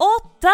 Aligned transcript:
Åtta! 0.00 0.48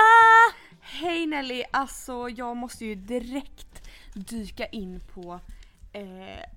Hej 0.81 1.27
Nelly! 1.27 1.65
Alltså 1.70 2.29
jag 2.29 2.57
måste 2.57 2.84
ju 2.84 2.95
direkt 2.95 3.89
dyka 4.15 4.66
in 4.66 5.01
på 5.15 5.41
eh, 5.93 6.51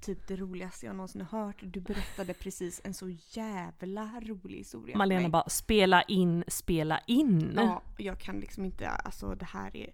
typ 0.00 0.28
det 0.28 0.36
roligaste 0.36 0.86
jag 0.86 0.96
någonsin 0.96 1.20
har 1.20 1.46
hört. 1.46 1.56
Du 1.60 1.80
berättade 1.80 2.34
precis 2.34 2.80
en 2.84 2.94
så 2.94 3.08
jävla 3.30 4.10
rolig 4.20 4.58
historia 4.58 4.96
Malena 4.96 5.28
bara 5.28 5.48
spela 5.48 6.02
in, 6.02 6.44
spela 6.48 7.00
in. 7.06 7.52
Ja, 7.56 7.82
jag 7.98 8.20
kan 8.20 8.40
liksom 8.40 8.64
inte, 8.64 8.88
alltså 8.88 9.34
det 9.34 9.46
här 9.46 9.76
är... 9.76 9.90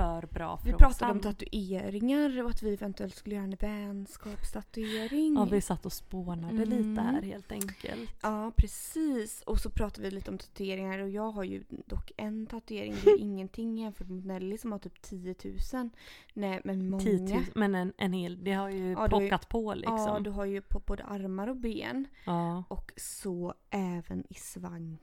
För 0.00 0.26
bra 0.26 0.56
för 0.56 0.64
Vi 0.66 0.72
pratade 0.72 1.12
om 1.12 1.20
tatueringar 1.20 2.42
och 2.44 2.50
att 2.50 2.62
vi 2.62 2.72
eventuellt 2.74 3.14
skulle 3.14 3.34
göra 3.34 3.44
en 3.44 3.56
vänskapstatuering. 3.60 5.34
Ja 5.34 5.44
vi 5.44 5.60
satt 5.60 5.86
och 5.86 5.92
spånade 5.92 6.62
Mm. 6.62 6.68
lite 6.88 7.00
här 7.02 7.22
helt 7.22 7.52
enkelt. 7.52 8.10
Ja, 8.22 8.52
precis. 8.56 9.42
Och 9.42 9.58
så 9.58 9.70
pratade 9.70 10.02
vi 10.08 10.10
lite 10.14 10.30
om 10.30 10.38
tatueringar 10.38 10.98
och 10.98 11.10
jag 11.10 11.30
har 11.30 11.44
ju 11.44 11.64
dock 11.86 12.12
en 12.16 12.46
tatuering. 12.46 12.94
Det 13.04 13.10
är 13.10 13.18
ingenting 13.20 13.78
jämfört 13.78 14.08
med 14.08 14.24
Nelly 14.26 14.58
som 14.58 14.72
har 14.72 14.78
typ 14.78 15.02
10 15.02 15.34
000. 15.72 15.90
Nej, 16.34 16.60
men 16.64 16.90
många. 16.90 17.02
10 17.02 17.34
000, 17.34 17.44
men 17.54 17.74
en, 17.74 17.92
en 17.98 18.12
hel, 18.12 18.44
det 18.44 18.52
har 18.52 18.68
ju 18.68 18.90
Ja, 18.92 18.98
har 19.10 19.20
ju- 19.20 19.30
på 19.48 19.74
liksom. 19.74 19.96
Ja, 19.98 20.18
du 20.20 20.30
har 20.30 20.44
ju 20.44 20.60
på 20.60 20.78
både 20.86 21.04
armar 21.04 21.48
och 21.48 21.56
ben. 21.56 22.06
ja. 22.26 22.64
Och 22.68 22.92
så 22.96 23.54
även 23.70 24.24
i 24.28 24.34
svanken. 24.34 24.98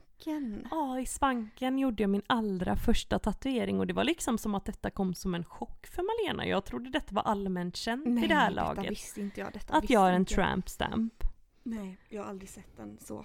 Ja, 0.70 1.00
i 1.00 1.06
svanken 1.06 1.78
gjorde 1.78 2.02
jag 2.02 2.10
min 2.10 2.22
allra 2.26 2.76
första 2.76 3.18
tatuering 3.18 3.80
och 3.80 3.86
det 3.86 3.92
var 3.94 4.04
liksom 4.04 4.38
som 4.38 4.54
att 4.54 4.64
detta 4.64 4.90
kom 4.90 5.14
som 5.14 5.34
en 5.34 5.44
chock 5.44 5.86
för 5.86 6.02
Malena. 6.02 6.46
Jag 6.46 6.64
trodde 6.64 6.90
detta 6.90 7.14
var 7.14 7.22
allmänt 7.22 7.76
känt 7.76 8.06
i 8.06 8.10
det 8.26 8.34
här 8.34 8.50
detta 8.50 8.64
laget. 8.74 8.90
visste 8.90 9.20
inte 9.20 9.40
jag. 9.40 9.52
Detta 9.52 9.74
Att 9.74 9.90
jag 9.90 10.08
är 10.08 10.12
en 10.12 10.20
jag. 10.20 10.28
tramp 10.28 10.68
stamp. 10.68 11.24
Nej, 11.62 11.96
jag 12.08 12.22
har 12.22 12.30
aldrig 12.30 12.48
sett 12.50 12.76
den 12.76 12.98
så. 13.00 13.24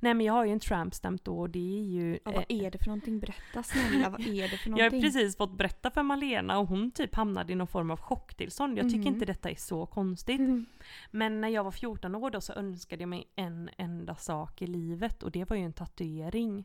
Nej 0.00 0.14
men 0.14 0.26
jag 0.26 0.32
har 0.32 0.44
ju 0.44 0.52
en 0.52 0.60
tramp 0.60 0.94
stamp 0.94 1.24
då 1.24 1.38
och 1.38 1.50
det 1.50 1.78
är 1.78 1.82
ju... 1.84 2.18
Ja, 2.24 2.30
eh, 2.30 2.36
vad 2.36 2.44
är 2.48 2.70
det 2.70 2.78
för 2.78 2.86
någonting? 2.86 3.18
Berätta 3.20 3.62
snälla, 3.62 4.10
vad 4.10 4.20
är 4.20 4.48
det 4.48 4.56
för 4.58 4.70
Jag 4.70 4.76
någonting? 4.78 5.02
har 5.02 5.10
precis 5.10 5.36
fått 5.36 5.58
berätta 5.58 5.90
för 5.90 6.02
Malena 6.02 6.58
och 6.58 6.66
hon 6.68 6.90
typ 6.90 7.14
hamnade 7.14 7.52
i 7.52 7.56
någon 7.56 7.66
form 7.66 7.90
av 7.90 8.00
chocktillstånd. 8.00 8.78
Jag 8.78 8.84
tycker 8.86 8.98
Mhm. 8.98 9.06
inte 9.14 9.24
detta 9.26 9.50
är 9.50 9.54
så 9.54 9.86
konstigt. 9.86 10.40
Mm. 10.40 10.66
Men 11.10 11.40
när 11.40 11.48
jag 11.48 11.64
var 11.64 11.70
14 11.70 12.14
år 12.14 12.30
då 12.30 12.40
så 12.40 12.52
önskade 12.52 13.02
jag 13.02 13.08
mig 13.08 13.24
en 13.36 13.70
enda 13.78 14.14
sak 14.14 14.62
i 14.62 14.66
livet 14.66 15.22
och 15.22 15.30
det 15.30 15.50
var 15.50 15.56
ju 15.56 15.62
en 15.62 15.72
tatuering. 15.72 16.64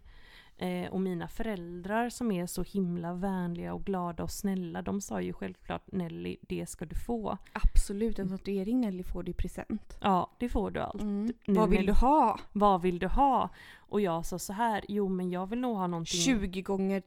Eh, 0.61 0.91
och 0.91 1.01
mina 1.01 1.27
föräldrar 1.27 2.09
som 2.09 2.31
är 2.31 2.45
så 2.45 2.63
himla 2.63 3.13
vänliga 3.13 3.73
och 3.73 3.85
glada 3.85 4.23
och 4.23 4.31
snälla 4.31 4.81
de 4.81 5.01
sa 5.01 5.21
ju 5.21 5.33
självklart 5.33 5.91
Nelly, 5.91 6.37
det 6.41 6.65
ska 6.69 6.85
du 6.85 6.95
få. 6.95 7.37
Absolut, 7.53 8.19
en 8.19 8.29
tatuering 8.29 8.81
Nelly 8.81 9.03
får 9.03 9.23
du 9.23 9.31
i 9.31 9.33
present. 9.33 9.97
Ja, 10.01 10.31
det 10.39 10.49
får 10.49 10.71
du 10.71 10.79
allt. 10.79 11.01
Mm. 11.01 11.33
nu 11.45 11.53
Vad 11.53 11.69
vill 11.69 11.79
när- 11.79 11.87
du 11.87 11.93
ha? 11.93 12.39
Vad 12.53 12.81
vill 12.81 12.99
du 12.99 13.07
ha? 13.07 13.49
Och 13.77 14.01
jag 14.01 14.25
sa 14.25 14.39
så 14.39 14.53
här, 14.53 14.85
jo 14.87 15.09
men 15.09 15.29
jag 15.29 15.47
vill 15.49 15.59
nog 15.59 15.77
ha 15.77 15.87
någonting 15.87 16.19
20 16.19 16.61
gånger 16.61 17.01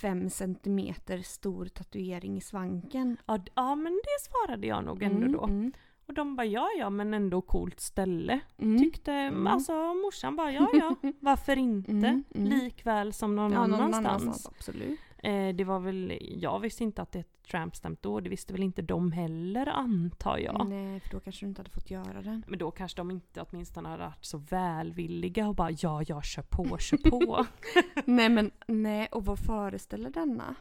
5 0.00 0.30
centimeter 0.30 1.18
stor 1.18 1.64
tatuering 1.66 2.36
i 2.36 2.40
svanken. 2.40 3.16
Ja, 3.26 3.38
ja 3.54 3.74
men 3.74 3.92
det 4.04 4.24
svarade 4.30 4.66
jag 4.66 4.84
nog 4.84 5.02
ändå 5.02 5.16
Mm, 5.18 5.32
då. 5.32 5.44
mm, 5.44 5.72
Och 6.08 6.14
de 6.14 6.36
bara 6.36 6.46
ja 6.46 6.68
ja 6.78 6.90
men 6.90 7.14
ändå 7.14 7.40
coolt 7.40 7.80
ställe. 7.80 8.40
mm. 8.58 8.78
Tyckte, 8.78 9.12
Mm. 9.12 9.46
alltså 9.46 9.72
morsan 9.94 10.36
bara 10.36 10.52
ja 10.52 10.68
ja, 10.72 10.94
varför 11.20 11.56
inte? 11.58 11.90
Mm, 11.90 12.24
mm. 12.34 12.48
Likväl 12.58 13.12
som 13.12 13.36
någon 13.36 13.52
Ja, 13.52 13.66
någon 13.66 13.80
annanstans. 13.80 14.06
annanstans. 14.22 14.46
Absolut. 14.58 14.98
Eh, 15.18 15.48
det 15.54 15.64
var 15.64 15.80
väl, 15.80 16.18
jag 16.20 16.60
visste 16.60 16.84
inte 16.84 17.02
att 17.02 17.12
det 17.12 17.18
är 17.18 17.20
ett 17.20 17.42
trampstamp 17.50 18.02
då, 18.02 18.20
det 18.20 18.30
visste 18.30 18.52
väl 18.52 18.62
inte 18.62 18.82
de 18.82 19.12
heller 19.12 19.66
antar 19.66 20.38
jag. 20.38 20.68
Nej, 20.68 21.00
för 21.00 21.10
då 21.10 21.20
kanske 21.20 21.44
du 21.44 21.48
inte 21.48 21.60
hade 21.60 21.70
fått 21.70 21.90
göra 21.90 22.22
den. 22.22 22.44
Men 22.48 22.58
då 22.58 22.70
kanske 22.70 22.96
de 22.96 23.10
inte 23.10 23.42
åtminstone 23.42 23.88
hade 23.88 24.02
varit 24.04 24.24
så 24.24 24.38
välvilliga 24.38 25.48
och 25.48 25.54
bara 25.54 25.70
ja 25.70 26.02
ja 26.06 26.22
kör 26.22 26.42
på, 26.42 26.78
kör 26.78 27.10
på. 27.10 27.46
nej 28.04 28.28
men 28.28 28.50
nej, 28.66 29.08
och 29.12 29.24
vad 29.24 29.38
föreställer 29.38 30.10
denna? 30.10 30.54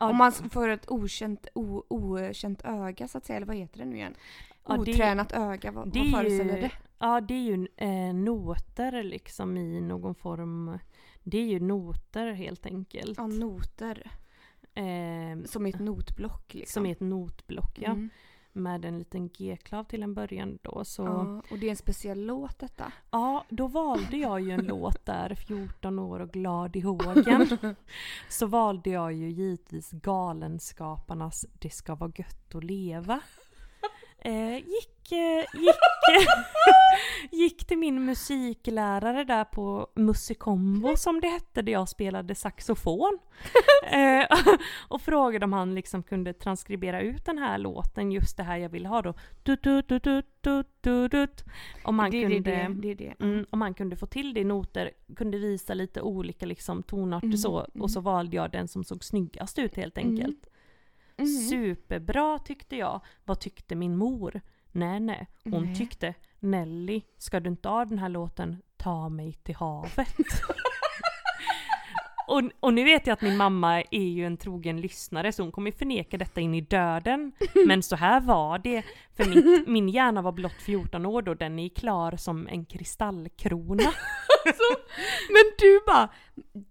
Ja, 0.00 0.10
Om 0.10 0.16
man 0.16 0.32
får 0.32 0.68
ett 0.68 0.90
okänt, 0.90 1.46
o, 1.54 1.82
okänt 1.88 2.62
öga 2.64 3.08
så 3.08 3.18
att 3.18 3.24
säga, 3.24 3.36
eller 3.36 3.46
vad 3.46 3.56
heter 3.56 3.78
det 3.78 3.84
nu 3.84 3.96
igen? 3.96 4.14
Ja, 4.66 4.74
det- 4.74 4.80
Otränat 4.80 5.32
öga, 5.32 5.70
vad, 5.72 5.92
det 5.92 5.98
vad 5.98 6.10
föreställer 6.10 6.54
ju, 6.56 6.60
det? 6.60 6.70
Ja 6.98 7.20
det 7.20 7.34
är 7.34 7.42
ju 7.56 7.68
eh, 7.76 8.14
noter 8.14 9.02
liksom 9.02 9.56
i 9.56 9.80
någon 9.80 10.14
form. 10.14 10.78
Det 11.22 11.38
är 11.38 11.46
ju 11.46 11.60
noter 11.60 12.32
helt 12.32 12.66
enkelt. 12.66 13.18
Ja, 13.18 13.26
noter. 13.26 14.10
Eh, 14.74 15.44
Som 15.44 15.66
i 15.66 15.70
ett 15.70 15.80
notblock 15.80 16.54
liksom. 16.54 16.72
som 16.72 16.86
är 16.86 16.92
ett 16.92 17.00
notblock 17.00 17.78
ja. 17.78 17.90
Mm. 17.90 18.10
Med 18.52 18.84
en 18.84 18.98
liten 18.98 19.28
G-klav 19.28 19.84
till 19.84 20.02
en 20.02 20.14
början 20.14 20.58
då. 20.62 20.84
Så 20.84 21.02
Ja, 21.02 21.42
och 21.50 21.58
det 21.58 21.66
är 21.66 21.70
en 21.70 21.76
speciell 21.76 22.26
låt 22.26 22.58
detta. 22.58 22.92
ja, 23.10 23.44
då 23.48 23.66
valde 23.66 24.16
jag 24.16 24.40
ju 24.40 24.50
en 24.50 24.64
låt 24.64 25.06
där, 25.06 25.34
14 25.34 25.98
år 25.98 26.20
och 26.20 26.30
glad 26.30 26.76
i 26.76 26.80
hågen. 26.80 27.46
Så 28.28 28.46
valde 28.46 28.90
jag 28.90 29.12
ju 29.12 29.30
givetvis 29.30 29.90
Galenskaparnas 29.90 31.46
Det 31.58 31.70
ska 31.70 31.94
vara 31.94 32.12
gött 32.16 32.54
att 32.54 32.64
leva. 32.64 33.20
Eh, 34.24 34.54
gick, 34.56 35.12
eh, 35.12 35.60
gick, 35.60 35.76
gick 37.40 37.66
till 37.66 37.78
min 37.78 38.04
musiklärare 38.04 39.24
där 39.24 39.44
på 39.44 39.86
Musikombo 39.94 40.96
som 40.96 41.20
det 41.20 41.28
hette 41.28 41.62
där 41.62 41.72
jag 41.72 41.88
spelade 41.88 42.34
saxofon. 42.34 43.18
eh, 43.90 44.26
och 44.88 45.00
frågade 45.02 45.44
om 45.44 45.52
han 45.52 45.74
liksom 45.74 46.02
kunde 46.02 46.32
transkribera 46.32 47.00
ut 47.00 47.24
den 47.24 47.38
här 47.38 47.58
låten, 47.58 48.12
just 48.12 48.36
det 48.36 48.42
här 48.42 48.56
jag 48.56 48.68
ville 48.68 48.88
ha 48.88 49.02
då. 49.02 49.14
Om 51.84 51.98
han 51.98 52.10
det, 52.10 52.22
kunde... 52.22 52.50
det, 52.50 52.68
det 52.74 52.90
är 52.90 52.94
det. 52.94 53.14
Mm, 53.20 53.46
om 53.50 53.58
man 53.58 53.74
kunde 53.74 53.96
få 53.96 54.06
till 54.06 54.34
det 54.34 54.40
i 54.40 54.44
noter, 54.44 54.90
kunde 55.16 55.38
visa 55.38 55.74
lite 55.74 56.00
olika 56.02 56.46
liksom, 56.46 56.82
tonarter 56.82 57.26
Mm, 57.26 57.36
så, 57.38 57.58
mm. 57.58 57.82
och 57.82 57.90
så 57.90 58.00
valde 58.00 58.36
jag 58.36 58.50
den 58.50 58.68
som 58.68 58.84
såg 58.84 59.04
snyggast 59.04 59.58
ut 59.58 59.76
helt 59.76 59.98
Mm. 59.98 60.10
enkelt. 60.10 60.46
Mhm. 61.22 61.48
Superbra 61.48 62.38
tyckte 62.38 62.76
jag. 62.76 63.00
Vad 63.24 63.40
tyckte 63.40 63.74
min 63.74 63.96
mor? 63.96 64.40
Nej, 64.72 65.00
nej. 65.00 65.26
Hon 65.44 65.64
Nej. 65.64 65.76
tyckte 65.76 66.14
Nelly, 66.40 67.02
ska 67.18 67.40
du 67.40 67.50
inte 67.50 67.68
ha 67.68 67.84
den 67.84 67.98
här 67.98 68.08
låten 68.08 68.56
Ta 68.76 69.08
mig 69.08 69.32
till 69.32 69.56
havet? 69.56 70.16
och, 72.28 72.42
och 72.60 72.74
nu 72.74 72.84
vet 72.84 73.06
jag 73.06 73.14
att 73.14 73.22
min 73.22 73.36
mamma 73.36 73.82
är 73.90 74.08
ju 74.08 74.26
en 74.26 74.36
trogen 74.36 74.80
lyssnare 74.80 75.32
så 75.32 75.42
hon 75.42 75.52
kommer 75.52 75.70
förneka 75.70 76.18
detta 76.18 76.40
in 76.40 76.54
i 76.54 76.60
döden. 76.60 77.32
Men 77.66 77.82
så 77.82 77.96
här 77.96 78.20
var 78.20 78.58
det. 78.58 78.82
För 79.16 79.24
min, 79.24 79.64
min 79.66 79.88
hjärna 79.88 80.22
var 80.22 80.32
blott 80.32 80.62
14 80.66 81.06
år 81.06 81.22
då, 81.22 81.34
den 81.34 81.58
är 81.58 81.68
klar 81.68 82.16
som 82.16 82.46
en 82.46 82.64
kristallkrona. 82.64 83.92
Men 85.28 85.44
du 85.58 85.80
bara 85.86 86.08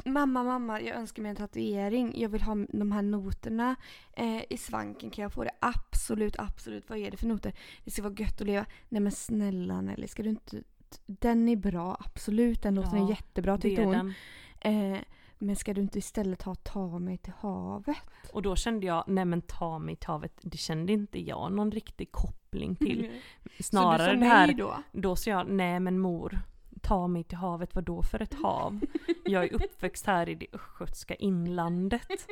Mamma, 0.05 0.43
mamma, 0.43 0.81
jag 0.81 0.95
önskar 0.97 1.21
mig 1.21 1.29
en 1.29 1.35
tatuering. 1.35 2.13
Jag 2.21 2.29
vill 2.29 2.41
ha 2.41 2.55
de 2.69 2.91
här 2.91 3.01
noterna 3.01 3.75
eh, 4.13 4.43
i 4.49 4.57
svanken. 4.57 5.09
Kan 5.09 5.23
jag 5.23 5.33
få 5.33 5.43
det? 5.43 5.51
Absolut, 5.59 6.35
absolut. 6.39 6.89
Vad 6.89 6.97
är 6.97 7.11
det 7.11 7.17
för 7.17 7.27
noter? 7.27 7.53
Det 7.83 7.91
ska 7.91 8.01
vara 8.01 8.13
gött 8.13 8.41
att 8.41 8.47
leva. 8.47 8.65
Nej 8.89 9.01
men 9.01 9.11
snälla 9.11 9.81
Nelly, 9.81 10.07
ska 10.07 10.23
du 10.23 10.29
inte... 10.29 10.63
Den 11.05 11.49
är 11.49 11.55
bra, 11.55 11.97
absolut. 12.05 12.61
Den 12.61 12.75
låten 12.75 12.97
Ja, 12.97 13.05
är 13.05 13.09
jättebra 13.09 13.57
tyckte 13.57 13.83
hon. 13.83 14.13
Eh, 14.59 14.97
men 15.41 15.55
ska 15.55 15.73
du 15.73 15.81
inte 15.81 15.99
istället 15.99 16.41
ha 16.41 16.55
Ta 16.55 16.99
mig 16.99 17.17
till 17.17 17.33
havet? 17.39 17.97
Och 18.33 18.41
då 18.41 18.55
kände 18.55 18.85
jag, 18.85 19.03
nej 19.07 19.25
men 19.25 19.41
ta 19.41 19.79
mig 19.79 19.95
till 19.95 20.07
havet, 20.07 20.33
det 20.41 20.57
kände 20.57 20.93
inte 20.93 21.19
jag 21.19 21.51
någon 21.51 21.71
riktig 21.71 22.11
koppling 22.11 22.75
till. 22.75 23.11
Snarare 23.59 23.97
Så 23.97 24.03
du 24.03 24.19
sa 24.19 24.25
det 24.25 24.25
här, 24.25 24.47
nej 24.47 24.55
då? 24.55 24.77
då 24.91 25.15
sa 25.15 25.29
jag, 25.29 25.49
nej 25.49 25.79
men 25.79 25.99
mor, 25.99 26.39
ta 26.81 27.07
mig 27.07 27.23
till 27.23 27.37
havet, 27.37 27.75
vad 27.75 27.83
då 27.83 28.03
för 28.03 28.21
ett 28.21 28.33
hav? 28.33 28.81
Jag 29.25 29.43
är 29.43 29.53
uppväxt 29.53 30.05
här 30.05 30.29
i 30.29 30.35
det 30.35 30.47
östgötska 30.53 31.15
inlandet. 31.15 32.27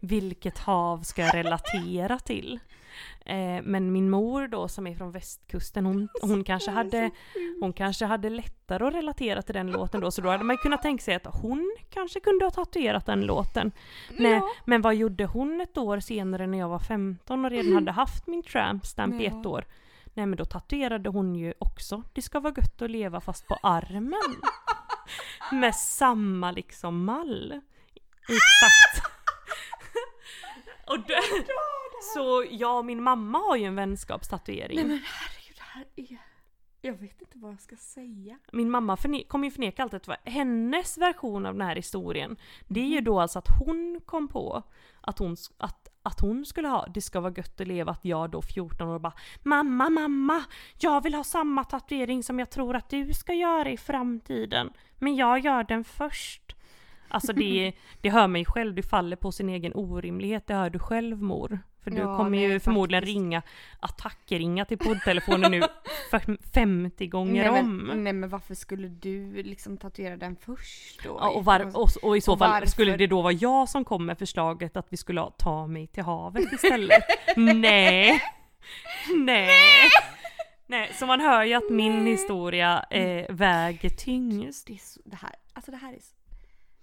Vilket 0.00 0.58
hav 0.58 1.02
ska 1.02 1.22
jag 1.22 1.34
relatera 1.34 2.18
till? 2.18 2.60
Eh, 3.26 3.62
men 3.62 3.92
min 3.92 4.10
mor 4.10 4.48
då 4.48 4.68
som 4.68 4.86
är 4.86 4.94
från 4.94 5.10
västkusten, 5.12 5.86
hon, 5.86 6.08
hon, 6.22 6.44
kanske 6.44 6.70
hade, 6.70 7.10
hon 7.60 7.72
kanske 7.72 8.04
hade 8.04 8.30
lättare 8.30 8.86
att 8.86 8.94
relatera 8.94 9.42
till 9.42 9.54
den 9.54 9.70
låten 9.70 10.00
då, 10.00 10.10
så 10.10 10.22
då 10.22 10.28
hade 10.30 10.44
man 10.44 10.56
kunnat 10.56 10.82
tänka 10.82 11.02
sig 11.04 11.14
att 11.14 11.26
hon 11.42 11.76
kanske 11.90 12.20
kunde 12.20 12.44
ha 12.44 12.50
tatuerat 12.50 13.06
den 13.06 13.20
låten. 13.20 13.72
Nej, 14.10 14.32
Ja. 14.32 14.48
men 14.64 14.82
vad 14.82 14.94
gjorde 14.94 15.24
hon 15.26 15.60
ett 15.60 15.78
år 15.78 16.00
senare 16.00 16.46
när 16.46 16.58
jag 16.58 16.68
var 16.68 16.78
15 16.78 17.44
och 17.44 17.50
redan 17.50 17.72
hade 17.72 17.92
haft 17.92 18.26
min 18.26 18.42
tramp 18.42 18.86
stamp 18.86 19.20
i 19.20 19.24
Ja. 19.24 19.40
ett 19.40 19.46
år? 19.46 19.64
Nej 20.14 20.26
men 20.26 20.36
då 20.38 20.44
tatuerade 20.44 21.10
hon 21.10 21.34
ju 21.34 21.54
också 21.58 22.02
Det 22.12 22.22
ska 22.22 22.40
vara 22.40 22.54
gött 22.56 22.82
att 22.82 22.90
leva 22.90 23.20
fast 23.20 23.48
på 23.48 23.58
armen. 23.62 24.36
med 25.52 25.74
samma 25.74 26.50
liksom 26.50 27.04
mall. 27.04 27.60
Exakt. 28.22 29.12
och 30.86 30.98
det, 30.98 31.20
så 32.14 32.44
jag 32.50 32.78
och 32.78 32.84
min 32.84 33.02
mamma 33.02 33.38
har 33.38 33.56
ju 33.56 33.64
en 33.64 33.74
vänskapstatuering. 33.74 34.76
Nej 34.76 34.84
men 34.84 35.00
herregud, 35.04 35.56
det 35.56 35.62
här 35.62 35.86
är... 35.96 36.18
Jag 36.84 36.92
vet 36.92 37.20
inte 37.20 37.38
vad 37.38 37.52
jag 37.52 37.60
ska 37.60 37.76
säga. 37.76 38.38
Min 38.52 38.70
mamma 38.70 38.96
kommer 39.28 39.44
ju 39.44 39.50
förneka 39.50 39.82
allt 39.82 39.92
detta. 39.92 40.16
Hennes 40.24 40.98
version 40.98 41.46
av 41.46 41.54
den 41.54 41.66
här 41.66 41.76
historien, 41.76 42.36
det 42.68 42.80
är 42.80 42.86
ju 42.86 42.96
Mhm. 42.96 43.04
då 43.04 43.20
alltså 43.20 43.38
att 43.38 43.48
hon 43.58 44.00
kom 44.06 44.28
på 44.28 44.62
att 45.00 45.18
hon, 45.18 45.36
att, 45.58 45.88
att 46.02 46.20
hon 46.20 46.44
skulle 46.44 46.68
ha 46.68 46.86
Det 46.86 47.00
ska 47.00 47.20
vara 47.20 47.32
gött 47.36 47.60
att 47.60 47.66
leva, 47.66 47.92
att 47.92 48.04
jag 48.04 48.30
då 48.30 48.42
14 48.42 48.88
år 48.88 48.98
bara 48.98 49.12
Mamma, 49.42 49.90
mamma! 49.90 50.44
Jag 50.80 51.02
vill 51.02 51.14
ha 51.14 51.24
samma 51.24 51.64
tatuering 51.64 52.22
som 52.22 52.38
jag 52.38 52.50
tror 52.50 52.76
att 52.76 52.88
du 52.90 53.14
ska 53.14 53.32
göra 53.32 53.70
i 53.70 53.76
framtiden. 53.76 54.72
Men 54.98 55.16
jag 55.16 55.38
gör 55.38 55.64
den 55.64 55.84
först. 55.84 56.56
Alltså 57.08 57.32
det, 57.32 57.72
det 58.00 58.10
hör 58.10 58.26
mig 58.26 58.44
själv, 58.44 58.74
du 58.74 58.82
faller 58.82 59.16
på 59.16 59.32
sin 59.32 59.48
egen 59.48 59.72
orimlighet, 59.74 60.46
det 60.46 60.54
hör 60.54 60.70
du 60.70 60.78
själv 60.78 61.22
mor. 61.22 61.58
För 61.82 61.90
du 61.90 61.96
Ja, 61.98 62.16
kommer 62.16 62.30
nej, 62.30 62.40
ju 62.40 62.60
förmodligen 62.60 63.02
faktiskt. 63.02 63.16
ringa 63.16 63.42
attackringa 63.80 64.64
till 64.64 64.78
poddtelefonen 64.78 65.50
nu 65.50 65.62
för 66.10 66.52
50 66.52 67.06
gånger 67.06 67.50
nej, 67.50 67.60
om. 67.60 67.76
men, 67.76 68.04
nej 68.04 68.12
men 68.12 68.28
varför 68.30 68.54
skulle 68.54 68.88
du 68.88 69.42
liksom 69.42 69.76
tatuera 69.76 70.16
den 70.16 70.36
först 70.36 71.04
då? 71.04 71.16
Ja, 71.20 71.28
och, 71.30 71.44
var, 71.44 71.76
och, 71.76 71.88
och 72.02 72.16
i 72.16 72.20
så 72.20 72.32
och 72.32 72.38
fall 72.38 72.50
varför? 72.50 72.66
skulle 72.66 72.96
det 72.96 73.06
då 73.06 73.22
vara 73.22 73.32
jag 73.32 73.68
som 73.68 73.84
kom 73.84 74.06
med 74.06 74.18
förslaget 74.18 74.76
att 74.76 74.86
vi 74.90 74.96
skulle 74.96 75.20
ha- 75.20 75.30
ta 75.30 75.66
mig 75.66 75.86
till 75.86 76.02
havet 76.02 76.52
istället? 76.52 77.02
Nej! 77.36 78.22
Nej! 79.16 79.90
Nej, 80.66 80.90
så 80.94 81.06
man 81.06 81.20
hör 81.20 81.44
ju 81.44 81.54
att 81.54 81.70
min 81.70 82.06
historia 82.06 82.84
eh, 82.90 83.26
väger 83.34 83.88
tyngst. 83.90 84.66
Det, 84.66 84.72
är 84.72 84.78
så, 84.78 85.00
det 85.04 85.16
här, 85.16 85.34
alltså 85.52 85.70
det 85.70 85.76
här 85.76 85.92
är 85.92 85.98
så... 86.00 86.14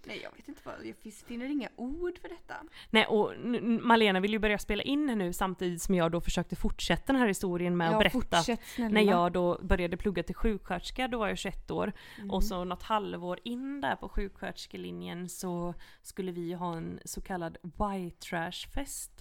Nej 0.04 0.20
jag 0.24 0.32
vet 0.36 0.48
inte 0.48 0.62
vad, 0.64 0.86
jag 0.86 1.14
finner 1.28 1.46
inga 1.50 1.70
ord 1.76 2.20
för 2.22 2.30
detta. 2.30 2.56
Nej, 2.90 3.06
och 3.06 3.34
Malena 3.64 4.20
vill 4.20 4.32
ju 4.32 4.40
börja 4.40 4.58
spela 4.58 4.84
in 4.84 5.10
här 5.10 5.16
nu 5.16 5.34
samtidigt 5.34 5.82
som 5.82 5.96
jag 5.96 6.12
då 6.12 6.22
försökte 6.22 6.56
fortsätta 6.56 7.14
den 7.14 7.22
här 7.22 7.28
historien 7.28 7.78
med 7.78 7.88
att 7.88 7.94
Ja, 7.94 8.00
berätta 8.00 8.38
fortsätt 8.38 8.60
när 8.78 9.02
jag 9.02 9.32
då 9.32 9.60
började 9.62 9.98
plugga 9.98 10.24
till 10.24 10.36
sjuksköterska, 10.36 11.08
då 11.08 11.18
var 11.18 11.28
jag 11.28 11.38
21 11.38 11.72
år. 11.72 11.94
Mm. 12.18 12.32
Och 12.32 12.44
så 12.44 12.64
något 12.64 12.84
halvår 12.84 13.40
in 13.44 13.82
där 13.82 13.96
på 13.96 14.10
sjuksköterskelinjen 14.10 15.30
så 15.30 15.74
skulle 16.02 16.32
vi 16.32 16.54
ha 16.54 16.78
en 16.78 17.00
så 17.06 17.22
kallad 17.22 17.58
white 17.62 18.30
trash 18.30 18.70
fest. 18.74 19.19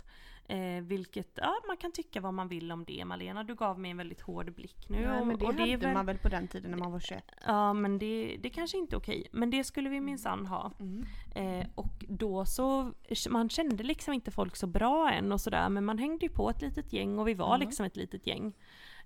Eh, 0.51 0.83
vilket, 0.83 1.31
ja 1.35 1.55
man 1.67 1.77
kan 1.77 1.93
tycka 1.93 2.21
vad 2.21 2.35
man 2.35 2.49
vill 2.49 2.73
om 2.73 2.85
det 2.85 3.05
Malena, 3.05 3.45
du 3.45 3.55
gav 3.55 3.81
mig 3.81 3.91
en 3.91 3.97
väldigt 3.97 4.21
hård 4.21 4.55
blick 4.55 4.89
nu. 4.89 5.03
Ja, 5.03 5.25
men 5.25 5.39
det 5.39 5.45
och 5.45 5.53
hade 5.55 5.71
är 5.71 5.77
väl, 5.77 5.95
man 5.95 6.07
väl 6.07 6.19
på 6.19 6.29
den 6.29 6.49
tiden 6.49 6.71
när 6.71 6.79
man 6.79 6.93
var 6.93 7.01
21? 7.01 7.25
Ja 7.47 7.73
men 7.73 7.99
det, 7.99 8.37
det 8.43 8.51
kanske 8.51 8.79
inte 8.79 8.97
är 8.97 8.99
okej, 8.99 9.29
men 9.33 9.51
det 9.51 9.65
skulle 9.65 9.89
vi 9.89 10.01
minsann 10.01 10.47
ha. 10.47 10.73
Mm. 10.81 11.05
Eh, 11.35 11.67
och 11.75 12.05
då 12.09 12.45
så, 12.45 12.93
man 13.31 13.49
kände 13.49 13.85
liksom 13.85 14.15
inte 14.15 14.31
folk 14.31 14.57
så 14.57 14.67
bra 14.67 15.11
än 15.11 15.33
och 15.33 15.41
sådär 15.41 15.69
men 15.69 15.85
man 15.85 15.99
hängde 15.99 16.27
ju 16.27 16.33
på 16.33 16.51
ett 16.51 16.63
litet 16.63 16.93
gäng 16.93 17.19
och 17.19 17.29
vi 17.29 17.35
var 17.35 17.55
Ja. 17.55 17.57
liksom 17.57 17.87
ett 17.87 17.97
litet 17.97 18.27
gäng. 18.27 18.53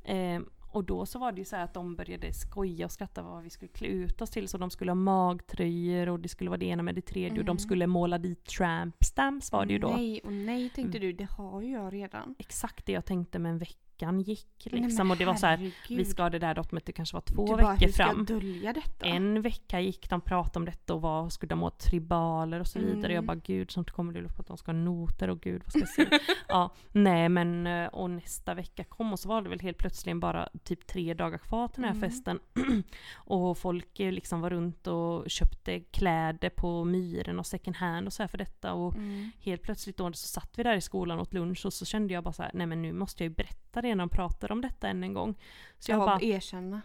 Eh, 0.04 0.40
och 0.72 0.84
då 0.84 1.06
så 1.06 1.18
var 1.18 1.32
det 1.32 1.38
ju 1.38 1.44
så 1.44 1.56
här 1.56 1.64
att 1.64 1.74
de 1.74 1.96
började 1.96 2.32
skoja 2.32 2.84
och 2.86 2.92
skratta 2.92 3.22
vad 3.22 3.42
vi 3.42 3.50
skulle 3.50 3.68
klä 3.68 3.86
ut 3.88 4.22
oss 4.22 4.30
till 4.30 4.48
så 4.48 4.58
de 4.58 4.70
skulle 4.70 4.90
ha 4.90 4.94
magtröjor 4.96 6.08
och 6.08 6.20
det 6.20 6.28
skulle 6.28 6.50
vara 6.50 6.58
det 6.58 6.66
ena 6.66 6.82
med 6.82 6.94
det 6.94 7.00
tredje 7.00 7.30
och 7.30 7.36
Mm. 7.36 7.46
de 7.46 7.58
skulle 7.58 7.86
måla 7.86 8.18
dit 8.18 8.44
tramp 8.44 9.04
stamps 9.04 9.52
var 9.52 9.66
det 9.66 9.72
ju 9.72 9.78
då. 9.78 9.88
Nej 9.88 10.20
och 10.24 10.32
nej 10.32 10.70
tänkte 10.70 10.98
du, 10.98 11.12
det 11.12 11.24
har 11.30 11.62
ju 11.62 11.70
jag 11.72 11.92
redan. 11.92 12.34
Exakt 12.38 12.86
det 12.86 12.92
jag 12.92 13.04
tänkte 13.04 13.38
men 13.38 13.58
veckan 14.02 14.20
gick 14.20 14.68
Nej, 14.72 14.82
liksom 14.82 15.10
och 15.10 15.16
det 15.16 15.24
var 15.24 15.34
så 15.34 15.46
här, 15.46 15.70
vi 15.88 16.04
ska 16.04 16.22
ha 16.22 16.30
det 16.30 16.38
där 16.38 16.54
datumet, 16.54 16.86
det 16.86 16.92
kanske 16.92 17.16
var 17.16 17.20
två 17.20 17.46
du 17.56 17.62
bara, 17.62 17.72
veckor 17.72 17.88
ska 17.88 18.04
fram. 18.04 18.24
dölja 18.24 18.72
detta? 18.72 19.06
En 19.06 19.42
vecka 19.42 19.80
gick 19.80 20.10
de 20.10 20.20
pratade 20.20 20.58
om 20.58 20.64
detta 20.64 20.94
och 20.94 21.00
vad 21.02 21.32
skulle 21.32 21.48
de 21.50 21.60
ha 21.60 21.70
tribaler 21.70 22.60
och 22.60 22.66
så 22.66 22.78
vidare. 22.78 22.98
Mm. 22.98 23.14
Jag 23.14 23.24
bara 23.24 23.34
gud 23.36 23.70
sånt 23.70 23.90
kommer 23.90 24.12
det 24.12 24.22
upp 24.22 24.40
att 24.40 24.46
de 24.46 24.56
ska 24.56 24.72
ha 24.72 24.78
noter 24.78 25.30
och 25.30 25.40
gud 25.40 25.62
vad 25.64 25.70
ska 25.70 25.80
jag 25.80 25.88
säga. 25.88 26.20
ja, 26.48 26.74
nej 26.92 27.28
men 27.28 27.66
eh, 27.66 27.86
och 27.86 28.10
nästa 28.10 28.54
vecka 28.54 28.84
kom 28.84 29.12
och 29.12 29.18
så 29.18 29.28
var 29.28 29.42
det 29.42 29.48
väl 29.48 29.60
helt 29.60 29.78
plötsligt 29.78 30.16
bara 30.16 30.48
typ 30.64 30.86
tre 30.86 31.14
dagar 31.14 31.38
kvar 31.38 31.68
till 31.68 31.82
den 31.82 31.90
här 31.90 31.96
Mm. 31.96 32.10
festen. 32.10 32.38
och 33.14 33.58
folk 33.58 34.00
eh, 34.00 34.12
liksom 34.12 34.40
var 34.40 34.50
runt 34.50 34.86
och 34.86 35.30
köpte 35.30 35.80
kläder 35.80 36.50
på 36.50 36.84
Myren 36.84 37.38
och 37.38 37.46
second 37.46 37.76
hand 37.76 38.06
och 38.06 38.12
så 38.12 38.22
här 38.22 38.28
för 38.28 38.38
detta. 38.38 38.72
Och 38.72 38.94
Mm. 38.94 39.30
helt 39.40 39.62
plötsligt 39.62 39.96
då 39.96 40.12
så 40.12 40.26
satt 40.28 40.50
vi 40.58 40.62
där 40.62 40.76
i 40.76 40.80
skolan 40.80 41.18
åt 41.20 41.34
lunch 41.34 41.66
och 41.66 41.72
så 41.72 41.84
kände 41.84 42.14
jag 42.14 42.24
bara 42.24 42.32
så 42.32 42.42
här, 42.42 42.50
nej 42.54 42.66
men 42.66 42.82
nu 42.82 42.92
måste 42.92 43.24
jag 43.24 43.30
ju 43.30 43.34
berätta 43.34 43.61
när 43.80 43.96
de 43.96 44.08
pratar 44.08 44.52
om 44.52 44.60
detta 44.60 44.88
än 44.88 45.04
en 45.04 45.12
gång. 45.14 45.34
Så 45.78 45.90
jag 45.92 46.00
ja, 46.00 46.06
bara, 46.06 46.20
erkänna. 46.20 46.80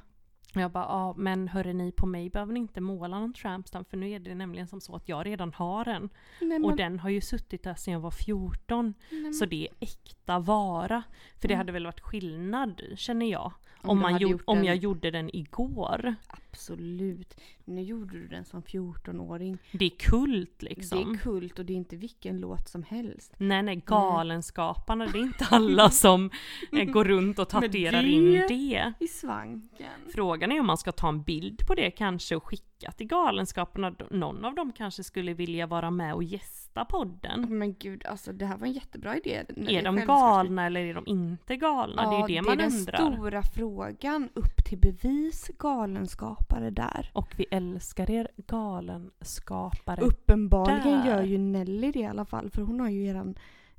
jag 0.54 0.72
bara, 0.72 0.84
ja 0.84 1.14
men 1.18 1.48
hörre 1.48 1.74
ni 1.74 1.92
på 1.92 2.06
mig 2.06 2.30
behöver 2.30 2.54
ni 2.54 2.60
inte 2.60 2.82
måla 2.82 3.20
någon 3.20 3.34
trampstamp 3.34 3.90
för 3.90 3.98
nu 3.98 4.10
är 4.12 4.20
det 4.20 4.36
nämligen 4.36 4.68
som 4.68 4.82
så 4.82 4.96
att 4.96 5.10
jag 5.10 5.26
redan 5.26 5.54
har 5.54 5.88
en. 5.88 6.10
Nej, 6.42 6.56
Och 6.62 6.68
men, 6.68 6.76
den 6.78 7.00
har 7.00 7.10
ju 7.10 7.22
suttit 7.22 7.64
där 7.64 7.76
sedan 7.76 7.94
jag 7.94 8.00
var 8.00 8.12
14. 8.12 8.94
nej, 9.12 9.22
men- 9.22 9.34
Så 9.34 9.46
det 9.46 9.68
är 9.68 9.74
äkta 9.80 10.40
vara. 10.40 11.04
För 11.42 11.48
det 11.48 11.54
Mm. 11.54 11.58
hade 11.58 11.72
väl 11.72 11.86
varit 11.86 12.00
skillnad 12.02 12.82
känner 12.96 13.26
jag. 13.26 13.52
Om 13.82 13.90
Om, 13.90 14.00
man 14.00 14.18
gjort 14.18 14.42
om 14.46 14.64
jag 14.64 14.76
gjorde 14.76 15.12
den 15.12 15.36
igår. 15.36 16.16
Absolut. 16.52 17.40
Nu 17.66 17.82
gjorde 17.82 18.18
du 18.20 18.28
den 18.28 18.46
som 18.46 18.62
14-åring. 18.64 19.58
Det 19.72 19.86
är 19.86 19.90
kult 19.90 20.52
Det 20.60 20.66
liksom. 20.66 21.12
är 21.14 21.18
kult 21.18 21.60
och 21.60 21.66
det 21.66 21.74
är 21.74 21.78
inte 21.78 21.96
vilken 21.96 22.40
låt 22.40 22.68
som 22.70 22.84
helst. 22.84 23.34
Nej 23.38 23.64
nej, 23.64 23.82
galenskaparna, 23.86 25.06
det 25.08 25.18
är 25.20 25.24
inte 25.24 25.46
alla 25.52 25.90
som 26.04 26.30
eh, 26.72 26.84
går 26.86 27.06
runt 27.06 27.40
och 27.40 27.50
tatuerar 27.50 28.02
det- 28.04 28.10
in 28.10 28.32
det. 28.48 28.94
I 29.00 29.08
svanken. 29.08 29.88
Frågan 30.14 30.52
är 30.52 30.60
om 30.60 30.68
man 30.68 30.78
ska 30.78 30.92
ta 30.92 31.10
en 31.10 31.24
bild 31.24 31.68
på 31.68 31.76
det 31.76 31.92
kanske 31.92 32.36
och 32.36 32.44
skicka 32.48 32.92
till 32.92 33.08
Galenskaparna. 33.08 33.96
Någon 34.12 34.46
av 34.46 34.56
dem 34.56 34.72
kanske 34.78 35.04
skulle 35.04 35.34
vilja 35.34 35.68
vara 35.68 35.92
med 35.92 36.14
och 36.14 36.24
gästa 36.24 36.86
podden. 36.86 37.58
Men 37.58 37.74
gud, 37.74 38.06
alltså 38.06 38.34
det 38.34 38.46
här 38.46 38.58
var 38.58 38.68
en 38.68 38.74
jättebra 38.74 39.18
idé. 39.18 39.44
Är 39.68 39.84
de 39.84 39.96
galna 39.96 40.66
eller 40.66 40.82
är 40.82 40.94
de 40.94 41.08
inte 41.08 41.56
galna? 41.56 42.10
det 42.10 42.16
är 42.16 42.30
ju 42.30 42.36
det 42.36 42.42
man 42.42 42.58
det 42.58 42.64
är 42.64 42.68
undrar. 42.72 42.98
den 42.98 43.14
stora 43.16 43.42
frågan. 43.56 44.30
Upp 44.34 44.66
till 44.70 44.78
bevis 44.78 45.52
galenskapare 46.38 46.70
där. 46.70 47.12
Och 47.14 47.34
vi 47.38 47.46
älskar 47.52 48.12
er 48.12 48.28
galenskapare. 48.38 50.02
Uppenbarligen 50.02 51.00
där. 51.00 51.08
gör 51.08 51.24
ju 51.24 51.38
Nelly 51.38 51.92
det 51.92 52.00
i 52.00 52.06
alla 52.06 52.26
fall. 52.26 52.50
För 52.50 52.62
hon 52.62 52.80
har 52.80 52.90
ju 52.90 53.06
eran 53.08 53.36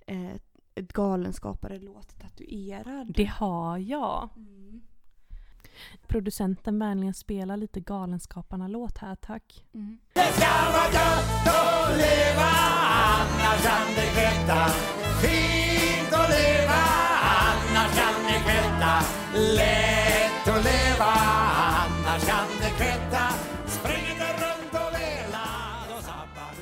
eh, 0.06 0.36
galenskapare-låt 0.74 2.18
tatuerad. 2.20 3.12
Det 3.16 3.24
har 3.24 3.78
jag. 3.78 4.28
Mm. 4.36 4.80
Producenten 6.06 6.78
vänligen 6.78 7.14
spela 7.14 7.56
lite 7.56 7.80
Galenskaparna-låt 7.80 8.98
här 8.98 9.14
tack. 9.16 9.64
Mm. 9.74 9.98
Det 10.12 10.20
ska 10.20 10.46
vara 10.72 10.92
gött 10.92 11.46
att 11.46 11.96
leva, 11.96 12.50
annars 13.14 13.62
kan 13.64 13.94
det 13.96 14.10
kvätta. 14.14 14.68
Fint 15.22 16.12
att 16.12 16.30
leva, 16.30 16.80
annars 17.46 17.96
kan 17.98 18.22
det 18.26 18.40
kvätta. 18.46 18.92
Lätt 19.34 20.48
att 20.48 20.64
leva, 20.64 21.47
annars 21.88 22.26
kan 22.26 22.46
det 22.60 22.70
kvätta. 22.78 23.28
Runt 23.84 24.74
och 25.96 26.02
sabbar. 26.02 26.52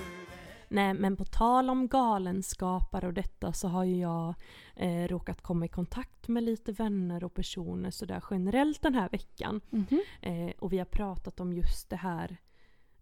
Nej 0.68 0.94
men 0.94 1.16
på 1.16 1.24
tal 1.24 1.70
om 1.70 1.88
galenskapare 1.88 3.06
och 3.06 3.12
detta 3.14 3.52
så 3.52 3.68
har 3.68 3.84
ju 3.84 3.96
jag 3.96 4.34
eh, 4.76 5.08
råkat 5.08 5.42
komma 5.42 5.64
i 5.64 5.68
kontakt 5.68 6.28
med 6.28 6.42
lite 6.42 6.72
vänner 6.72 7.24
och 7.24 7.34
personer 7.34 7.90
sådär 7.90 8.24
generellt 8.30 8.82
den 8.82 8.94
här 8.94 9.08
veckan. 9.08 9.60
Mhm. 9.70 10.00
Eh, 10.22 10.50
och 10.58 10.72
vi 10.72 10.78
har 10.78 10.84
pratat 10.84 11.40
om 11.40 11.52
just 11.52 11.90
det 11.90 11.96
här 11.96 12.36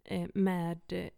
eh, 0.04 0.28
med, 0.34 0.80
eh, 0.88 1.08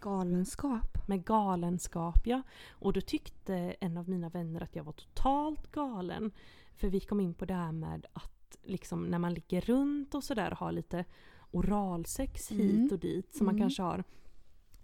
Galenskap. 0.00 1.08
med 1.08 1.24
galenskap. 1.24 2.26
Ja. 2.26 2.42
Och 2.70 2.92
då 2.92 3.00
tyckte 3.00 3.54
en 3.80 3.96
av 3.96 4.08
mina 4.08 4.28
vänner 4.28 4.60
att 4.60 4.76
jag 4.76 4.84
var 4.84 4.92
totalt 4.92 5.72
galen. 5.72 6.30
För 6.76 6.88
vi 6.88 7.00
kom 7.00 7.20
in 7.20 7.34
på 7.34 7.44
det 7.44 7.54
här 7.54 7.72
med 7.72 8.06
att 8.12 8.39
liksom 8.62 9.04
när 9.06 9.18
man 9.18 9.34
ligger 9.34 9.60
runt 9.60 10.14
och 10.14 10.24
sådär 10.24 10.50
och 10.50 10.58
har 10.58 10.72
lite 10.72 11.04
oralsex 11.50 12.50
hit 12.50 12.60
Mm. 12.74 12.88
och 12.92 12.98
dit 12.98 13.34
som 13.34 13.46
man 13.46 13.54
Mm. 13.54 13.62
kanske 13.62 13.82
har. 13.82 14.04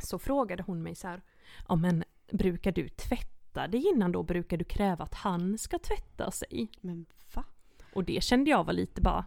Så 0.02 0.18
frågade 0.18 0.62
hon 0.62 0.82
mig 0.82 0.94
så 0.94 1.08
här, 1.08 1.22
ja 1.68 1.76
men 1.76 2.04
brukar 2.32 2.72
du 2.72 2.88
tvätta 2.88 3.68
dig 3.68 3.84
innan 3.94 4.12
då? 4.12 4.22
Brukar 4.22 4.56
du 4.56 4.64
kräva 4.64 5.04
att 5.04 5.14
han 5.14 5.58
ska 5.58 5.78
tvätta 5.78 6.30
sig? 6.30 6.68
Men 6.80 7.06
va? 7.34 7.44
Och 7.94 8.04
det 8.04 8.22
kände 8.24 8.50
jag 8.50 8.64
var 8.64 8.72
lite 8.72 9.00
bara, 9.00 9.24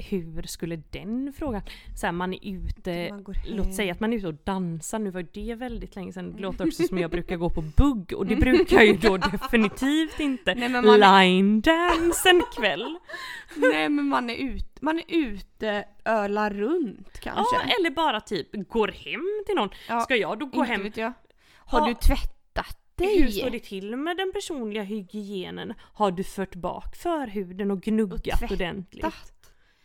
hur 0.00 0.42
skulle 0.42 0.82
den 0.90 1.32
frågan... 1.36 1.62
Så 1.96 2.06
här, 2.06 2.12
man 2.12 2.34
är 2.34 2.38
ute, 2.42 3.08
Man 3.12 3.24
låt 3.46 3.74
säga 3.74 3.92
att 3.92 4.00
man 4.00 4.12
är 4.12 4.16
ute 4.16 4.26
och 4.28 4.34
dansar, 4.44 4.98
nu 4.98 5.10
var 5.10 5.26
det 5.32 5.54
väldigt 5.54 5.96
länge 5.96 6.12
sedan, 6.12 6.32
det 6.36 6.42
låter 6.42 6.66
också 6.66 6.82
som 6.82 6.98
jag 6.98 7.10
brukar 7.16 7.36
gå 7.36 7.50
på 7.50 7.62
bugg 7.62 8.12
och 8.16 8.26
det 8.26 8.36
brukar 8.36 8.76
jag 8.76 8.86
ju 8.86 8.96
då 8.96 9.16
definitivt 9.32 10.20
inte. 10.20 10.54
Nej, 10.54 10.68
man 10.68 11.00
Line 11.00 11.60
dance 11.60 12.30
en 12.30 12.42
kväll. 12.56 12.98
Nej 13.56 13.88
men 13.88 14.04
man 14.08 14.30
är, 14.30 14.34
ut, 14.36 14.82
man 14.82 14.98
är 14.98 15.04
ute, 15.08 15.84
ölar 16.04 16.50
runt 16.50 17.20
kanske. 17.20 17.56
Ja, 17.56 17.74
eller 17.78 17.90
bara 17.90 18.20
typ 18.20 18.48
går 18.68 18.88
hem 18.88 19.42
till 19.46 19.54
någon. 19.54 19.68
Ja, 19.88 20.00
Ska 20.00 20.16
jag 20.16 20.38
då 20.38 20.46
gå 20.46 20.62
hem? 20.62 20.82
vet 20.82 20.96
jag. 20.96 21.12
Har 21.56 21.80
Ha- 21.80 21.88
du 21.88 21.94
tvättat 21.94 22.76
dig? 22.94 23.22
Hur 23.22 23.28
står 23.30 23.50
det 23.50 23.58
till 23.58 23.96
med 23.96 24.16
den 24.16 24.32
personliga 24.32 24.82
hygienen? 24.82 25.74
Har 25.78 26.10
du 26.10 26.24
fört 26.24 26.54
bak 26.54 26.96
förhuden 26.96 27.70
och 27.70 27.80
gnuggat 27.82 28.38
tvättat? 28.38 28.52
ordentligt? 28.52 29.04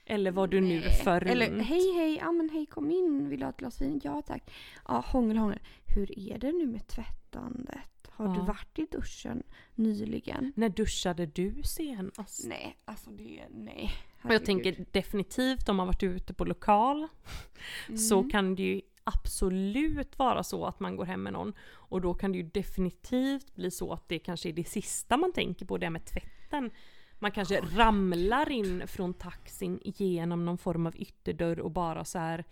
Eller 0.05 0.31
var 0.31 0.47
du 0.47 0.61
nu 0.61 0.81
för 0.81 1.21
Eller 1.25 1.59
hej 1.59 1.93
hej, 1.95 2.17
ja 2.17 2.31
men 2.31 2.49
hej 2.49 2.65
kom 2.65 2.91
in, 2.91 3.29
vill 3.29 3.39
du 3.39 3.45
ha 3.45 3.49
ett 3.49 3.57
glas 3.57 3.81
vin? 3.81 4.01
Ja 4.03 4.21
tack. 4.21 4.51
Ja 4.87 5.03
hångel 5.07 5.37
hångel. 5.37 5.59
Hur 5.95 6.19
är 6.19 6.37
det 6.37 6.51
nu 6.51 6.65
med 6.67 6.87
tvättandet? 6.87 7.79
Har 8.09 8.27
du 8.27 8.39
Ja. 8.39 8.43
varit 8.45 8.79
i 8.79 8.87
duschen 8.91 9.43
nyligen? 9.75 10.53
När 10.55 10.69
duschade 10.69 11.25
du 11.25 11.63
senast? 11.63 12.45
Nej, 12.47 12.77
alltså 12.85 13.09
det, 13.09 13.43
nej. 13.51 13.91
Och 14.23 14.33
jag 14.33 14.45
tänker 14.45 14.85
definitivt 14.91 15.69
om 15.69 15.75
man 15.75 15.87
varit 15.87 16.03
ute 16.03 16.33
på 16.33 16.45
lokal 16.45 17.07
så 18.09 18.17
Mm. 18.19 18.29
kan 18.31 18.55
det 18.55 18.63
ju 18.63 18.81
absolut 19.03 20.19
vara 20.19 20.43
så 20.43 20.65
att 20.65 20.79
man 20.79 20.95
går 20.95 21.05
hem 21.05 21.23
med 21.23 21.33
någon. 21.33 21.53
Och 21.71 22.01
då 22.01 22.13
kan 22.13 22.31
det 22.31 22.37
ju 22.37 22.43
definitivt 22.43 23.55
bli 23.55 23.71
så 23.71 23.93
att 23.93 24.09
det 24.09 24.19
kanske 24.19 24.49
är 24.49 24.53
det 24.53 24.63
sista 24.63 25.17
man 25.17 25.33
tänker 25.33 25.65
på, 25.65 25.77
det 25.77 25.89
med 25.89 26.05
tvätten. 26.05 26.71
Man 27.19 27.31
kanske 27.31 27.61
ramlar 27.61 28.51
in 28.51 28.87
från 28.87 29.13
taxin 29.13 29.79
genom 29.83 30.45
någon 30.45 30.57
form 30.57 30.85
av 30.87 30.95
ytterdörr 30.97 31.59
och 31.59 31.71
bara 31.71 32.05
så 32.05 32.19
här 32.19 32.43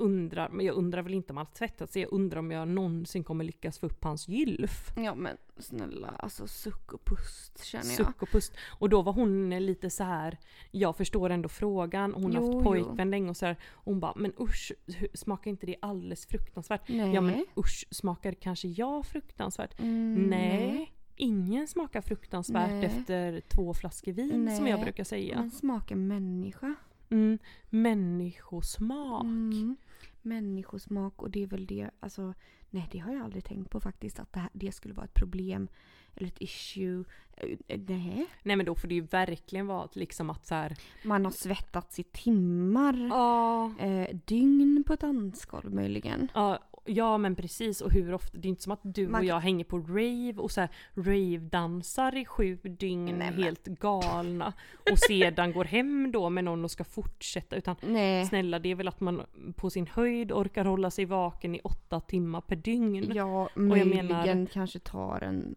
undrar, 0.00 0.48
men 0.48 0.66
jag 0.66 0.74
undrar 0.76 1.02
väl 1.02 1.14
inte 1.14 1.32
om 1.32 1.36
han 1.36 1.46
har 1.46 1.54
tvättat 1.54 1.92
sig, 1.92 2.02
jag 2.02 2.12
undrar 2.12 2.38
om 2.38 2.50
jag 2.50 2.68
någonsin 2.68 3.24
kommer 3.24 3.44
lyckas 3.44 3.78
få 3.78 3.86
upp 3.86 4.04
hans 4.04 4.28
gylf. 4.28 4.92
Ja 4.96 5.14
men 5.14 5.36
snälla, 5.58 6.08
alltså 6.08 6.46
suck 6.46 6.92
och 6.92 7.04
pust 7.04 7.64
känner 7.64 7.84
jag. 7.84 7.94
Suck 7.96 8.22
och 8.22 8.28
pust. 8.28 8.52
Och 8.78 8.88
då 8.88 9.02
var 9.02 9.12
hon 9.12 9.50
lite 9.50 9.90
så 9.90 10.04
här. 10.04 10.38
jag 10.70 10.96
förstår 10.96 11.30
ändå 11.30 11.48
frågan, 11.48 12.14
hon 12.14 12.24
har 12.24 12.30
Jo, 12.42 12.46
haft 12.46 12.54
jo. 12.54 12.62
pojkvän 12.62 13.10
länge 13.10 13.30
och 13.30 13.36
så 13.36 13.46
här. 13.46 13.56
Hon 13.70 14.00
bara, 14.00 14.14
men 14.16 14.32
usch, 14.40 14.72
smakar 15.14 15.50
inte 15.50 15.66
det 15.66 15.76
alldeles 15.82 16.26
fruktansvärt? 16.26 16.88
Nej. 16.88 17.14
Ja 17.14 17.20
men 17.20 17.46
usch, 17.56 17.86
smakar 17.90 18.32
kanske 18.32 18.68
jag 18.68 19.06
fruktansvärt? 19.06 19.80
Mm, 19.80 20.30
Nej. 20.30 20.92
Ingen 21.20 21.68
smakar 21.68 22.00
fruktansvärt 22.00 22.70
Nej. 22.70 22.84
efter 22.84 23.40
två 23.40 23.74
flaskor 23.74 24.12
vin 24.12 24.56
som 24.56 24.66
jag 24.66 24.76
Nej. 24.76 24.84
brukar 24.84 25.04
säga. 25.04 25.36
Man 25.36 25.50
smakar 25.50 25.96
människa. 25.96 26.74
Mm, 27.10 27.38
människosmak. 27.70 29.24
Mm. 29.24 29.76
Människosmak 30.22 31.22
och 31.22 31.30
det 31.30 31.42
är 31.42 31.46
väl 31.46 31.66
det, 31.66 31.90
alltså 32.00 32.34
nej 32.70 32.88
det 32.92 32.98
har 32.98 33.12
jag 33.12 33.22
aldrig 33.22 33.44
tänkt 33.44 33.70
på 33.70 33.80
faktiskt 33.80 34.20
att 34.20 34.32
det, 34.32 34.40
här, 34.40 34.50
det 34.52 34.72
skulle 34.72 34.94
vara 34.94 35.06
ett 35.06 35.14
problem 35.14 35.68
eller 36.14 36.28
ett 36.28 36.40
issue. 36.40 37.04
Eh, 37.36 37.48
eh, 37.68 37.80
Nej. 37.86 38.26
Nej 38.42 38.56
men 38.56 38.66
då 38.66 38.74
får 38.74 38.88
det 38.88 38.94
ju 38.94 39.00
verkligen 39.00 39.66
vara 39.66 39.88
liksom 39.92 40.30
att 40.30 40.46
så 40.46 40.54
här. 40.54 40.76
Man 41.04 41.24
har 41.24 41.32
svettats 41.32 41.98
i 41.98 42.02
timmar. 42.02 43.08
Ja. 43.10 43.72
Eh, 43.78 44.16
dygn 44.24 44.84
på 44.86 44.92
ett 44.92 45.00
dansgolv 45.00 45.74
möjligen. 45.74 46.28
Ja, 46.34 46.58
ja 46.84 47.18
men 47.18 47.36
precis 47.36 47.80
och 47.80 47.92
hur 47.92 48.14
ofta, 48.14 48.38
det 48.38 48.48
är 48.48 48.50
inte 48.50 48.62
som 48.62 48.72
att 48.72 48.80
du 48.82 49.02
Man 49.08 49.14
och 49.14 49.18
kan- 49.20 49.26
jag 49.26 49.40
hänger 49.40 49.64
på 49.64 49.78
rave 49.78 50.34
och 50.36 50.50
så 50.50 50.60
här 50.60 50.70
rave-dansar 50.94 52.16
i 52.16 52.24
sju 52.24 52.56
dygn 52.62 53.14
Nej, 53.18 53.32
helt 53.32 53.64
galna 53.66 54.52
och 54.92 54.98
sedan 54.98 55.52
går 55.52 55.64
hem 55.64 56.12
då 56.12 56.30
med 56.30 56.44
någon 56.44 56.64
och 56.64 56.70
ska 56.70 56.84
fortsätta 56.84 57.56
utan 57.56 57.76
Nej. 57.82 58.26
snälla 58.26 58.58
det 58.58 58.68
är 58.68 58.74
väl 58.74 58.88
att 58.88 59.00
man 59.00 59.22
på 59.56 59.70
sin 59.70 59.86
höjd 59.86 60.32
orkar 60.32 60.64
hålla 60.64 60.90
sig 60.90 61.04
vaken 61.04 61.54
i 61.54 61.60
åtta 61.64 62.00
timmar 62.00 62.40
per 62.40 62.56
dygn. 62.56 63.12
Ja, 63.14 63.48
jag 63.54 63.62
möjligen 63.62 64.06
menar- 64.06 64.46
kanske 64.46 64.78
tar 64.78 65.20
en, 65.20 65.54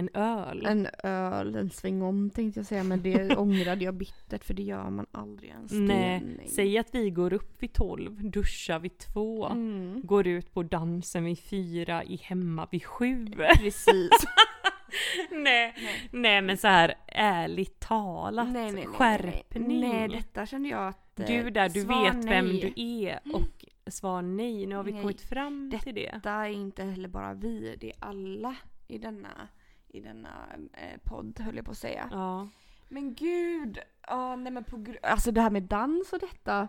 En 0.00 0.08
öl. 0.14 0.66
en 0.66 0.86
öl, 1.04 1.54
en 1.56 1.70
sväng 1.70 2.02
om 2.02 2.30
tänkte 2.30 2.60
jag 2.60 2.66
säga 2.66 2.84
men 2.84 3.02
det 3.02 3.36
ångrade 3.36 3.84
jag 3.84 3.94
bittert 3.94 4.44
för 4.44 4.54
det 4.54 4.62
gör 4.62 4.90
man 4.90 5.06
aldrig 5.12 5.50
ens. 5.50 5.72
Nej, 5.72 6.22
säg 6.48 6.78
att 6.78 6.88
vi 6.94 7.10
går 7.10 7.32
upp 7.32 7.62
vid 7.62 7.72
tolv, 7.72 8.30
duschar 8.30 8.78
vid 8.78 8.98
två, 8.98 9.46
Mm. 9.46 10.00
går 10.04 10.26
ut 10.26 10.54
på 10.54 10.62
dansen 10.62 11.24
vid 11.24 11.38
fyra, 11.38 12.04
i 12.04 12.16
hemma 12.16 12.68
vid 12.70 12.84
sju. 12.84 13.26
Precis. 13.58 14.10
nej, 15.30 15.74
nej 16.10 16.42
men 16.42 16.56
så 16.56 16.68
här 16.68 16.94
ärligt 17.06 17.80
talat, 17.80 18.48
nej, 18.48 18.62
nej, 18.62 18.72
nej, 18.72 18.86
skärpning. 18.86 19.80
Nej, 19.80 20.08
detta 20.08 20.46
kände 20.46 20.68
jag 20.68 20.88
att... 20.88 21.20
eh, 21.20 21.26
Du 21.26 21.50
där, 21.50 21.68
du 21.68 21.80
vet 21.84 22.24
vem 22.24 22.46
nej. 22.46 22.72
du 22.76 22.82
är 22.82 23.20
och 23.32 23.64
svar 23.92 24.22
nej. 24.22 24.66
Nu 24.66 24.76
har 24.76 24.82
vi 24.84 24.92
Nej. 24.92 25.00
kommit 25.02 25.20
fram 25.20 25.72
till 25.82 25.94
det. 25.94 26.10
Detta 26.14 26.30
är 26.32 26.48
inte 26.48 26.84
heller 26.84 27.08
bara 27.08 27.34
vi, 27.34 27.76
det 27.80 27.86
är 27.90 27.96
alla 28.00 28.56
i 28.88 28.98
denna, 28.98 29.48
i 29.92 30.00
denna 30.00 30.48
eh, 30.72 31.00
podd 31.04 31.40
höll 31.40 31.56
jag 31.56 31.64
på 31.64 31.70
att 31.70 31.78
säga. 31.78 32.08
Ja. 32.10 32.48
Men 32.88 33.14
gud! 33.14 33.78
Ja, 34.06 34.36
nej 34.36 34.52
men 34.52 34.64
på 34.64 34.84
Alltså 35.02 35.30
det 35.32 35.40
här 35.40 35.50
med 35.50 35.62
dans 35.62 36.12
och 36.12 36.18
detta. 36.20 36.68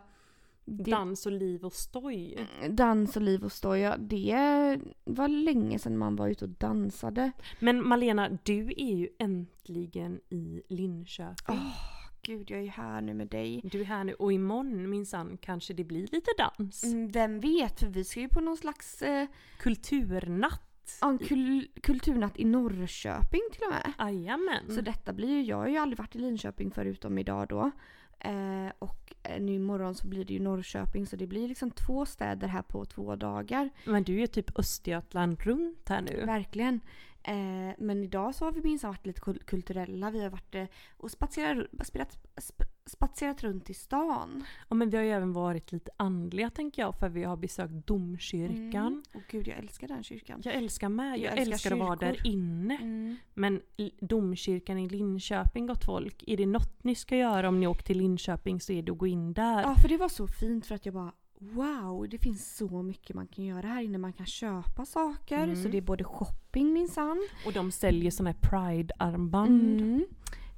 Det, 0.66 0.92
Dans 0.92 1.26
och 1.26 1.32
liv 1.32 1.66
och 1.66 1.74
stoj. 1.74 2.48
dans 2.70 3.16
och 3.16 3.22
liv 3.22 3.44
och 3.44 3.52
stoja, 3.52 3.98
det 3.98 4.80
var 5.04 5.28
länge 5.28 5.80
sedan 5.80 5.98
man 5.98 6.16
var 6.16 6.28
ute 6.28 6.46
och 6.46 6.50
dansade. 6.52 7.32
Men 7.60 7.88
Malena, 7.88 8.30
du 8.44 8.68
är 8.78 8.96
ju 8.96 9.10
äntligen 9.20 10.20
i 10.30 10.62
Linköping. 10.70 11.36
Åh, 11.56 11.76
gud 12.22 12.52
jag 12.52 12.60
är 12.62 12.68
här 12.68 13.02
nu 13.02 13.14
med 13.14 13.28
dig. 13.28 13.62
Du 13.64 13.82
är 13.82 13.86
här 13.86 14.04
nu 14.04 14.14
och 14.14 14.34
imorgon 14.34 14.90
minsann 14.90 15.38
kanske 15.42 15.74
det 15.74 15.84
blir 15.84 16.08
lite 16.12 16.32
dans. 16.38 16.84
Mm, 16.84 17.12
Vem 17.12 17.40
vet, 17.40 17.80
för 17.80 17.88
vi 17.88 18.04
ska 18.04 18.20
ju 18.20 18.30
på 18.30 18.40
någon 18.42 18.58
slags 18.58 19.02
eh, 19.02 19.28
Kulturnatt. 19.60 20.62
Ja, 21.02 21.10
en 21.10 21.20
kul- 21.20 21.68
kulturnatt 21.84 22.40
i 22.40 22.46
Norrköping 22.46 23.42
till 23.52 23.62
och 23.64 23.70
med. 23.74 23.94
Jajamän. 24.00 24.76
Så 24.76 24.82
detta 24.82 25.14
blir 25.14 25.30
ju, 25.30 25.42
jag 25.42 25.58
har 25.58 25.68
ju 25.68 25.78
aldrig 25.78 25.98
varit 25.98 26.16
i 26.16 26.20
Linköping 26.20 26.72
förutom 26.72 27.18
idag 27.18 27.48
då. 27.48 27.72
Eh, 28.20 28.72
och 28.80 29.14
eh, 29.24 29.42
nu 29.42 29.54
imorgon 29.54 29.96
så 29.96 30.08
blir 30.08 30.26
det 30.26 30.34
ju 30.34 30.40
Norrköping 30.40 31.06
så 31.08 31.16
det 31.16 31.28
blir 31.28 31.48
liksom 31.48 31.72
två 31.72 32.06
städer 32.06 32.48
här 32.48 32.62
på 32.62 32.86
två 32.86 33.16
dagar. 33.16 33.70
Men 33.86 34.04
du 34.04 34.16
är 34.16 34.20
ju 34.20 34.28
typ 34.28 34.60
Östergötland 34.60 35.40
runt 35.42 35.90
här 35.90 36.02
nu. 36.02 36.26
Verkligen. 36.26 36.80
Eh, 37.24 37.76
men 37.78 38.04
idag 38.04 38.36
så 38.36 38.46
har 38.46 38.52
vi 38.52 38.62
minst 38.62 38.84
varit 38.84 39.06
lite 39.06 39.22
kul- 39.22 39.44
kulturella. 39.46 40.12
Vi 40.12 40.24
har 40.24 40.30
varit 40.30 40.56
eh, 40.56 40.66
och 40.98 41.12
spatserat, 41.12 41.68
sp- 41.72 42.66
spatserat 42.86 43.44
runt 43.44 43.70
i 43.70 43.74
stan. 43.74 44.44
Ja 44.70 44.76
men 44.76 44.90
vi 44.90 44.98
har 44.98 45.04
ju 45.04 45.10
även 45.10 45.34
varit 45.34 45.72
lite 45.72 45.92
andliga 45.98 46.50
tänker 46.50 46.82
jag 46.82 46.96
för 46.96 47.10
vi 47.10 47.24
har 47.24 47.38
besökt 47.38 47.88
domkyrkan. 47.88 48.88
Mm. 48.88 49.04
Och 49.14 49.22
gud 49.32 49.48
jag 49.48 49.58
älskar 49.58 49.88
den 49.88 50.04
kyrkan. 50.04 50.42
Jag 50.44 50.54
älskar 50.54 50.90
med, 50.90 51.12
jag, 51.12 51.20
Jag 51.20 51.38
älskar, 51.38 51.52
älskar 51.52 51.72
att 51.72 51.80
vara 51.80 51.96
där 51.96 52.28
inne. 52.28 52.78
Mm. 52.82 53.16
Men 53.34 53.62
domkyrkan 54.00 54.78
i 54.78 54.90
Linköping 54.90 55.68
gott 55.68 55.86
folk, 55.86 56.24
är 56.28 56.38
det 56.38 56.46
något 56.46 56.84
ni 56.84 56.96
ska 56.96 57.18
göra 57.18 57.50
om 57.50 57.60
ni 57.60 57.68
åker 57.68 57.84
till 57.84 57.98
Linköping 57.98 58.62
så 58.62 58.74
är 58.74 58.84
det 58.84 58.92
att 58.92 58.98
gå 58.98 59.08
in 59.08 59.34
där. 59.34 59.62
Ja 59.62 59.76
för 59.76 59.90
det 59.90 59.98
var 59.98 60.10
så 60.10 60.28
fint 60.28 60.66
för 60.66 60.76
att 60.76 60.86
jag 60.86 60.94
bara 60.94 61.12
Wow, 61.44 62.10
det 62.10 62.18
finns 62.18 62.56
så 62.56 62.82
mycket 62.82 63.16
man 63.16 63.28
kan 63.28 63.46
göra 63.46 63.68
här 63.68 63.82
inne. 63.82 63.98
Man 63.98 64.14
kan 64.14 64.26
köpa 64.26 64.86
saker. 64.86 65.44
Mm. 65.44 65.64
Så 65.64 65.70
det 65.70 65.78
är 65.78 65.82
både 65.82 66.04
shopping 66.04 66.74
minsann. 66.74 67.28
Och 67.46 67.54
de 67.54 67.72
säljer 67.72 68.12
såna 68.12 68.30
här 68.30 68.38
pride-armband. 68.42 70.04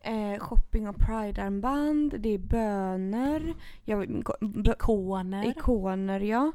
Eh, 0.05 0.39
shopping 0.39 0.87
och 0.87 0.95
pride-armband. 0.95 2.15
Det 2.19 2.29
är 2.29 2.37
böner. 2.37 3.53
Jag, 3.85 4.23
Ikoner. 4.71 5.49
ikoner 5.49 6.19
ja. 6.19 6.51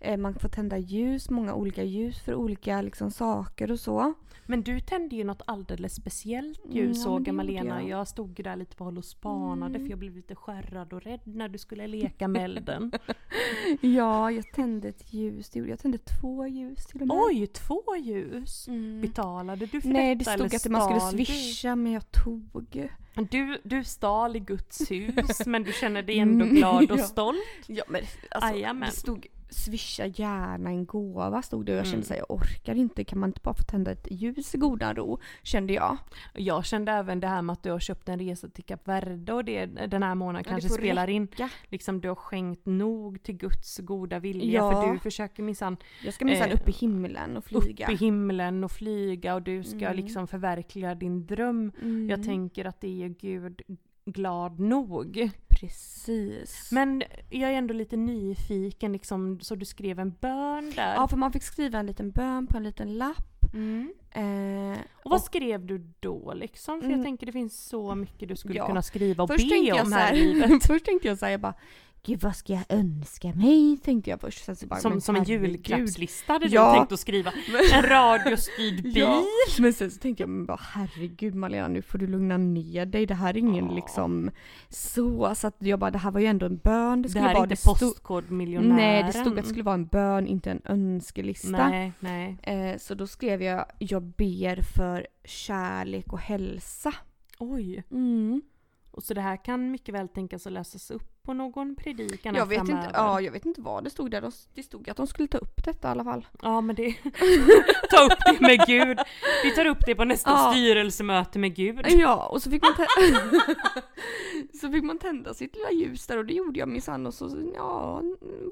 Eh, 0.00 0.16
man 0.16 0.34
får 0.34 0.48
tända 0.48 0.78
ljus, 0.78 1.30
många 1.30 1.54
olika 1.54 1.82
ljus 1.84 2.20
för 2.20 2.34
olika 2.34 2.82
liksom, 2.82 3.10
saker 3.10 3.70
och 3.72 3.80
så. 3.80 4.14
Men 4.46 4.62
du 4.62 4.80
tände 4.80 5.16
ju 5.16 5.24
något 5.24 5.42
alldeles 5.46 5.94
speciellt 5.94 6.64
Mm, 6.64 6.76
ljus 6.76 6.96
ja, 6.98 7.02
såg 7.04 7.22
det 7.24 7.28
jag 7.28 7.34
Malena. 7.34 7.80
jag. 7.82 7.88
Jag 7.90 8.08
stod 8.08 8.38
ju 8.38 8.42
där 8.42 8.56
lite 8.56 8.76
på 8.76 8.84
håll 8.84 8.98
och 8.98 9.04
spanade 9.04 9.74
Mm. 9.74 9.82
för 9.82 9.90
jag 9.90 9.98
blev 9.98 10.16
lite 10.16 10.34
skärrad 10.34 10.92
och 10.92 11.02
rädd 11.02 11.20
när 11.24 11.48
du 11.48 11.58
skulle 11.58 11.86
leka 11.86 12.28
med 12.28 12.44
elden. 12.44 12.92
Ja, 13.80 14.30
jag 14.30 14.52
tände 14.52 14.88
ett 14.88 15.12
ljus. 15.12 15.50
Det 15.50 15.58
Jag 15.58 15.78
tände 15.78 15.98
två 15.98 16.46
ljus 16.46 16.86
till 16.86 17.00
och 17.00 17.06
med. 17.06 17.16
Oj, 17.20 17.46
två 17.46 17.82
ljus! 18.02 18.68
Mm. 18.68 19.00
Betalade 19.00 19.66
du 19.66 19.80
för 19.80 19.88
Nej, 19.88 20.14
det 20.14 20.18
detta 20.18 20.30
stod 20.32 20.46
eller 20.46 20.56
att 20.56 20.70
man 20.90 21.00
skulle 21.10 21.24
swisha 21.26 21.76
men 21.76 21.92
jag 21.92 22.10
tog. 22.12 22.88
Du, 23.30 23.58
du 23.62 23.84
stal 23.84 24.36
i 24.36 24.40
Guds 24.40 24.90
hus 24.90 25.40
men 25.46 25.62
du 25.62 25.72
känner 25.72 26.02
dig 26.02 26.18
ändå 26.18 26.44
Mm, 26.44 26.56
glad 26.56 26.90
och 26.90 27.00
stolt. 27.00 27.38
Ja 27.66 27.84
men 27.88 28.02
alltså, 28.30 28.50
Jajamän. 28.50 28.88
det 28.90 28.96
stod 28.96 29.26
swisha 29.50 30.06
gärna 30.06 30.70
en 30.70 30.86
gåva 30.86 31.42
stod 31.42 31.66
det 31.66 31.72
och 31.72 31.78
jag 31.78 31.86
Mm. 31.86 31.90
kände 31.92 32.06
såhär 32.06 32.20
jag 32.20 32.30
orkar 32.30 32.74
inte, 32.74 33.04
kan 33.04 33.18
man 33.18 33.28
inte 33.30 33.40
bara 33.44 33.54
få 33.54 33.62
tända 33.62 33.90
ett 33.92 34.08
ljus 34.10 34.54
i 34.54 34.58
godan 34.58 34.96
ro? 34.96 35.18
Kände 35.42 35.72
jag. 35.72 35.96
Jag 36.34 36.64
kände 36.64 36.92
även 36.92 37.20
det 37.20 37.26
här 37.26 37.42
med 37.42 37.52
att 37.52 37.62
du 37.62 37.70
har 37.70 37.78
köpt 37.78 38.08
en 38.08 38.18
resa 38.18 38.48
till 38.48 38.64
Kap 38.64 38.88
Verde 38.88 39.32
och 39.32 39.44
det 39.44 39.66
den 39.66 40.02
här 40.02 40.14
månaden 40.14 40.42
det 40.44 40.48
kanske 40.50 40.68
spelar 40.68 41.10
in. 41.10 41.26
räcka. 41.26 41.50
Liksom 41.68 42.00
du 42.00 42.08
har 42.08 42.14
skänkt 42.14 42.66
nog 42.66 43.22
till 43.22 43.36
Guds 43.36 43.78
goda 43.78 44.18
vilja 44.18 44.60
Ja. 44.60 44.82
för 44.82 44.92
du 44.92 44.98
försöker 44.98 45.42
minsann 45.42 45.76
Jag 46.04 46.14
ska 46.14 46.24
minsann 46.24 46.48
Eh, 46.50 46.54
upp 46.54 46.68
i 46.68 46.72
himlen 46.72 47.36
och 47.36 47.44
flyga. 47.44 47.86
upp 47.86 47.92
i 47.92 47.96
himlen 47.96 48.64
och 48.64 48.70
flyga 48.72 49.34
och 49.34 49.42
du 49.42 49.62
ska 49.64 49.84
Mm. 49.86 49.96
liksom 49.96 50.26
förverkliga 50.26 50.94
din 50.94 51.26
dröm. 51.26 51.72
Mm. 51.82 52.10
Jag 52.10 52.22
tänker 52.24 52.64
att 52.64 52.80
det 52.80 53.02
är 53.04 53.08
Gud 53.08 53.62
glad 54.04 54.58
nog. 54.60 55.30
Precis. 55.60 56.68
Men 56.72 57.02
jag 57.30 57.50
är 57.50 57.54
ändå 57.54 57.74
lite 57.74 57.96
nyfiken 57.96 58.92
liksom, 58.92 59.40
så 59.40 59.54
du 59.54 59.64
skrev 59.64 59.98
en 59.98 60.14
bön 60.20 60.72
där. 60.76 60.94
Ja 60.94 61.08
för 61.08 61.16
man 61.16 61.32
fick 61.32 61.42
skriva 61.42 61.78
en 61.78 61.86
liten 61.86 62.10
bön 62.10 62.46
på 62.46 62.56
en 62.56 62.62
liten 62.62 62.98
lapp. 62.98 63.26
Mm. 63.54 63.92
Eh, 64.10 64.78
Och 65.04 65.10
vad 65.10 65.22
skrev 65.22 65.66
du 65.66 65.78
då 66.00 66.32
liksom? 66.34 66.80
För 66.80 66.86
jag 66.88 66.92
Mm. 66.92 67.04
tänker 67.04 67.26
det 67.26 67.32
finns 67.32 67.66
så 67.68 67.94
mycket 67.94 68.28
du 68.28 68.36
skulle 68.36 68.54
Ja. 68.58 68.66
kunna 68.66 68.82
skriva 68.82 69.22
och 69.24 69.30
först, 69.30 69.48
be 69.48 69.56
jag 69.56 69.84
om 69.86 69.92
här 69.92 70.00
här, 70.06 70.14
i 70.14 70.34
livet. 70.34 70.62
först 70.66 70.84
tänkte 70.84 71.08
jag 71.08 71.18
såhär, 71.18 71.30
jag 71.32 71.40
bara 71.40 71.54
gud 72.02 72.20
vad 72.20 72.36
ska 72.36 72.52
jag 72.52 72.64
önska 72.68 73.28
mig? 73.34 73.78
Tänkte 73.84 74.10
jag 74.10 74.20
först. 74.20 74.44
Sen 74.44 74.56
så 74.56 74.66
bara, 74.66 74.80
Som, 74.80 75.00
som 75.00 75.16
en 75.16 75.24
julklappslista 75.24 76.32
hade 76.32 76.46
Ja. 76.46 76.72
du 76.72 76.78
tänkt 76.78 76.92
att 76.92 77.00
skriva. 77.00 77.32
En 77.72 77.82
radiostyrd 77.82 78.82
bil. 78.82 78.96
Ja, 78.96 79.22
men 79.58 79.72
sen 79.72 79.90
så 79.90 79.98
tänkte 80.00 80.22
jag 80.22 80.30
men 80.30 80.46
bara 80.46 80.60
herregud 80.62 81.34
Malena 81.34 81.68
nu 81.68 81.82
får 81.82 81.98
du 81.98 82.06
lugna 82.06 82.36
ner 82.36 82.86
dig. 82.86 83.06
Det 83.06 83.14
här 83.14 83.34
är 83.34 83.38
ingen 83.38 83.66
Ja. 83.68 83.72
liksom 83.74 84.30
så. 84.68 85.34
Så 85.34 85.46
att 85.46 85.56
jag 85.58 85.78
bara 85.78 85.90
det 85.90 85.98
här 85.98 86.10
var 86.10 86.20
ju 86.20 86.26
ändå 86.26 86.46
en 86.46 86.56
bön. 86.56 87.02
Det 87.02 87.08
Det 87.08 87.10
skulle 87.10 87.22
här 87.24 87.30
är 87.30 87.34
vara, 87.34 87.44
inte 87.44 87.52
det 87.54 87.56
stod- 87.60 87.78
Postkodmiljonären. 87.78 88.76
Nej 88.76 89.02
det 89.02 89.12
stod 89.12 89.38
att 89.38 89.44
det 89.44 89.48
skulle 89.50 89.62
vara 89.64 89.74
en 89.74 89.86
bön, 89.86 90.26
inte 90.26 90.50
en 90.50 90.62
önskelista. 90.64 91.68
Nej, 91.68 91.92
nej. 92.00 92.36
Eh, 92.42 92.78
så 92.78 92.94
då 92.94 93.06
skrev 93.06 93.42
jag 93.42 93.64
jag 93.78 94.02
ber 94.02 94.62
för 94.62 95.06
kärlek 95.24 96.12
och 96.12 96.18
hälsa. 96.20 96.92
Oj. 97.38 97.84
Mm. 97.90 98.42
Och 98.90 99.02
så 99.02 99.14
det 99.14 99.20
här 99.20 99.44
kan 99.44 99.70
mycket 99.70 99.94
väl 99.94 100.08
tänkas 100.08 100.46
att 100.46 100.52
läsas 100.52 100.90
upp 100.90 101.19
på 101.22 101.32
någon 101.34 101.76
predikan 101.76 102.34
Jag 102.34 102.46
vet, 102.46 102.58
inte, 102.68 102.90
ja, 102.94 103.20
jag 103.20 103.32
vet 103.32 103.46
inte 103.46 103.60
vad 103.60 103.84
det 103.84 103.90
stod 103.90 104.10
där. 104.10 104.20
De- 104.20 104.32
Det 104.54 104.62
stod 104.62 104.88
att 104.90 104.96
de 104.96 105.06
skulle 105.06 105.28
ta 105.28 105.38
upp 105.38 105.64
detta 105.64 105.88
i 105.88 105.90
alla 105.90 106.04
fall. 106.04 106.26
Ja 106.42 106.60
men 106.60 106.76
det... 106.76 106.92
Ta 107.90 108.04
upp 108.04 108.18
det 108.26 108.40
med 108.40 108.66
Gud. 108.66 108.98
Vi 109.44 109.50
tar 109.50 109.66
upp 109.66 109.78
det 109.86 109.94
på 109.94 110.04
nästa 110.04 110.30
Ja. 110.30 110.52
styrelsemöte 110.52 111.38
med 111.38 111.54
Gud. 111.56 111.86
Ja, 111.88 112.26
och 112.26 112.42
så 112.42 112.50
fick 112.50 112.62
man, 112.62 112.72
så 114.60 114.70
fick 114.72 114.84
man 114.84 114.98
tända 114.98 115.34
sitt 115.34 115.56
lilla 115.56 115.70
ljus 115.70 116.06
där 116.06 116.18
och 116.18 116.26
det 116.26 116.34
gjorde 116.34 116.58
jag 116.58 116.68
minsann 116.68 117.06
och 117.06 117.14
så 117.14 117.30
ja, 117.54 118.02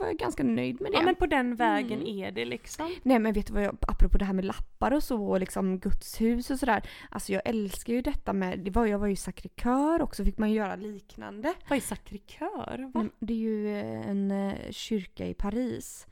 var 0.01 0.07
jag 0.07 0.17
ganska 0.17 0.43
nöjd 0.45 0.81
med 0.81 0.91
det. 0.93 0.97
Ja 0.99 1.03
men 1.05 1.15
på 1.15 1.27
den 1.27 1.57
vägen 1.57 1.99
Mm. 2.01 2.19
är 2.19 2.31
det 2.31 2.45
liksom. 2.45 2.95
Nej 3.03 3.19
men 3.19 3.33
vet 3.33 3.47
du 3.47 3.53
vad 3.53 3.63
jag, 3.63 3.77
apropå 3.89 4.19
det 4.19 4.25
här 4.25 4.33
med 4.33 4.45
lappar 4.45 4.93
och 4.93 5.03
så 5.03 5.25
och 5.29 5.41
liksom 5.41 5.79
Guds 5.79 6.21
hus 6.21 6.51
och 6.51 6.59
sådär. 6.59 6.83
Alltså 7.11 7.33
jag 7.33 7.43
älskar 7.45 7.93
ju 7.93 8.03
detta 8.03 8.33
med, 8.33 8.59
det 8.59 8.71
var, 8.71 8.87
jag 8.87 8.99
var 8.99 9.07
ju 9.07 9.17
sakrikör 9.17 10.03
också, 10.03 10.25
fick 10.25 10.39
man 10.39 10.53
göra 10.53 10.77
liknande. 10.77 11.55
Vad 11.69 11.77
är 11.77 11.81
sakrikör? 11.81 12.58
Va? 12.95 13.01
Mm, 13.01 13.13
Det 13.19 13.33
är 13.33 13.37
ju 13.37 13.77
eh, 13.79 14.09
en 14.11 14.31
eh, 14.31 14.71
kyrka 14.71 15.27
i 15.27 15.35
Paris. 15.35 16.07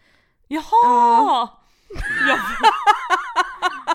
Jaha! 0.48 1.48
Ja. 2.28 2.38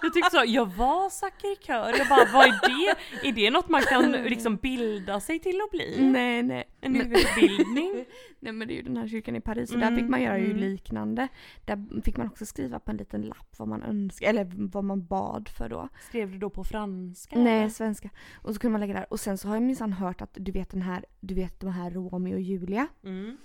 Jag, 0.02 0.14
tyckte 0.14 0.32
så, 0.32 0.44
jag 0.46 0.66
var 0.66 1.10
sakrikör. 1.10 1.98
Jag 1.98 2.08
bara, 2.08 2.26
vad 2.34 2.48
är 2.48 2.60
det? 2.68 2.96
Är 3.28 3.32
det 3.32 3.52
något 3.52 3.70
man 3.70 3.82
kan 3.82 4.12
liksom 4.12 4.56
bilda 4.56 5.20
sig 5.20 5.40
till 5.40 5.62
att 5.62 5.72
bli? 5.72 5.98
Nej 6.00 6.44
nej. 6.44 6.64
En 6.82 6.96
utbildning? 6.96 8.06
Nej 8.40 8.54
men 8.54 8.68
det 8.68 8.74
är 8.74 8.76
ju 8.76 8.82
den 8.82 8.98
här 8.98 9.08
kyrkan 9.08 9.36
i 9.36 9.42
Paris 9.42 9.70
och 9.70 9.76
Mm, 9.76 9.90
där 9.90 10.02
fick 10.02 10.10
man 10.10 10.22
göra 10.22 10.38
ju 10.38 10.46
mm. 10.46 10.58
liknande. 10.58 11.28
Där 11.66 12.02
fick 12.04 12.18
man 12.18 12.28
också 12.28 12.46
skriva 12.46 12.80
på 12.80 12.92
en 12.92 12.98
liten 12.98 13.22
lapp 13.22 13.56
vad 13.58 13.68
man 13.68 13.84
önskade, 13.84 14.30
eller 14.30 14.52
vad 14.54 14.84
man 14.84 15.06
bad 15.06 15.50
för 15.50 15.70
då. 15.70 15.90
Skrev 16.08 16.32
du 16.32 16.38
då 16.38 16.50
på 16.50 16.64
franska? 16.64 17.40
Nej, 17.40 17.60
eller? 17.60 17.70
svenska. 17.70 18.10
Och 18.34 18.54
så 18.54 18.60
kunde 18.60 18.72
man 18.72 18.82
lägga 18.82 18.94
där. 18.94 19.06
Och 19.10 19.20
sen 19.20 19.38
så 19.38 19.48
har 19.48 19.56
jag 19.56 19.64
minsann 19.64 19.94
hört 19.94 20.22
att 20.22 20.38
du 20.40 20.52
vet 20.52 20.70
den 20.70 20.82
här, 20.82 21.06
du 21.20 21.34
vet 21.34 21.60
de 21.60 21.70
här 21.70 21.92
Romeo 21.92 22.34
och 22.34 22.42
Julia. 22.42 22.88
Mm. 23.04 23.38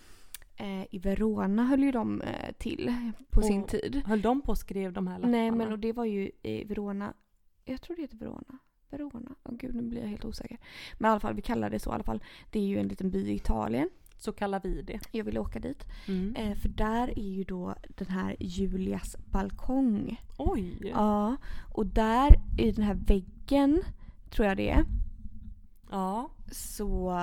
Eh, 0.56 0.94
I 0.94 0.98
Verona 0.98 1.64
höll 1.64 1.82
ju 1.82 1.92
de 1.92 2.20
eh, 2.20 2.52
till 2.58 2.94
på 3.30 3.42
sin 3.42 3.62
Och 3.62 3.68
tid. 3.68 4.02
Höll 4.06 4.22
de 4.22 4.42
på 4.42 4.50
och 4.50 4.58
skrev 4.58 4.92
de 4.92 5.06
här 5.06 5.14
lapparna? 5.18 5.32
Nej 5.38 5.50
men 5.50 5.72
och 5.72 5.78
det 5.78 5.92
var 5.92 6.04
ju 6.04 6.30
i 6.42 6.64
Verona, 6.64 7.14
jag 7.64 7.82
tror 7.82 7.96
det 7.96 8.02
heter 8.02 8.16
Verona. 8.16 8.58
Verona, 8.90 9.30
åh 9.44 9.54
gud 9.54 9.74
nu 9.74 9.82
blir 9.82 10.00
jag 10.00 10.08
helt 10.08 10.24
osäker. 10.24 10.58
Men 10.98 11.08
i 11.08 11.10
alla 11.10 11.20
fall 11.20 11.34
vi 11.34 11.42
kallar 11.42 11.70
det 11.70 11.78
så 11.78 11.90
i 11.90 11.92
alla 11.94 12.04
fall. 12.04 12.22
Det 12.50 12.58
är 12.58 12.62
ju 12.66 12.78
en 12.78 12.88
liten 12.88 13.10
by 13.10 13.18
i 13.30 13.34
Italien. 13.34 13.90
Så 14.18 14.32
kallar 14.32 14.60
vi 14.64 14.82
det. 14.82 15.00
Jag 15.12 15.24
vill 15.24 15.38
åka 15.38 15.58
dit. 15.60 15.84
Mm. 16.08 16.36
Eh, 16.36 16.54
för 16.58 16.68
där 16.68 17.18
är 17.18 17.30
ju 17.32 17.44
då 17.44 17.74
den 17.88 18.08
här 18.08 18.36
Julias 18.40 19.16
balkong. 19.32 20.20
Oj! 20.38 20.78
Ja, 20.94 21.36
och 21.74 21.86
där 21.86 22.40
i 22.58 22.72
den 22.72 22.84
här 22.84 22.94
väggen, 22.94 23.82
tror 24.30 24.48
jag 24.48 24.56
det 24.56 24.70
är, 24.70 24.84
Ja. 25.90 26.30
så, 26.52 27.18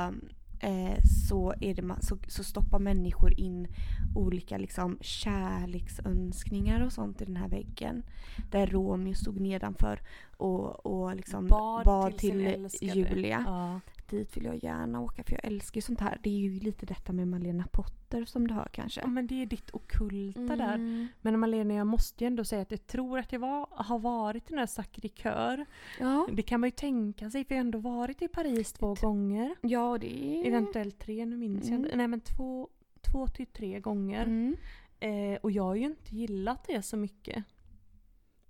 eh, 0.63 0.98
så, 1.29 1.53
är 1.62 1.74
det, 1.74 1.96
så, 2.01 2.17
så 2.27 2.43
stoppar 2.43 2.79
människor 2.79 3.39
in 3.39 3.67
olika 4.15 4.58
liksom, 4.58 4.98
kärleksönskningar 5.01 6.86
och 6.86 6.93
sånt 6.93 7.22
i 7.22 7.25
den 7.25 7.36
här 7.36 7.50
väggen. 7.50 8.03
Där 8.51 8.67
Romeo 8.67 9.13
stod 9.13 9.39
nedanför 9.39 10.00
och, 10.38 10.86
och 10.86 11.15
liksom 11.15 11.48
bad, 11.48 12.17
till, 12.17 12.29
sin 12.29 12.48
älskade. 12.48 12.93
Julia. 12.93 13.43
Ja. 13.48 13.79
Dit 14.17 14.38
vill 14.38 14.46
jag 14.46 14.63
gärna 14.63 15.01
åka 15.01 15.24
för 15.24 15.32
jag 15.32 15.46
älskar 15.46 15.77
ju 15.77 15.82
sånt 15.82 16.00
här. 16.00 16.20
Det 16.24 16.29
är 16.29 16.38
ju 16.39 16.60
lite 16.60 16.86
detta 16.86 17.13
med 17.13 17.27
Malena 17.27 17.67
Potter 17.72 18.25
som 18.25 18.48
du 18.48 18.53
hör 18.53 18.70
kanske. 18.74 19.01
ja 19.01 19.08
men 19.08 19.27
det 19.27 19.41
är 19.41 19.46
ditt 19.46 19.70
okulta 19.74 20.55
där. 20.55 20.75
Mm. 20.75 21.08
Men 21.22 21.39
Malena 21.39 21.74
jag 21.74 21.88
måste 21.88 22.24
ju 22.24 22.27
ändå 22.27 22.43
säga 22.43 22.62
att 22.62 22.72
jag 22.72 22.88
tror 22.88 23.20
att 23.20 23.32
jag 23.34 23.39
var, 23.39 23.67
har 23.72 24.00
varit 24.00 24.48
den 24.48 24.58
där 24.58 24.65
sakrikör. 24.65 25.65
Ja. 26.00 26.27
Det 26.31 26.42
kan 26.42 26.59
man 26.59 26.68
ju 26.68 26.72
tänka 26.72 27.29
sig 27.29 27.46
för 27.46 27.55
jag 27.55 27.59
har 27.59 27.66
ändå 27.66 27.79
varit 27.79 28.22
i 28.22 28.27
Paris 28.27 28.74
två 28.74 28.94
gånger. 29.01 29.55
ja, 29.61 29.98
det 29.98 30.24
är... 30.25 30.48
Eventuellt 30.48 31.00
tre, 31.00 31.25
nu 31.25 31.38
minns 31.38 31.64
jag 31.64 31.74
Mm. 31.74 31.85
inte. 31.85 31.98
Nej 31.98 32.07
men 32.07 32.20
två, 32.22 32.70
två 33.11 33.27
till 33.27 33.48
tre 33.48 33.79
gånger. 33.79 34.24
Mm. 34.24 34.55
Eh, 35.00 35.38
och 35.44 35.51
jag 35.51 35.64
har 35.64 35.75
ju 35.75 35.85
inte 35.85 36.16
gillat 36.16 36.64
det 36.68 36.81
så 36.81 36.98
mycket. 36.98 37.44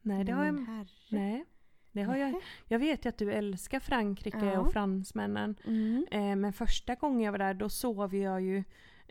Nej 0.01 0.23
det 0.23 0.31
har 0.31 0.45
jag 0.45 0.53
herre. 0.65 0.88
Nej. 1.09 1.45
Det 1.93 2.03
har 2.03 2.15
jag, 2.15 2.36
jag 2.67 2.79
vet 2.79 3.06
ju 3.06 3.10
att 3.10 3.17
du 3.17 3.32
älskar 3.32 3.79
Frankrike 3.79 4.45
Ja. 4.45 4.60
och 4.60 4.73
fransmännen. 4.73 5.56
Mm. 5.65 6.06
Eh, 6.12 6.36
men 6.36 6.53
första 6.53 6.95
gången 6.95 7.21
jag 7.21 7.32
var 7.32 7.39
där 7.39 7.53
då 7.53 7.69
sov 7.69 8.15
jag 8.15 8.41
ju 8.41 8.63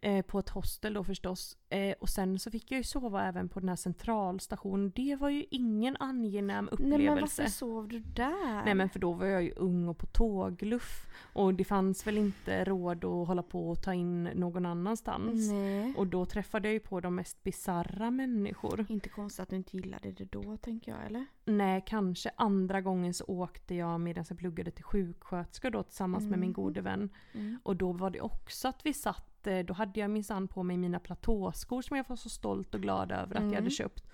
eh, 0.03 0.23
på 0.23 0.39
ett 0.39 0.49
hostel 0.49 0.95
då 0.95 1.05
förstås. 1.05 1.57
Eh, 1.69 1.95
och 2.01 2.09
sen 2.09 2.39
så 2.39 2.51
fick 2.51 2.71
jag 2.73 2.79
ju 2.79 2.85
sova 2.85 3.25
även 3.25 3.49
på 3.49 3.61
den 3.61 3.69
här 3.69 3.77
centralstationen. 3.77 4.93
Det 4.95 5.17
var 5.17 5.29
ju 5.29 5.45
ingen 5.51 5.97
angenäm 5.97 6.69
upplevelse. 6.73 6.99
Nej 6.99 7.09
men 7.09 7.21
varför 7.21 7.47
sov 7.47 7.89
du 7.89 7.99
där? 7.99 8.65
Nej 8.65 8.75
men 8.75 8.89
för 8.89 8.99
då 8.99 9.13
var 9.13 9.27
jag 9.27 9.43
ju 9.43 9.53
ung 9.57 9.89
och 9.89 9.99
på 9.99 10.07
tågluff. 10.07 11.07
Och 11.33 11.55
det 11.55 11.65
fanns 11.65 12.07
väl 12.07 12.19
inte 12.19 12.65
råd 12.65 13.05
att 13.05 13.27
hålla 13.27 13.43
på 13.43 13.71
och 13.71 13.83
ta 13.83 13.95
in 13.95 14.25
någon 14.25 14.67
annanstans. 14.67 15.51
Nej. 15.51 15.95
Och 15.97 16.07
då 16.07 16.27
träffade 16.27 16.69
jag 16.69 16.73
ju 16.73 16.81
på 16.81 17.01
de 17.01 17.15
mest 17.15 17.43
bizarra 17.43 18.11
människor. 18.11 18.87
Inte 18.89 19.09
konstigt 19.09 19.41
att 19.43 19.49
du 19.51 19.57
inte 19.57 19.77
gillade 19.77 20.13
det 20.13 20.25
då 20.25 20.57
tänker 20.57 20.93
jag 20.93 21.07
eller? 21.07 21.27
Nej, 21.45 21.83
kanske 21.87 22.31
andra 22.37 22.81
gången 22.81 23.15
så 23.15 23.25
åkte 23.25 23.75
jag 23.75 24.01
medan 24.01 24.25
jag 24.29 24.39
pluggade 24.39 24.71
till 24.71 24.85
sjuksköterska 24.85 25.71
då 25.71 25.83
tillsammans 25.83 26.25
med 26.25 26.39
min 26.39 26.49
Mhm. 26.49 26.53
gode 26.53 26.81
vän. 26.81 27.11
Mm. 27.33 27.59
Och 27.63 27.77
då 27.77 27.93
var 27.93 28.11
det 28.11 28.21
också 28.21 28.69
att 28.69 28.87
vi 28.87 28.93
satt, 28.93 29.32
eh, 29.47 29.59
då 29.59 29.75
hade 29.75 30.01
jag 30.01 30.11
minsann 30.11 30.49
på 30.49 30.63
mig 30.63 30.77
mina 30.77 30.99
platåskor 30.99 31.83
som 31.83 31.97
jag 31.97 32.09
var 32.09 32.17
så 32.17 32.29
stolt 32.29 32.75
och 32.75 32.81
glad 32.83 33.13
över 33.13 33.25
att 33.25 33.33
jag 33.35 33.43
Mm. 33.43 33.55
hade 33.55 33.71
köpt. 33.71 34.05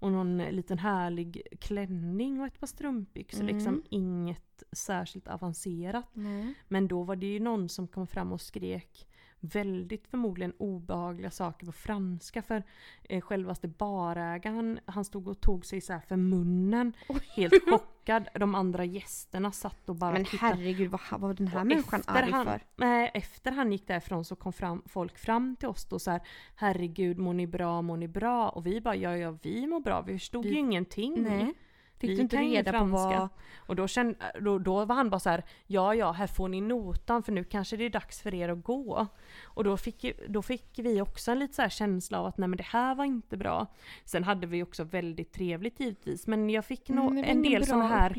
Och 0.00 0.12
någon 0.12 0.40
eh, 0.40 0.52
liten 0.52 0.78
härlig 0.78 1.42
klänning 1.60 2.40
och 2.40 2.46
ett 2.46 2.60
par 2.60 2.66
strumpbyxor. 2.66 3.40
Mm. 3.42 3.54
Liksom 3.54 3.82
inget 3.90 4.62
särskilt 4.72 5.28
avancerat. 5.28 6.06
Nej. 6.12 6.54
Men 6.68 6.88
då 6.88 7.02
var 7.02 7.16
det 7.16 7.26
ju 7.26 7.40
någon 7.40 7.68
som 7.68 7.88
kom 7.88 8.06
fram 8.06 8.32
och 8.32 8.40
skrek 8.40 9.08
väldigt 9.40 10.06
förmodligen 10.06 10.52
obehagliga 10.58 11.30
saker 11.30 11.66
på 11.66 11.72
franska 11.72 12.42
för 12.42 12.62
eh, 13.04 13.20
självaste 13.20 13.68
barägaren 13.68 14.80
han 14.86 15.04
stod 15.04 15.28
och 15.28 15.40
tog 15.40 15.66
sig 15.66 15.80
så 15.80 15.92
här 15.92 16.00
för 16.00 16.16
munnen 16.16 16.92
helt 17.36 17.54
chockad. 17.70 18.28
De 18.34 18.54
andra 18.54 18.84
gästerna 18.84 19.52
satt 19.52 19.88
och 19.88 19.94
bara 19.96 20.12
Men 20.12 20.24
tittade. 20.24 20.54
herregud 20.54 20.90
vad 20.90 21.20
var 21.20 21.34
den 21.34 21.46
här 21.46 21.60
Och 21.60 21.66
människan 21.66 22.00
efter 22.00 22.22
arg 22.22 22.30
han, 22.30 22.46
för? 22.46 22.60
Nej, 22.76 23.10
efter 23.14 23.52
han 23.52 23.72
gick 23.72 23.86
därifrån 23.86 24.24
så 24.24 24.36
kom 24.36 24.52
fram, 24.52 24.82
folk 24.86 25.18
fram 25.18 25.56
till 25.56 25.68
oss 25.68 25.84
och 25.92 26.02
så 26.02 26.10
här 26.10 26.20
Herregud, 26.54 27.18
mår 27.18 27.34
ni 27.34 27.46
bra, 27.46 27.82
mår 27.82 27.96
ni 27.96 28.08
bra? 28.08 28.48
Och 28.48 28.66
vi 28.66 28.80
bara 28.80 28.96
ja, 28.96 29.16
ja, 29.16 29.36
vi 29.42 29.66
mår 29.66 29.80
bra. 29.80 30.02
Vi 30.02 30.12
förstod 30.18 30.44
Vi- 30.44 30.50
ju 30.50 30.58
ingenting. 30.58 31.22
Nej. 31.22 31.54
Fick 31.98 32.10
Vi 32.10 32.14
du 32.14 32.22
inte 32.22 32.36
reda 32.36 32.78
på 32.78 32.84
vad... 32.84 33.28
Och 33.56 33.76
då, 33.76 33.88
kände, 33.88 34.14
då, 34.40 34.58
då 34.58 34.84
var 34.84 34.94
han 34.94 35.10
bara 35.10 35.20
så 35.20 35.30
här, 35.30 35.44
ja 35.66 35.94
ja, 35.94 36.12
här 36.12 36.26
får 36.26 36.48
ni 36.48 36.60
notan 36.60 37.22
för 37.22 37.32
nu 37.32 37.44
kanske 37.44 37.76
det 37.76 37.84
är 37.84 37.90
dags 37.90 38.20
för 38.22 38.34
er 38.34 38.48
att 38.48 38.64
gå. 38.64 39.06
Och 39.44 39.64
då 39.64 39.76
fick, 39.76 40.04
då 40.28 40.42
fick 40.42 40.78
vi 40.78 41.00
också 41.00 41.30
en 41.30 41.38
lite 41.38 41.54
så 41.54 41.68
känsla 41.68 42.20
av 42.20 42.26
att 42.26 42.38
nej 42.38 42.48
men 42.48 42.56
det 42.56 42.66
här 42.66 42.94
var 42.94 43.04
inte 43.04 43.36
bra. 43.36 43.66
Sen 44.04 44.24
hade 44.24 44.46
vi 44.46 44.62
också 44.62 44.84
väldigt 44.84 45.32
trevligt 45.32 45.80
givetvis, 45.80 46.26
men 46.26 46.50
jag 46.50 46.64
fick 46.64 46.88
nog 46.88 47.08
Mm, 47.10 47.24
en 47.24 47.42
del 47.42 47.66
sådana 47.66 47.88
här 47.88 48.10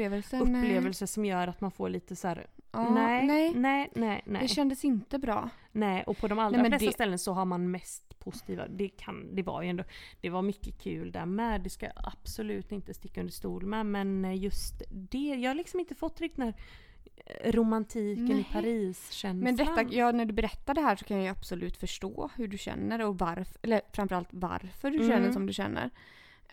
upplevelser 0.41 1.05
som 1.05 1.25
gör 1.25 1.47
att 1.47 1.61
man 1.61 1.71
får 1.71 1.89
lite 1.89 2.15
så 2.15 2.27
här, 2.27 2.47
Ja, 2.71 2.89
nej, 2.93 3.27
nej. 3.27 3.53
nej, 3.55 3.89
nej, 3.95 4.21
nej, 4.25 4.41
Det 4.41 4.47
kändes 4.47 4.85
inte 4.85 5.19
bra. 5.19 5.49
nej. 5.71 6.03
Och 6.07 6.17
på 6.17 6.27
de 6.27 6.39
allra 6.39 6.61
men 6.61 6.71
flesta 6.71 6.85
det- 6.85 6.93
ställen 6.93 7.19
så 7.19 7.33
har 7.33 7.45
man 7.45 7.71
mest 7.71 8.19
positiva, 8.19 8.67
det, 8.67 8.89
kan, 8.89 9.35
det 9.35 9.43
var 9.43 9.61
ju 9.61 9.69
ändå, 9.69 9.83
det 10.21 10.29
var 10.29 10.41
mycket 10.41 10.81
kul 10.81 11.11
där 11.11 11.25
med, 11.25 11.61
det 11.61 11.69
ska 11.69 11.85
jag 11.85 11.95
absolut 12.03 12.71
inte 12.71 12.93
sticka 12.93 13.19
under 13.21 13.33
stol 13.33 13.65
med, 13.65 13.85
men 13.85 14.35
just 14.37 14.81
det, 14.89 15.17
jag 15.35 15.49
har 15.49 15.55
liksom 15.55 15.79
inte 15.79 15.95
fått 15.95 16.21
riktigt 16.21 16.43
här 16.43 16.53
eh, 17.25 17.51
romantiken 17.51 18.31
i 18.31 18.33
Nej. 18.33 18.47
Paris-känslan. 18.53 19.39
Men 19.39 19.55
detta, 19.55 19.83
ja, 19.95 20.11
när 20.11 20.25
du 20.25 20.33
berättar 20.33 20.73
det 20.73 20.81
här 20.81 20.95
så 20.95 21.05
kan 21.05 21.17
jag 21.17 21.23
ju 21.23 21.29
absolut 21.31 21.77
förstå 21.77 22.29
hur 22.35 22.47
du 22.47 22.57
känner 22.57 23.01
och 23.05 23.19
varför, 23.19 23.57
eller 23.61 23.81
framförallt 23.93 24.29
varför 24.31 24.91
du 24.91 24.97
Mm. 24.97 25.09
känner 25.09 25.31
som 25.31 25.45
du 25.45 25.53
känner. 25.53 25.89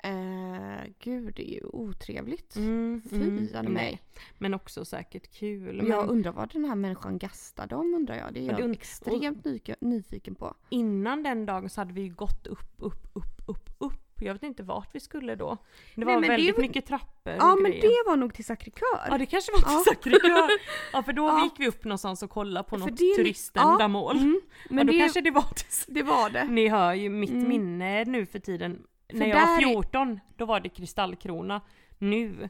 Eh, 0.02 0.84
gud, 0.98 1.34
det 1.36 1.50
är 1.50 1.54
ju 1.54 1.64
otrevligt. 1.64 2.56
Mm, 2.56 3.02
Fy 3.10 3.16
mm, 3.16 3.28
mm, 3.28 3.48
men, 3.52 3.72
mig. 3.72 4.00
men 4.38 4.54
också 4.54 4.84
säkert 4.84 5.32
kul. 5.38 5.76
Men 5.76 5.86
Jag 5.86 6.08
undrar 6.08 6.32
vad 6.32 6.52
den 6.52 6.64
här 6.64 6.74
människan 6.74 7.18
gastade 7.18 7.74
om 7.74 7.94
undrar 7.94 8.14
jag. 8.16 8.34
Det 8.34 8.40
är 8.40 8.42
Ja, 8.44 8.50
jag 8.50 8.58
det 8.60 8.64
und- 8.64 8.72
extremt 8.76 9.44
nyfiken, 9.44 9.76
nyfiken 9.80 10.34
på. 10.34 10.54
innan 10.70 11.22
den 11.22 11.46
dagen 11.46 11.70
så 11.70 11.80
hade 11.80 11.92
vi 11.92 12.00
ju 12.00 12.14
gått 12.14 12.46
upp, 12.46 12.72
upp, 12.76 13.08
upp, 13.12 13.42
upp, 13.48 13.70
upp 13.78 13.92
Jag 14.20 14.32
vet 14.32 14.42
inte 14.42 14.62
vart 14.62 14.94
vi 14.94 15.00
skulle 15.00 15.34
då. 15.34 15.56
Det 15.94 16.04
Nej, 16.04 16.04
var 16.06 16.12
men 16.12 16.22
det 16.22 16.28
väldigt 16.28 16.54
var- 16.56 16.62
mycket 16.62 16.86
trappor 16.86 17.32
Ja 17.38 17.52
och 17.52 17.62
men 17.62 17.70
grejer. 17.70 17.82
det 18.04 18.10
var 18.10 18.16
nog 18.16 18.34
till 18.34 18.44
Sacré-Cœur. 18.44 19.06
Ja 19.10 19.18
det 19.18 19.26
kanske 19.26 19.52
var 19.52 19.60
Ja. 19.72 19.82
till 19.84 19.92
Sacré-Cœur. 20.12 20.48
Ja 20.92 21.02
för 21.02 21.12
då 21.12 21.22
Ja. 21.26 21.44
gick 21.44 21.52
vi 21.60 21.68
upp 21.68 21.84
någonstans 21.84 22.22
och 22.22 22.30
kollade 22.30 22.68
på 22.68 22.78
För 22.78 22.86
något 22.86 22.98
det 22.98 23.14
turiständamål. 23.16 24.16
Mm, 24.16 24.40
Men 24.70 24.76
men 24.76 24.78
ja, 24.78 24.84
då 24.84 24.92
det, 24.92 24.98
kanske 24.98 25.20
det 25.20 25.30
var 25.30 25.42
till 25.54 25.94
det 25.94 26.02
var 26.02 26.30
det. 26.30 26.44
Ni 26.44 26.68
hör 26.68 26.94
ju 26.94 27.08
mitt 27.08 27.30
Mm. 27.30 27.48
minne 27.48 28.04
nu 28.04 28.26
för 28.26 28.38
tiden. 28.38 28.82
När 29.12 29.26
jag 29.26 29.40
var 29.40 29.46
där 29.46 29.54
är- 29.62 29.72
14, 29.72 30.20
då 30.36 30.44
var 30.46 30.60
det 30.60 30.68
kristallkrona. 30.68 31.60
Nu, 31.98 32.48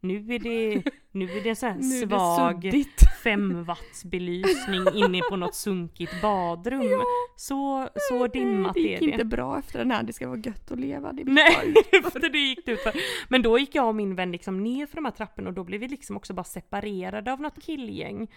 nu 0.00 0.34
är 0.34 0.38
det, 0.38 0.82
nu 1.10 1.24
är 1.24 1.42
det 1.42 1.48
en 1.48 1.56
sån 1.56 1.68
här 1.68 1.78
är 2.02 2.06
svag 2.06 2.72
femwattsbelysning 3.24 4.94
inne 4.94 5.20
på 5.30 5.36
något 5.36 5.54
sunkigt 5.54 6.22
badrum. 6.22 7.00
Så, 7.36 7.88
så 7.94 8.26
dimmat 8.26 8.74
det 8.74 8.80
är 8.80 8.90
gick 8.90 9.00
det. 9.00 9.04
inte 9.06 9.24
bra 9.24 9.58
efter 9.58 9.78
den 9.78 9.90
här, 9.90 10.02
det 10.02 10.12
ska 10.12 10.28
vara 10.28 10.38
gött 10.38 10.70
att 10.70 10.80
leva. 10.80 11.12
Det 11.12 11.24
Nej, 11.24 11.74
efter 12.04 12.28
det 12.32 12.38
gick 12.38 12.66
det 12.66 12.72
ut 12.72 12.80
för. 12.80 12.92
Men 13.28 13.42
då 13.42 13.58
gick 13.58 13.74
jag 13.74 13.88
och 13.88 13.94
min 13.94 14.14
vän 14.14 14.32
liksom 14.32 14.62
ner 14.62 14.86
för 14.86 14.94
de 14.96 15.04
här 15.04 15.12
trapporna 15.12 15.48
och 15.48 15.54
då 15.54 15.64
blev 15.64 15.80
vi 15.80 15.88
liksom 15.88 16.16
också 16.16 16.34
bara 16.34 16.44
separerade 16.44 17.32
av 17.32 17.40
något 17.40 17.62
killgäng. 17.62 18.28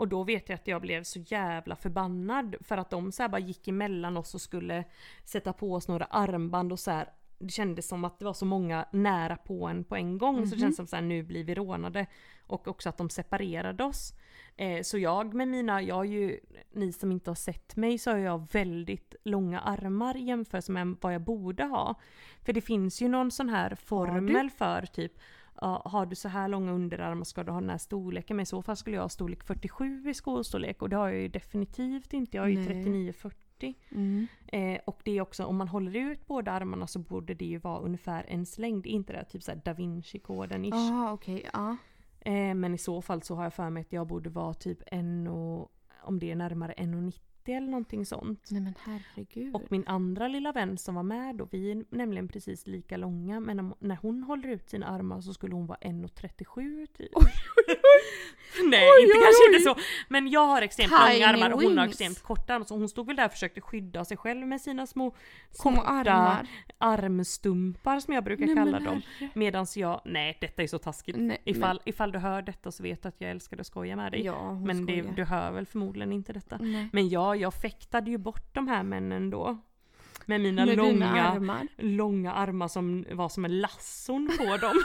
Och 0.00 0.08
då 0.08 0.24
vet 0.24 0.48
jag 0.48 0.54
att 0.54 0.66
jag 0.66 0.82
blev 0.82 1.02
så 1.02 1.18
jävla 1.18 1.76
förbannad 1.76 2.56
för 2.60 2.78
att 2.78 2.90
de 2.90 3.12
så 3.12 3.28
bara 3.28 3.38
gick 3.38 3.68
emellan 3.68 4.16
oss 4.16 4.34
och 4.34 4.40
skulle 4.40 4.84
sätta 5.24 5.52
på 5.52 5.74
oss 5.74 5.88
några 5.88 6.04
armband 6.04 6.72
och 6.72 6.78
så 6.78 6.90
här. 6.90 7.08
Det 7.38 7.50
kändes 7.50 7.88
som 7.88 8.04
att 8.04 8.18
det 8.18 8.24
var 8.24 8.32
så 8.32 8.44
många 8.44 8.86
nära 8.92 9.36
på 9.36 9.66
en 9.66 9.84
på 9.84 9.96
en 9.96 10.18
gång 10.18 10.46
så 10.46 10.54
det 10.54 10.60
känns 10.60 10.76
som 10.76 10.86
så 10.86 10.96
här 10.96 11.02
nu 11.02 11.22
blir 11.22 11.44
vi 11.44 11.54
rånade. 11.54 12.06
Och 12.46 12.68
också 12.68 12.88
att 12.88 12.96
de 12.96 13.10
separerade 13.10 13.84
oss. 13.84 14.14
Eh, 14.56 14.82
så 14.82 14.98
jag 14.98 15.34
med 15.34 15.48
mina, 15.48 15.82
jag 15.82 16.06
ju, 16.06 16.40
ni 16.72 16.92
som 16.92 17.12
inte 17.12 17.30
har 17.30 17.34
sett 17.34 17.76
mig 17.76 17.98
så 17.98 18.10
har 18.10 18.18
jag 18.18 18.52
väldigt 18.52 19.14
långa 19.24 19.60
armar 19.60 20.16
i 20.16 20.24
jämförelse 20.24 20.72
med 20.72 20.96
vad 21.00 21.14
jag 21.14 21.22
borde 21.22 21.64
ha. 21.64 21.94
För 22.42 22.52
det 22.52 22.60
finns 22.60 23.02
ju 23.02 23.08
någon 23.08 23.30
sån 23.30 23.48
här 23.48 23.74
formel 23.74 24.50
för 24.50 24.86
typ 24.86 25.12
ja, 25.60 25.82
har 25.84 26.06
du 26.06 26.16
så 26.16 26.28
här 26.28 26.48
långa 26.48 26.72
underarmar 26.72 27.24
ska 27.24 27.44
du 27.44 27.52
ha 27.52 27.60
den 27.60 27.70
här 27.70 27.78
storleken. 27.78 28.36
Men 28.36 28.42
i 28.42 28.46
så 28.46 28.62
fall 28.62 28.76
skulle 28.76 28.96
jag 28.96 29.02
ha 29.02 29.08
storlek 29.08 29.44
47 29.44 30.08
i 30.10 30.14
skostorlek 30.14 30.82
och 30.82 30.88
det 30.88 30.96
har 30.96 31.08
jag 31.08 31.20
ju 31.20 31.28
definitivt 31.28 32.12
inte. 32.12 32.36
Jag 32.36 32.42
har 32.42 32.48
ju 32.48 32.58
Nej. 32.58 32.84
39-40. 32.84 33.74
Mm. 33.90 34.26
Eh, 34.46 34.80
och 34.84 35.00
det 35.04 35.18
är 35.18 35.20
också, 35.20 35.44
om 35.44 35.56
man 35.56 35.68
håller 35.68 35.96
ut 35.96 36.26
båda 36.26 36.52
armarna 36.52 36.86
så 36.86 36.98
borde 36.98 37.34
det 37.34 37.44
ju 37.44 37.58
vara 37.58 37.80
ungefär 37.80 38.30
ens 38.30 38.58
längd. 38.58 38.86
Inte 38.86 39.12
det 39.12 39.18
här 39.18 39.24
typ 39.24 39.42
såhär 39.42 39.60
da 39.64 39.72
Vinci-koden 39.72 40.64
ish. 40.64 40.74
Ja 40.74 41.12
okej, 41.12 41.50
ja. 41.52 41.76
Eh, 42.20 42.54
men 42.54 42.74
i 42.74 42.78
så 42.78 43.02
fall 43.02 43.22
så 43.22 43.34
har 43.34 43.42
jag 43.42 43.54
för 43.54 43.70
mig 43.70 43.80
att 43.80 43.92
jag 43.92 44.06
borde 44.06 44.30
vara 44.30 44.54
typ 44.54 44.78
en 44.86 45.26
och, 45.26 45.72
om 46.02 46.18
det 46.18 46.30
är 46.30 46.36
närmare 46.36 46.74
1,90 46.76 47.29
eller 47.48 47.66
någonting 47.66 48.06
sånt. 48.06 48.48
Nej 48.50 48.60
men 48.62 48.74
herregud. 48.84 49.54
Och 49.54 49.62
min 49.68 49.84
andra 49.86 50.28
lilla 50.28 50.52
vän 50.52 50.78
som 50.78 50.94
var 50.94 51.02
med 51.02 51.36
då, 51.36 51.48
vi 51.50 51.70
är 51.70 51.84
nämligen 51.90 52.28
precis 52.28 52.66
lika 52.66 52.96
långa 52.96 53.40
men 53.40 53.74
när 53.78 53.96
hon 53.96 54.22
håller 54.22 54.48
ut 54.48 54.70
sina 54.70 54.86
armar 54.86 55.20
så 55.20 55.32
skulle 55.34 55.54
hon 55.54 55.66
vara 55.66 55.78
1,37 55.78 56.86
typ. 56.86 57.10
Nej, 58.64 58.88
Oj, 58.96 59.02
inte 59.02 59.18
oj, 59.18 59.24
kanske 59.24 59.42
oj. 59.48 59.54
inte 59.54 59.60
så. 59.64 59.76
Men 60.08 60.28
jag 60.28 60.46
har 60.46 60.62
extremt 60.62 60.90
långa 60.90 61.26
armar 61.28 61.50
och 61.50 61.62
hon 61.62 61.78
har 61.78 61.84
wings. 61.86 62.00
extremt 62.00 62.22
korta 62.22 62.54
armar. 62.54 62.66
Så 62.66 62.74
hon 62.74 62.88
stod 62.88 63.06
väl 63.06 63.16
där 63.16 63.26
och 63.26 63.32
försökte 63.32 63.60
skydda 63.60 64.04
sig 64.04 64.16
själv 64.16 64.46
med 64.46 64.60
sina 64.60 64.86
små 64.86 65.14
korta 65.58 65.80
armar. 65.82 66.46
armstumpar 66.78 68.00
som 68.00 68.14
jag 68.14 68.24
brukar 68.24 68.46
Nej, 68.46 68.54
kalla 68.54 68.80
dem. 68.80 69.02
Medans 69.34 69.76
jag, 69.76 70.00
nej 70.04 70.38
detta 70.40 70.62
är 70.62 70.66
så 70.66 70.78
taskigt. 70.78 71.16
Nej, 71.18 71.42
ifall, 71.44 71.80
ifall 71.84 72.12
du 72.12 72.18
hör 72.18 72.42
detta 72.42 72.72
så 72.72 72.82
vet 72.82 73.02
du 73.02 73.08
att 73.08 73.20
jag 73.20 73.30
älskar 73.30 73.60
att 73.60 73.66
skoja 73.66 73.96
med 73.96 74.12
dig. 74.12 74.24
Ja, 74.24 74.54
men 74.54 74.86
det, 74.86 75.02
du 75.16 75.24
hör 75.24 75.50
väl 75.52 75.66
förmodligen 75.66 76.12
inte 76.12 76.32
detta. 76.32 76.58
Nej. 76.60 76.88
Men 76.92 77.08
ja, 77.36 77.36
jag 77.36 77.54
fäktade 77.54 78.10
ju 78.10 78.18
bort 78.18 78.54
de 78.54 78.68
här 78.68 78.82
männen 78.82 79.30
då. 79.30 79.58
Med 80.26 80.40
mina 80.40 80.66
Med 80.66 80.76
långa, 80.76 81.10
armar. 81.22 81.66
långa 81.78 82.32
armar 82.32 82.68
som 82.68 83.04
var 83.12 83.28
som 83.28 83.44
en 83.44 83.60
lasson 83.60 84.30
på 84.38 84.56
dem. 84.56 84.74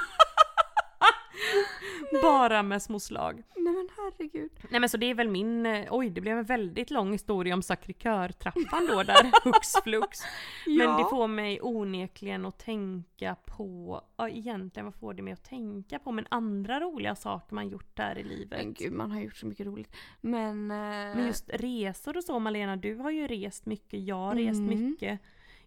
Bara 2.21 2.63
med 2.63 2.81
små 2.81 2.99
slag. 2.99 3.43
Nej 3.55 3.73
men 3.73 3.89
herregud. 3.97 4.51
Nej 4.69 4.79
men 4.79 4.89
så 4.89 4.97
det 4.97 5.05
är 5.05 5.13
väl 5.13 5.29
min, 5.29 5.65
eh, 5.65 5.87
oj 5.91 6.09
det 6.09 6.21
blev 6.21 6.37
en 6.37 6.43
väldigt 6.45 6.89
lång 6.91 7.11
historia 7.11 7.53
om 7.53 7.61
Sacré-Cœur-trappan 7.61 8.87
då 8.87 9.03
där, 9.03 9.31
hux 9.43 9.73
flux. 9.83 10.19
Men 10.65 10.75
Ja. 10.75 10.97
det 10.97 11.09
får 11.09 11.27
mig 11.27 11.59
onekligen 11.61 12.45
att 12.45 12.59
tänka 12.59 13.35
på, 13.45 14.01
ja 14.17 14.29
egentligen 14.29 14.85
vad 14.85 14.95
får 14.95 15.13
det 15.13 15.21
mig 15.21 15.33
att 15.33 15.43
tänka 15.43 15.99
på? 15.99 16.11
Men 16.11 16.27
andra 16.29 16.79
roliga 16.79 17.15
saker 17.15 17.55
man 17.55 17.69
gjort 17.69 17.95
där 17.95 18.17
i 18.17 18.23
livet. 18.23 18.59
Men 18.63 18.73
gud 18.73 18.93
man 18.93 19.11
har 19.11 19.19
gjort 19.21 19.35
så 19.37 19.45
mycket 19.47 19.65
roligt. 19.65 19.95
Men... 20.21 20.71
eh, 20.71 20.77
Men 21.15 21.25
just 21.27 21.49
resor 21.53 22.17
och 22.17 22.23
så 22.23 22.39
Malena, 22.39 22.75
du 22.75 22.95
har 22.95 23.11
ju 23.11 23.27
rest 23.27 23.65
mycket, 23.65 23.99
jag 24.03 24.15
har 24.15 24.35
rest 24.35 24.59
Mm. 24.59 24.89
mycket. 24.89 25.19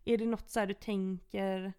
Är 0.04 0.18
det 0.18 0.26
något 0.26 0.50
så 0.50 0.66
du 0.66 0.74
tänker 0.74 1.72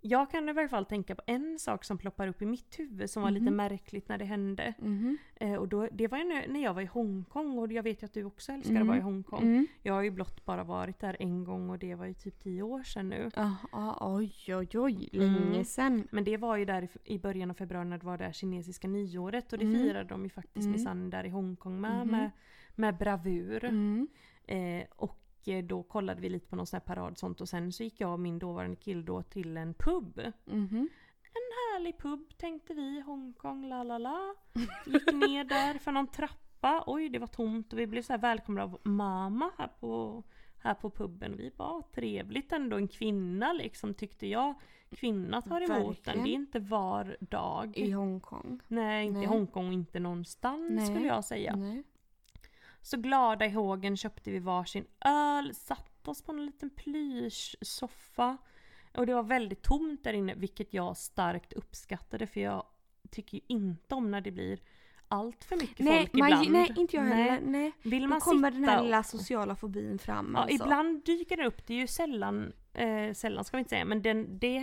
jag 0.00 0.30
kan 0.30 0.48
i 0.48 0.52
varje 0.52 0.68
fall 0.68 0.84
tänka 0.86 1.14
på 1.14 1.22
en 1.26 1.58
sak 1.58 1.84
som 1.84 1.98
ploppar 1.98 2.28
upp 2.28 2.42
i 2.42 2.46
mitt 2.46 2.78
huvud 2.78 3.10
som 3.10 3.22
var 3.22 3.30
lite 3.30 3.44
Mhm. 3.44 3.56
märkligt 3.56 4.08
när 4.08 4.18
det 4.18 4.24
hände. 4.24 4.74
mhm. 4.78 5.18
Eh, 5.36 5.54
och 5.54 5.68
då, 5.68 5.88
det 5.92 6.08
var 6.08 6.18
ju 6.18 6.24
när- 6.24 6.62
jag 6.62 6.74
var 6.74 6.82
i 6.82 6.86
Hongkong 6.86 7.58
och 7.58 7.72
jag 7.72 7.82
vet 7.82 8.02
ju 8.02 8.04
att 8.04 8.12
du 8.12 8.24
också 8.24 8.52
älskar 8.52 8.70
Mm. 8.70 8.82
att 8.82 8.88
vara 8.88 8.98
i 8.98 9.00
Hongkong. 9.00 9.42
Mm. 9.42 9.66
Jag 9.82 9.94
har 9.94 10.02
ju 10.02 10.10
blott 10.10 10.44
bara 10.44 10.64
varit 10.64 10.98
där 11.00 11.16
en 11.20 11.44
gång 11.44 11.70
och 11.70 11.78
det 11.78 11.94
var 11.94 12.06
ju 12.06 12.14
typ 12.14 12.38
tio 12.42 12.62
år 12.62 12.82
sedan 12.82 13.08
nu. 13.08 13.30
Ja, 13.36 13.96
oj 14.00 14.32
oj 14.48 14.68
oj, 14.74 15.08
länge 15.12 15.46
Mm. 15.52 15.64
sen. 15.64 16.08
Men 16.12 16.24
det 16.24 16.36
var 16.36 16.56
ju 16.56 16.64
där 16.64 16.82
i- 17.04 17.14
i 17.14 17.18
början 17.18 17.50
av 17.50 17.54
februari 17.54 17.84
när 17.88 17.98
det 17.98 18.06
var 18.06 18.18
det 18.18 18.24
här 18.24 18.32
kinesiska 18.32 18.88
nyåret 18.88 19.52
och 19.52 19.58
det 19.58 19.64
Mm. 19.64 19.76
firade 19.82 20.08
de 20.08 20.24
ju 20.24 20.30
faktiskt 20.30 20.56
Mm. 20.66 20.70
minsann 20.70 21.10
där 21.10 21.24
i 21.24 21.28
Hongkong 21.28 21.80
med, 21.80 21.98
Mhm. 22.06 22.10
med, 22.10 22.30
med 22.74 22.96
bravur. 22.96 23.64
Mm. 23.64 24.08
Eh, 24.46 24.84
och 24.96 25.19
då 25.64 25.82
kollade 25.82 26.20
vi 26.20 26.28
lite 26.28 26.46
på 26.46 26.56
någon 26.56 26.66
sån 26.66 26.76
här 26.76 26.94
parad 26.94 27.12
och 27.12 27.18
sånt 27.18 27.40
och 27.40 27.48
sen 27.48 27.72
så 27.72 27.82
gick 27.82 28.00
jag 28.00 28.12
och 28.12 28.20
min 28.20 28.38
dåvarande 28.38 28.76
kille 28.76 29.02
då 29.02 29.22
till 29.22 29.56
en 29.56 29.74
pub. 29.74 30.20
Mhm. 30.44 30.88
Härlig 31.74 31.98
pub 31.98 32.36
tänkte 32.38 32.74
vi, 32.74 33.00
Hongkong, 33.00 33.68
la 33.68 33.82
la 33.82 33.98
la. 33.98 34.34
Gick 34.86 35.12
ner 35.12 35.44
där 35.44 35.78
för 35.78 35.92
någon 35.92 36.06
trappa, 36.06 36.84
oj 36.86 37.08
det 37.08 37.18
var 37.18 37.26
tomt 37.26 37.72
och 37.72 37.78
vi 37.78 37.86
blev 37.86 38.02
så 38.02 38.12
här 38.12 38.20
välkomna 38.20 38.62
av 38.62 38.78
mamma 38.82 39.50
här 39.58 39.68
på, 39.80 40.22
här 40.58 40.74
på 40.74 40.90
puben. 40.90 41.36
Vi 41.36 41.50
bara 41.56 41.82
trevligt 41.82 42.52
ändå, 42.52 42.76
en 42.76 42.88
kvinna 42.88 43.52
liksom 43.52 43.94
tyckte 43.94 44.26
jag. 44.26 44.54
Kvinna 44.90 45.42
tar 45.42 45.60
emot 45.60 45.70
Verkligen. 45.70 46.16
den, 46.16 46.24
det 46.24 46.30
är 46.30 46.34
inte 46.34 46.58
var 46.60 47.16
dag. 47.20 47.76
I 47.76 47.90
Hongkong. 47.90 48.60
Nej, 48.68 49.06
inte 49.06 49.20
i. 49.20 49.24
Hongkong, 49.24 49.72
inte 49.72 50.00
någonstans 50.00 50.70
Nej. 50.70 50.86
skulle 50.86 51.06
jag 51.06 51.24
säga. 51.24 51.56
Nej. 51.56 51.84
Så 52.82 52.96
glada 52.96 53.46
i 53.46 53.50
hågen 53.50 53.96
köpte 53.96 54.30
vi 54.30 54.38
varsin 54.38 54.86
öl, 55.04 55.54
satt 55.54 56.08
oss 56.08 56.22
på 56.22 56.32
en 56.32 56.46
liten 56.46 56.70
plyschsoffa. 56.70 58.36
Och 58.94 59.06
det 59.06 59.14
var 59.14 59.22
väldigt 59.22 59.62
tomt 59.62 60.04
där 60.04 60.12
inne, 60.12 60.34
vilket 60.34 60.74
jag 60.74 60.96
starkt 60.96 61.52
uppskattade 61.52 62.26
för 62.26 62.40
jag 62.40 62.66
tycker 63.10 63.38
ju 63.38 63.44
inte 63.46 63.94
om 63.94 64.10
när 64.10 64.20
det 64.20 64.30
blir 64.30 64.60
allt 65.10 65.44
för 65.44 65.56
mycket 65.56 65.78
Nej, 65.78 65.98
folk 66.00 66.12
man, 66.14 66.28
ibland. 66.28 66.50
nej, 66.52 66.72
inte 66.76 66.96
jag 66.96 67.04
Nej. 67.06 67.22
heller. 67.22 67.46
Nej. 67.46 67.72
Vill 67.82 68.02
Då 68.02 68.08
man 68.08 68.20
kommer 68.20 68.50
sitta 68.50 68.60
den 68.60 68.68
här 68.68 68.82
lilla 68.82 69.02
sociala 69.02 69.56
fobin 69.56 69.98
fram 69.98 70.32
Ja, 70.34 70.40
alltså. 70.42 70.64
ibland 70.64 71.04
dyker 71.04 71.36
den 71.36 71.46
upp, 71.46 71.66
det 71.66 71.74
är 71.74 71.78
ju 71.78 71.86
sällan, 71.86 72.52
eh, 72.74 73.12
sällan 73.14 73.44
ska 73.44 73.56
vi 73.56 73.58
inte 73.58 73.68
säga, 73.70 73.84
men 73.84 74.02
den, 74.02 74.38
det... 74.38 74.60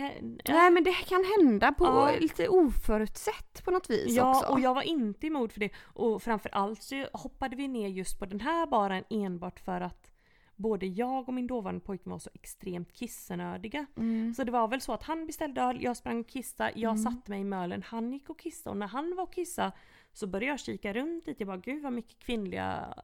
Nej 0.48 0.70
men 0.70 0.84
det 0.84 0.92
kan 0.92 1.24
hända 1.38 1.72
på 1.72 1.84
Ja. 1.84 2.10
lite 2.20 2.48
oförutsett 2.48 3.64
på 3.64 3.70
något 3.70 3.90
vis 3.90 4.06
Ja, 4.16 4.36
också. 4.38 4.52
och 4.52 4.60
jag 4.60 4.74
var 4.74 4.82
inte 4.82 5.26
emot 5.26 5.52
för 5.52 5.60
det. 5.60 5.70
Och 5.82 6.22
framförallt 6.22 6.82
så 6.82 7.06
hoppade 7.12 7.56
vi 7.56 7.68
ner 7.68 7.88
just 7.88 8.18
på 8.18 8.26
den 8.26 8.40
här 8.40 8.66
baren 8.66 9.04
enbart 9.10 9.60
för 9.60 9.80
att 9.80 10.10
både 10.56 10.86
jag 10.86 11.28
och 11.28 11.34
min 11.34 11.46
dåvarande 11.46 11.80
pojkvän 11.80 12.10
var 12.12 12.18
så 12.18 12.30
extremt 12.34 12.92
kissenödiga. 12.92 13.86
Mm. 13.96 14.34
Så 14.34 14.44
det 14.44 14.52
var 14.52 14.68
väl 14.68 14.80
så 14.80 14.92
att 14.92 15.02
han 15.02 15.26
beställde 15.26 15.60
öl, 15.60 15.78
jag 15.82 15.96
sprang 15.96 16.20
och 16.20 16.28
kissade, 16.28 16.72
jag 16.74 16.90
Mm. 16.98 17.02
satte 17.12 17.30
mig 17.30 17.40
i 17.40 17.44
mölen, 17.44 17.82
han 17.86 18.12
gick 18.12 18.30
och 18.30 18.38
kissade 18.40 18.70
och 18.70 18.76
när 18.76 18.86
han 18.86 19.14
var 19.16 19.22
och 19.22 19.32
kissade 19.32 19.72
så 20.12 20.26
började 20.26 20.46
jag 20.52 20.60
kika 20.60 20.92
runt 20.92 21.26
lite, 21.26 21.42
jag 21.42 21.46
bara 21.46 21.56
gud 21.56 21.82
vad 21.82 21.92
mycket 21.92 22.18
kvinnliga 22.18 22.94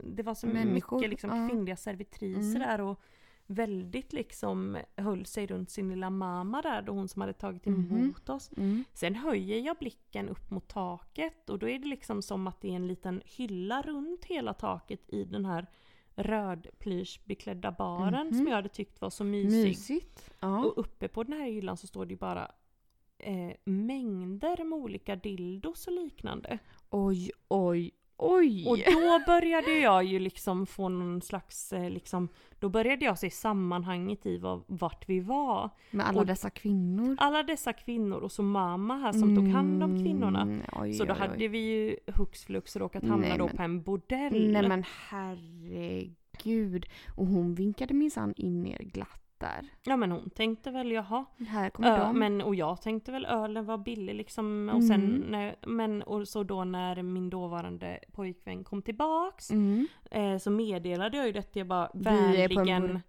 Det 0.00 0.22
var 0.22 0.34
så 0.34 0.46
Människor, 0.46 0.96
mycket 0.96 1.10
liksom 1.10 1.30
ja. 1.30 1.48
kvinnliga 1.48 1.76
servitriser 1.76 2.56
Mm. 2.56 2.68
där 2.68 2.80
och 2.80 3.00
väldigt 3.46 4.12
liksom 4.12 4.78
höll 4.96 5.26
sig 5.26 5.46
runt 5.46 5.70
sin 5.70 5.88
lilla 5.88 6.10
mamma 6.10 6.62
där 6.62 6.82
då 6.82 6.92
hon 6.92 7.08
som 7.08 7.20
hade 7.20 7.32
tagit 7.32 7.66
emot 7.66 7.90
Mhm. 8.28 8.36
oss. 8.36 8.50
Mm. 8.56 8.84
Sen 8.92 9.14
höjer 9.14 9.60
jag 9.60 9.76
blicken 9.76 10.28
upp 10.28 10.50
mot 10.50 10.68
taket 10.68 11.50
och 11.50 11.58
då 11.58 11.68
är 11.68 11.78
det 11.78 11.88
liksom 11.88 12.22
som 12.22 12.46
att 12.46 12.60
det 12.60 12.68
är 12.68 12.76
en 12.76 12.86
liten 12.86 13.22
hylla 13.24 13.82
runt 13.82 14.24
hela 14.24 14.54
taket 14.54 15.00
i 15.08 15.24
den 15.24 15.44
här 15.44 15.66
röd 16.16 16.66
plyschbeklädda 16.78 17.72
baren 17.72 18.26
Mhm. 18.26 18.34
som 18.38 18.46
jag 18.46 18.54
hade 18.54 18.68
tyckt 18.68 19.00
var 19.00 19.10
så 19.10 19.24
mysig. 19.24 19.68
Mysigt. 19.68 20.30
Ja. 20.40 20.64
Och 20.64 20.78
uppe 20.78 21.08
på 21.08 21.22
den 21.24 21.32
här 21.40 21.46
hyllan 21.50 21.76
så 21.76 21.86
står 21.86 22.06
det 22.06 22.10
ju 22.10 22.18
bara 22.18 22.50
eh, 23.24 23.56
mängder 23.64 24.64
med 24.64 24.78
olika 24.78 25.16
dildos 25.16 25.86
och 25.86 25.92
liknande. 25.92 26.58
Oj, 26.90 27.30
oj, 27.48 27.90
oj. 28.16 28.66
Och 28.68 28.78
då 28.78 29.20
började 29.26 29.78
jag 29.78 30.04
ju 30.04 30.18
liksom 30.18 30.66
få 30.66 30.88
någon 30.88 31.22
slags, 31.22 31.72
eh, 31.72 31.90
liksom, 31.90 32.28
då 32.58 32.68
började 32.68 33.04
jag 33.04 33.18
se 33.18 33.30
sammanhanget 33.30 34.26
i 34.26 34.38
vad, 34.38 34.62
vart 34.66 35.08
vi 35.08 35.20
var. 35.20 35.70
Med 35.90 36.06
alla 36.08 36.20
och- 36.20 36.26
dessa 36.26 36.50
kvinnor. 36.50 37.16
Alla 37.20 37.42
dessa 37.42 37.72
kvinnor 37.72 38.20
och 38.20 38.32
så 38.32 38.42
mamma 38.42 38.96
här 38.96 39.12
som 39.12 39.36
tog 39.36 39.48
hand 39.48 39.82
om 39.82 39.98
kvinnorna. 40.04 40.42
Mm, 40.42 40.60
oj, 40.72 40.92
Så 40.92 41.04
då 41.04 41.12
oj, 41.12 41.18
oj. 41.22 41.28
hade 41.28 41.48
vi 41.48 41.58
ju 41.58 41.96
hux 42.16 42.44
flux 42.44 42.76
råkat 42.76 43.02
hamna 43.02 43.26
Nej, 43.28 43.38
då 43.38 43.46
men- 43.46 43.56
på 43.56 43.62
en 43.62 43.82
bordell. 43.82 44.52
Nej 44.52 44.68
men 44.68 44.84
herregud. 45.08 46.86
Och 47.16 47.26
hon 47.26 47.54
vinkade 47.54 47.94
minsann 47.94 48.34
in 48.36 48.66
er 48.66 48.78
glatt 48.82 49.23
där. 49.40 49.68
Ja 49.84 49.96
men 49.96 50.10
hon 50.12 50.30
tänkte 50.30 50.70
väl 50.70 50.92
jaha. 50.92 51.24
Här 51.48 51.70
kommer 51.70 51.90
Ö, 51.90 51.98
de. 51.98 52.18
men, 52.18 52.40
och 52.42 52.54
jag 52.54 52.82
tänkte 52.82 53.12
väl 53.12 53.26
ölen 53.26 53.64
var 53.66 53.78
billig 53.78 54.14
liksom. 54.14 54.70
Och 54.74 54.84
sen 54.84 55.04
Mm. 55.04 55.20
när, 55.20 55.56
men 55.66 56.02
och 56.02 56.28
så 56.28 56.42
då 56.42 56.64
när 56.64 57.02
min 57.02 57.30
dåvarande 57.30 57.98
pojkvän 58.12 58.64
kom 58.64 58.82
tillbaks 58.82 59.50
Mm. 59.50 59.86
eh, 60.10 60.38
så 60.38 60.50
meddelade 60.50 61.16
jag 61.16 61.26
ju 61.26 61.32
detta. 61.32 61.58
Jag 61.58 61.66
bara 61.68 61.90
vänligen, 61.94 63.00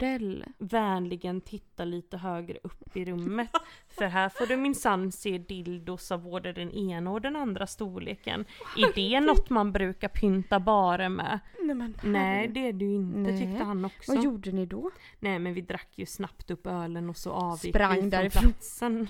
vänligen 0.58 1.42
titta 1.42 1.86
lite 1.86 2.18
högre 2.18 2.58
upp 2.64 2.98
i 2.98 3.06
rummet. 3.06 3.50
För 3.98 4.06
här 4.06 4.30
får 4.30 4.46
du 4.46 4.58
minsann 4.58 5.12
se 5.12 5.38
dildos 5.38 6.12
av 6.12 6.22
både 6.24 6.54
den 6.54 6.72
ena 6.72 7.12
och 7.12 7.22
den 7.22 7.36
andra 7.36 7.68
storleken. 7.68 8.46
Är 8.78 8.96
det 8.96 9.20
något 9.20 9.50
man 9.50 9.72
brukar 9.72 10.08
pynta 10.08 10.60
bara 10.60 11.10
med? 11.10 11.40
Nej 11.62 11.76
men 11.76 11.98
Nej 12.04 12.48
det 12.48 12.68
är 12.68 12.74
det 12.74 12.86
ju 12.86 12.96
inte 12.96 13.18
Nej. 13.18 13.40
tyckte 13.40 13.64
han 13.64 13.86
också. 13.86 14.14
Vad 14.16 14.24
gjorde 14.24 14.52
ni 14.52 14.66
då? 14.66 14.92
Nej 15.20 15.40
men 15.40 15.54
vi 15.54 15.62
drack 15.62 15.90
ju 15.96 16.06
snabbt 16.06 16.52
upp 16.52 16.68
ölen 16.68 17.10
och 17.10 17.18
så 17.18 17.32
avgick 17.32 17.76
Sprang 17.76 18.10
vi 18.10 18.12
från 18.30 18.30
platsen 18.30 19.08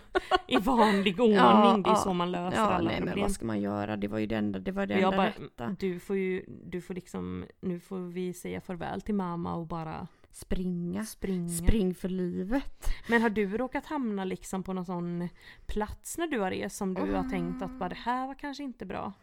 i 0.48 0.58
vanlig 0.58 1.19
ordning. 1.19 1.36
Ja, 1.38 1.82
det 1.86 1.89
är 1.89 1.95
så 1.95 2.13
man 2.13 2.32
löser 2.32 2.58
Ja 2.58 2.63
alla 2.65 2.89
nej 2.89 3.00
men 3.00 3.08
problem. 3.08 3.21
vad 3.24 3.32
ska 3.32 3.45
man 3.45 3.62
göra? 3.62 3.98
Det 3.98 4.08
var 4.08 4.19
ju 4.19 4.26
det 4.26 4.36
enda, 4.36 4.60
det 4.60 4.71
var 4.71 4.86
det 4.86 4.93
enda 4.93 5.12
bara, 5.12 5.28
rätta. 5.28 5.76
du 5.80 6.00
får 6.00 6.15
ju, 6.17 6.45
du 6.48 6.82
får 6.82 6.93
liksom, 6.93 7.45
nu 7.62 7.80
får 7.80 7.98
vi 7.98 8.34
säga 8.34 8.62
farväl 8.62 9.02
till 9.02 9.15
mamma 9.15 9.56
och 9.56 9.67
bara 9.67 10.08
Springa. 10.36 11.06
springa. 11.06 11.50
Spring 11.50 11.95
för 11.95 12.10
livet. 12.10 12.88
Men 13.10 13.21
har 13.21 13.30
du 13.30 13.58
råkat 13.58 13.86
hamna 13.86 14.26
liksom 14.26 14.63
på 14.63 14.74
någon 14.74 14.86
sån 14.86 15.30
plats 15.65 16.17
när 16.17 16.28
du 16.28 16.39
har 16.39 16.52
rest 16.52 16.78
som 16.78 16.93
du 16.93 17.13
har 17.13 17.30
tänkt 17.30 17.62
att 17.62 17.80
bara 17.80 17.89
det 17.89 17.95
här 17.95 18.28
var 18.28 18.36
kanske 18.36 18.63
inte 18.63 18.86
bra? 18.86 19.13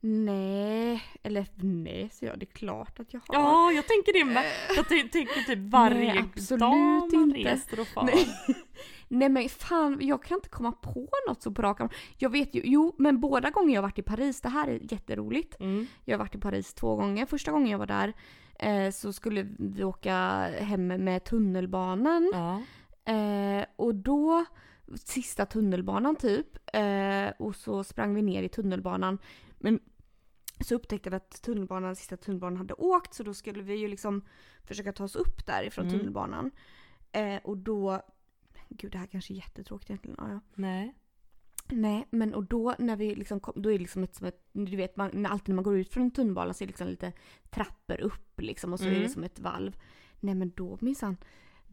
Nej, 0.00 1.02
eller 1.22 1.46
nej 1.56 2.08
så 2.12 2.24
jag, 2.24 2.38
det 2.38 2.44
är 2.44 2.54
klart 2.54 3.00
att 3.00 3.12
jag 3.12 3.20
har. 3.28 3.34
Ja, 3.34 3.72
jag 3.72 3.86
tänker 3.88 4.12
det 4.12 4.24
med. 4.24 4.44
Jag 4.76 4.88
t- 4.88 5.08
tänker 5.12 5.40
typ 5.42 5.58
varje 5.72 6.14
Nej, 6.14 6.24
absolut 6.34 6.60
dag 6.60 6.70
man 7.12 7.14
inte. 7.14 7.38
reser 7.38 7.80
och 7.80 7.86
far. 7.86 8.04
Nej. 8.04 8.26
Nej 9.08 9.28
men 9.28 9.48
fan, 9.48 9.98
jag 10.00 10.22
kan 10.22 10.34
inte 10.38 10.48
komma 10.48 10.72
på 10.72 11.08
något 11.28 11.42
så 11.42 11.50
på 11.52 11.62
rak. 11.62 11.80
Jag 12.18 12.30
vet 12.30 12.54
ju, 12.54 12.62
jo 12.64 12.94
men 12.98 13.20
båda 13.20 13.50
gånger 13.50 13.74
jag 13.74 13.82
varit 13.82 13.98
i 13.98 14.02
Paris, 14.02 14.40
det 14.40 14.48
här 14.48 14.68
är 14.68 14.92
jätteroligt. 14.92 15.60
Mm. 15.60 15.86
Jag 16.04 16.14
har 16.14 16.18
varit 16.24 16.34
i 16.34 16.38
Paris 16.38 16.74
två 16.74 16.96
gånger. 16.96 17.26
Första 17.26 17.50
gången 17.52 17.68
jag 17.70 17.78
var 17.78 17.86
där 17.86 18.12
eh, 18.58 18.90
så 18.90 19.12
skulle 19.12 19.46
vi 19.58 19.84
åka 19.84 20.14
hem 20.60 20.86
med 20.86 21.24
tunnelbanan. 21.24 22.30
Ja. 22.34 22.62
Eh, 23.12 23.64
och 23.76 23.94
då, 23.94 24.44
sista 25.04 25.46
tunnelbanan 25.46 26.16
typ, 26.16 26.46
eh, 26.72 27.28
och 27.38 27.56
så 27.56 27.84
sprang 27.84 28.14
vi 28.14 28.22
ner 28.22 28.42
i 28.42 28.48
tunnelbanan. 28.48 29.18
Men 29.60 29.80
så 30.60 30.74
upptäckte 30.74 31.10
vi 31.10 31.16
att 31.16 31.42
tunnelbanan, 31.42 31.96
sista 31.96 32.16
tunnelbanan 32.16 32.56
hade 32.56 32.74
åkt 32.74 33.14
så 33.14 33.22
då 33.22 33.34
skulle 33.34 33.62
vi 33.62 33.74
ju 33.74 33.88
liksom 33.88 34.24
försöka 34.64 34.92
ta 34.92 35.04
oss 35.04 35.16
upp 35.16 35.46
därifrån 35.46 35.86
Mm. 35.86 35.98
tunnelbanan. 35.98 36.50
Eh, 37.12 37.36
och 37.44 37.56
då, 37.56 38.02
gud 38.68 38.92
det 38.92 38.98
här 38.98 39.06
kanske 39.06 39.32
är 39.34 39.36
jättetråkigt 39.36 39.90
egentligen. 39.90 40.16
Ja, 40.18 40.30
ja. 40.32 40.40
Nej. 40.54 40.94
Nej, 41.72 42.06
men 42.10 42.34
och 42.34 42.44
då 42.44 42.74
när 42.78 42.96
vi 42.96 43.14
liksom 43.14 43.40
kom, 43.40 43.62
då 43.62 43.68
är 43.68 43.72
det 43.72 43.78
liksom 43.78 44.02
ett, 44.02 44.14
som 44.14 44.26
ett 44.26 44.48
du 44.52 44.76
vet 44.76 44.96
man, 44.96 45.26
alltid 45.26 45.48
när 45.48 45.54
man 45.54 45.64
går 45.64 45.76
ut 45.78 45.88
från 45.92 46.02
en 46.02 46.10
tunnelbana 46.10 46.54
så 46.54 46.64
är 46.64 46.66
det 46.66 46.70
liksom 46.70 46.88
lite 46.88 47.12
trappor 47.50 48.00
upp 48.00 48.40
liksom 48.40 48.72
och 48.72 48.78
så 48.78 48.84
är 48.84 48.90
Mm. 48.90 49.02
det 49.02 49.08
som 49.08 49.24
ett 49.24 49.38
valv. 49.40 49.76
Nej 50.20 50.34
men 50.34 50.50
då 50.56 50.78
minsann, 50.80 51.16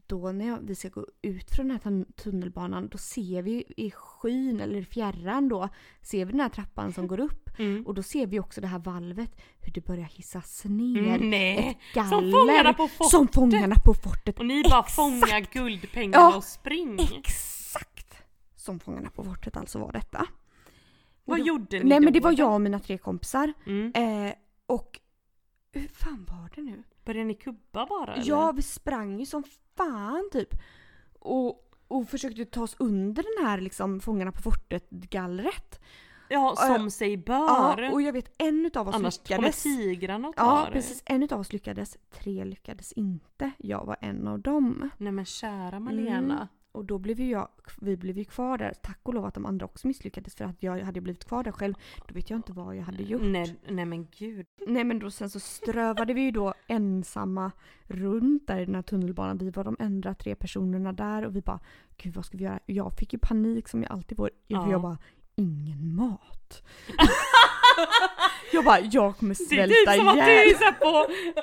då 0.08 0.32
när 0.32 0.46
jag, 0.48 0.58
vi 0.62 0.74
ska 0.74 0.88
gå 0.88 1.06
ut 1.22 1.50
från 1.50 1.68
den 1.68 1.78
här 1.84 1.90
tun- 1.90 2.12
tunnelbanan 2.12 2.88
då 2.88 2.98
ser 2.98 3.42
vi 3.42 3.64
i 3.76 3.90
skyn 3.90 4.60
eller 4.60 4.78
i 4.78 4.84
fjärran 4.84 5.48
då, 5.48 5.68
ser 6.02 6.24
vi 6.24 6.30
den 6.32 6.40
här 6.40 6.48
trappan 6.48 6.92
som 6.92 7.06
går 7.06 7.20
upp 7.20 7.44
Mm. 7.58 7.86
och 7.86 7.94
då 7.94 8.02
ser 8.02 8.26
vi 8.26 8.40
också 8.40 8.60
det 8.60 8.66
här 8.66 8.78
valvet 8.78 9.40
hur 9.58 9.72
det 9.72 9.84
börjar 9.86 10.04
hissas 10.04 10.64
ner. 10.64 11.14
Mm, 11.14 11.30
nej. 11.30 11.58
Ett 11.58 11.94
galler. 11.94 12.08
Som 12.10 12.30
fångarna 12.32 12.72
på 12.74 12.88
fortet. 12.88 13.10
Som 13.10 13.28
fångarna 13.28 13.74
på 13.84 13.94
fortet. 13.94 14.38
Och 14.38 14.46
ni 14.46 14.62
bara 14.62 14.78
Exakt. 14.80 14.94
fångar 14.94 15.52
guldpengarna 15.52 16.16
Ja, 16.24 16.36
och 16.36 16.44
spring. 16.44 16.98
Exakt! 17.18 18.14
Som 18.56 18.80
Fångarna 18.80 19.10
på 19.10 19.24
fortet 19.24 19.56
alltså 19.56 19.78
var 19.78 19.92
detta. 19.92 20.26
Vad 21.24 21.38
då- 21.38 21.44
gjorde 21.44 21.78
ni 21.78 21.84
Nej 21.84 21.98
då 21.98 22.04
men 22.04 22.12
det 22.12 22.20
var 22.20 22.34
jag 22.38 22.54
och 22.54 22.60
mina 22.60 22.78
tre 22.78 22.98
kompisar. 22.98 23.52
Mm. 23.66 23.92
Eh, 24.26 24.32
och 24.66 25.00
hur 25.72 25.88
fan 25.88 26.26
var 26.30 26.50
det 26.54 26.62
nu? 26.62 26.82
Började 27.08 27.24
ni 27.28 27.34
kubba 27.34 27.86
bara 27.86 28.14
eller? 28.14 28.24
Ja, 28.28 28.52
vi 28.52 28.62
sprang 28.62 29.18
ju 29.20 29.26
som 29.26 29.44
fan 29.76 30.28
typ. 30.32 30.54
Och, 31.20 31.70
och 31.88 32.08
försökte 32.08 32.44
ta 32.44 32.62
oss 32.62 32.76
under 32.78 33.22
den 33.22 33.46
här 33.46 33.60
liksom 33.60 34.00
Fångarna 34.00 34.32
på 34.32 34.42
fortet-gallret. 34.42 35.80
ja 36.28 36.54
som 36.56 36.82
Ja, 36.84 36.90
sig 36.90 37.16
bör. 37.16 37.78
Ja, 37.82 37.92
och 37.92 38.02
jag 38.02 38.12
vet 38.12 38.34
en 38.42 38.66
utav 38.66 38.88
oss 38.88 38.94
Annars 38.94 39.18
kommer 39.18 39.38
lyckades. 39.38 39.62
tigrarna 39.62 40.28
och 40.28 40.36
tar 40.36 40.44
Ja, 40.44 40.68
precis. 40.72 41.02
En 41.06 41.22
utav 41.22 41.40
oss 41.40 41.52
lyckades. 41.52 41.96
Tre 42.10 42.44
lyckades 42.44 42.92
inte. 42.92 43.50
Jag 43.58 43.84
var 43.86 43.96
en 44.00 44.28
av 44.28 44.40
dem. 44.40 44.90
Nej 44.98 45.12
men 45.12 45.24
kära 45.24 45.80
Malena. 45.80 46.34
Mm. 46.34 46.46
Och 46.72 46.84
då 46.84 46.98
blev 46.98 47.20
ju 47.20 47.30
jag, 47.30 47.48
vi 47.80 47.96
blev 47.96 48.18
ju 48.18 48.24
kvar 48.24 48.58
där. 48.58 48.74
Tack 48.82 48.98
och 49.02 49.14
lov 49.14 49.24
att 49.24 49.34
de 49.34 49.46
andra 49.46 49.66
också 49.66 49.86
misslyckades 49.86 50.34
för 50.34 50.44
att 50.44 50.62
jag 50.62 50.78
hade 50.78 51.00
blivit 51.00 51.24
kvar 51.24 51.44
där 51.44 51.52
själv. 51.52 51.74
Då 52.08 52.14
vet 52.14 52.30
jag 52.30 52.38
inte 52.38 52.52
vad 52.52 52.76
jag 52.76 52.82
hade 52.82 53.02
gjort. 53.02 53.22
Nej, 53.24 53.56
nej 53.68 53.84
men 53.84 54.06
gud. 54.18 54.46
Nej 54.66 54.84
men 54.84 54.98
då 54.98 55.10
sen 55.10 55.30
så 55.30 55.40
strövade 55.40 56.14
vi 56.14 56.20
ju 56.20 56.30
då 56.30 56.54
ensamma 56.66 57.52
runt 57.86 58.46
där 58.46 58.60
i 58.60 58.64
den 58.64 58.74
här 58.74 58.82
tunnelbanan. 58.82 59.38
Vi 59.38 59.50
var 59.50 59.64
de 59.64 59.76
enda 59.78 60.14
tre 60.14 60.34
personerna 60.34 60.92
där 60.92 61.24
och 61.26 61.36
vi 61.36 61.40
bara 61.40 61.60
Gud 61.96 62.14
vad 62.14 62.24
ska 62.24 62.38
vi 62.38 62.44
göra? 62.44 62.60
Jag 62.66 62.92
fick 62.92 63.12
ju 63.12 63.18
panik 63.18 63.68
som 63.68 63.82
jag 63.82 63.92
alltid 63.92 64.16
får. 64.16 64.30
Ja. 64.46 64.70
Jag 64.70 64.82
bara 64.82 64.98
Ingen 65.38 65.94
mat. 65.94 66.62
jag 68.52 68.64
bara 68.64 68.80
jag 68.80 69.16
kommer 69.16 69.34
Det 69.34 69.42
är 69.42 69.46
svälta 69.66 69.92
typ 69.92 69.98
som 70.00 70.08
att 70.08 70.14
du 70.14 70.20
är 70.22 70.44
ihjäl. 70.46 70.58
så 70.58 70.72
på, 70.72 70.92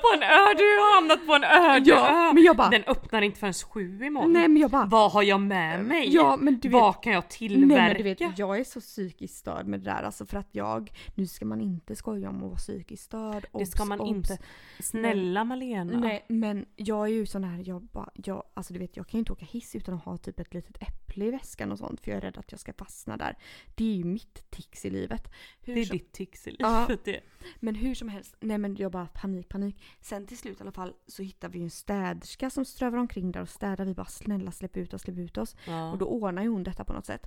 på 0.00 0.08
en 0.14 0.22
ö, 0.22 0.54
du 0.56 0.64
har 0.64 0.94
hamnat 0.94 1.26
på 1.26 1.32
en 1.34 1.44
öde 1.44 1.90
Ja, 1.90 2.28
ö. 2.28 2.32
men 2.34 2.42
jag 2.42 2.56
bara 2.56 2.68
Den 2.70 2.84
öppnar 2.86 3.22
inte 3.22 3.38
förrän 3.38 3.52
sju 3.54 4.04
imorgon. 4.04 4.32
Nej 4.32 4.48
men 4.48 4.62
jag 4.62 4.70
bara 4.70 4.84
Vad 4.86 5.12
har 5.12 5.22
jag 5.22 5.40
med 5.40 5.84
mig? 5.84 6.14
Ja 6.14 6.36
men 6.36 6.58
du 6.58 6.68
vet 6.68 6.72
Vad 6.80 7.02
kan 7.02 7.12
jag 7.12 7.28
tillverka? 7.28 7.66
Nej 7.66 7.88
men 7.88 7.96
du 7.96 8.02
vet, 8.02 8.38
jag 8.38 8.58
är 8.60 8.64
så 8.64 8.80
psykiskt 8.80 9.34
störd 9.36 9.66
med 9.66 9.80
det 9.80 9.84
där 9.90 10.02
alltså 10.02 10.26
för 10.26 10.38
att 10.38 10.48
jag, 10.52 10.92
nu 11.14 11.26
ska 11.26 11.44
man 11.46 11.60
inte 11.60 11.96
skoja 11.96 12.28
om 12.28 12.36
att 12.36 12.42
vara 12.42 12.56
psykiskt 12.56 13.02
störd. 13.04 13.46
det 13.58 13.66
ska 13.66 13.82
obs, 13.82 13.88
man 13.88 14.00
obs. 14.00 14.10
inte. 14.16 14.38
Snälla 14.80 15.44
Malena. 15.44 15.98
Nej 15.98 16.24
men 16.28 16.66
jag 16.76 17.06
är 17.06 17.10
ju 17.12 17.26
sån 17.26 17.44
här, 17.44 17.62
jag 17.66 17.82
bara, 17.82 18.10
jag, 18.14 18.42
alltså 18.54 18.72
du 18.72 18.78
vet 18.78 18.96
jag 18.96 19.06
kan 19.08 19.18
ju 19.18 19.20
inte 19.20 19.32
åka 19.32 19.44
hiss 19.44 19.74
utan 19.76 19.94
att 19.94 20.04
ha 20.04 20.16
typ 20.16 20.40
ett 20.40 20.54
litet 20.54 20.76
äpple 20.82 21.24
i 21.24 21.30
väskan 21.30 21.72
och 21.72 21.78
sånt 21.78 22.00
för 22.00 22.10
jag 22.10 22.16
är 22.18 22.20
rädd 22.20 22.38
att 22.38 22.50
jag 22.52 22.60
ska 22.60 22.72
fastna 22.72 23.16
där. 23.16 23.36
Det 23.74 23.84
är 23.84 23.96
ju 23.96 24.04
mitt 24.04 24.50
tics 24.50 24.84
i 24.84 24.90
livet. 24.90 25.32
Hur 25.60 25.74
Det 25.74 25.80
är 25.80 25.84
som, 25.84 25.96
ditt 25.96 26.12
tics 26.12 26.46
i 26.46 26.56
Ja. 26.58 26.86
Det. 27.04 27.20
Men 27.60 27.74
hur 27.74 27.94
som 27.94 28.08
helst, 28.08 28.36
nej 28.40 28.58
men 28.58 28.76
jag 28.76 28.92
bara 28.92 29.06
panik, 29.06 29.48
panik. 29.48 29.82
Sen 30.00 30.26
till 30.26 30.38
slut 30.38 30.60
i 30.60 30.62
alla 30.62 30.72
fall 30.72 30.94
så 31.06 31.22
hittar 31.22 31.48
vi 31.48 31.62
en 31.62 31.70
städerska 31.70 32.50
som 32.50 32.64
strövar 32.64 32.98
omkring 32.98 33.32
där 33.32 33.40
och 33.40 33.48
städar. 33.48 33.84
Vi 33.84 33.94
bara 33.94 34.06
snälla 34.06 34.50
släpp 34.52 34.76
ut 34.76 34.94
oss, 34.94 35.02
släpp 35.02 35.18
ut 35.18 35.38
oss. 35.38 35.56
Ja. 35.66 35.92
Och 35.92 35.98
då 35.98 36.06
ordnar 36.06 36.42
ju 36.42 36.48
hon 36.48 36.62
detta 36.62 36.84
på 36.84 36.92
något 36.92 37.06
sätt. 37.06 37.26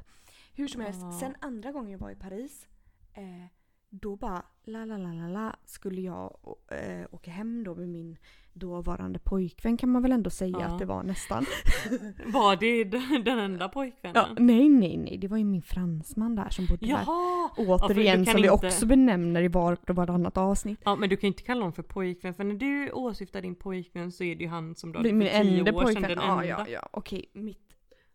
Hur 0.53 0.67
som 0.67 0.82
helst, 0.82 0.99
Ja. 1.01 1.19
sen 1.19 1.36
andra 1.39 1.71
gången 1.71 1.91
jag 1.91 1.99
var 1.99 2.12
i 2.12 2.15
Paris, 2.15 2.67
eh, 3.13 3.45
då 3.89 4.15
bara 4.15 4.45
la 4.63 4.86
la 4.86 4.97
la 4.97 5.13
la 5.13 5.28
la 5.28 5.56
skulle 5.65 6.02
jag 6.02 6.38
eh, 6.71 7.06
åka 7.12 7.32
hem 7.32 7.63
då 7.63 7.75
med 7.75 7.89
min 7.89 8.17
dåvarande 8.54 9.19
pojkvän 9.19 9.78
kan 9.78 9.89
man 9.89 10.02
väl 10.02 10.12
ändå 10.12 10.30
säga 10.30 10.58
Ja. 10.60 10.65
att 10.65 10.80
det 10.80 10.86
var 10.86 11.04
nästan. 11.04 11.45
Var 12.25 12.56
det 12.56 12.84
den 13.23 13.39
enda 13.39 13.69
pojkvännen? 13.69 14.15
Ja, 14.30 14.43
nej 14.43 14.69
nej 14.69 14.97
nej, 14.97 15.17
det 15.17 15.28
var 15.28 15.38
ju 15.38 15.43
min 15.43 15.62
fransman 15.62 16.36
där 16.36 16.49
som 16.49 16.65
bodde 16.65 16.86
där. 16.86 16.91
Jaha! 16.91 17.49
Återigen 17.58 18.19
du 18.19 18.25
kan 18.25 18.32
som 18.34 18.41
vi 18.41 18.47
inte- 18.47 18.65
också 18.67 18.86
benämner 18.86 19.41
i 19.41 19.47
vart 19.47 19.89
och 19.89 19.95
varannat 19.95 20.38
avsnitt. 20.38 20.80
Ja 20.86 20.95
men 20.95 21.10
du 21.10 21.17
kan 21.17 21.28
inte 21.28 21.43
kalla 21.43 21.60
honom 21.62 21.73
för 21.73 21.84
pojkvän 21.84 22.34
för 22.34 22.43
när 22.43 22.56
du 22.56 22.91
åsyftar 22.91 23.41
din 23.41 23.56
pojkvän 23.56 24.12
så 24.12 24.23
är 24.23 24.36
det 24.36 24.43
ju 24.43 24.49
han 24.49 24.75
som 24.75 24.91
du 24.91 24.97
hade 24.97 25.10
för 25.10 25.19
tio 25.43 25.71
år 25.71 25.86
sedan, 25.86 25.86
pojkvän. 25.86 26.02
den 26.10 26.17
Ja, 26.17 26.32
enda. 26.41 26.45
ja, 26.47 26.65
ja, 26.67 26.89
okej. 26.91 27.25
Mitt... 27.34 27.60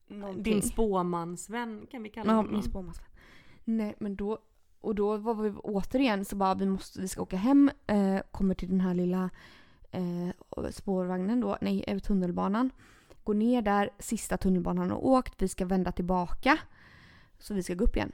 Någonting. 0.09 0.43
Din 0.43 0.63
spåmansvän 0.63 1.87
kan 1.91 2.03
vi 2.03 2.09
kalla 2.09 2.31
Ja, 2.33 2.37
honom. 2.37 2.53
min 2.53 2.63
spåmansvän. 2.63 3.07
Nej, 3.65 3.95
men 3.99 4.17
då... 4.17 4.39
Och 4.85 4.95
då 4.95 5.17
var 5.17 5.35
vi 5.35 5.51
återigen 5.51 6.25
så 6.25 6.37
bara 6.37 6.55
vi 6.55 6.67
måste, 6.67 7.01
vi 7.01 7.09
ska 7.09 7.23
åka 7.23 7.37
hem, 7.37 7.71
eh, 7.87 8.19
kommer 8.31 8.55
till 8.55 8.69
den 8.69 8.81
här 8.81 8.95
lilla 8.95 9.31
eh, 9.91 10.71
spårvagnen 10.71 11.41
då, 11.41 11.59
nej 11.61 11.85
eh, 11.87 11.99
tunnelbanan. 11.99 12.71
Går 13.25 13.35
ner 13.35 13.63
där, 13.63 13.91
sista 13.99 14.37
tunnelbanan 14.37 14.91
har 14.91 15.05
åkt, 15.05 15.43
vi 15.43 15.49
ska 15.49 15.67
vända 15.67 15.93
tillbaka. 15.93 16.59
Så 17.39 17.55
vi 17.55 17.63
ska 17.63 17.75
gå 17.75 17.85
upp 17.85 17.97
igen. 17.97 18.13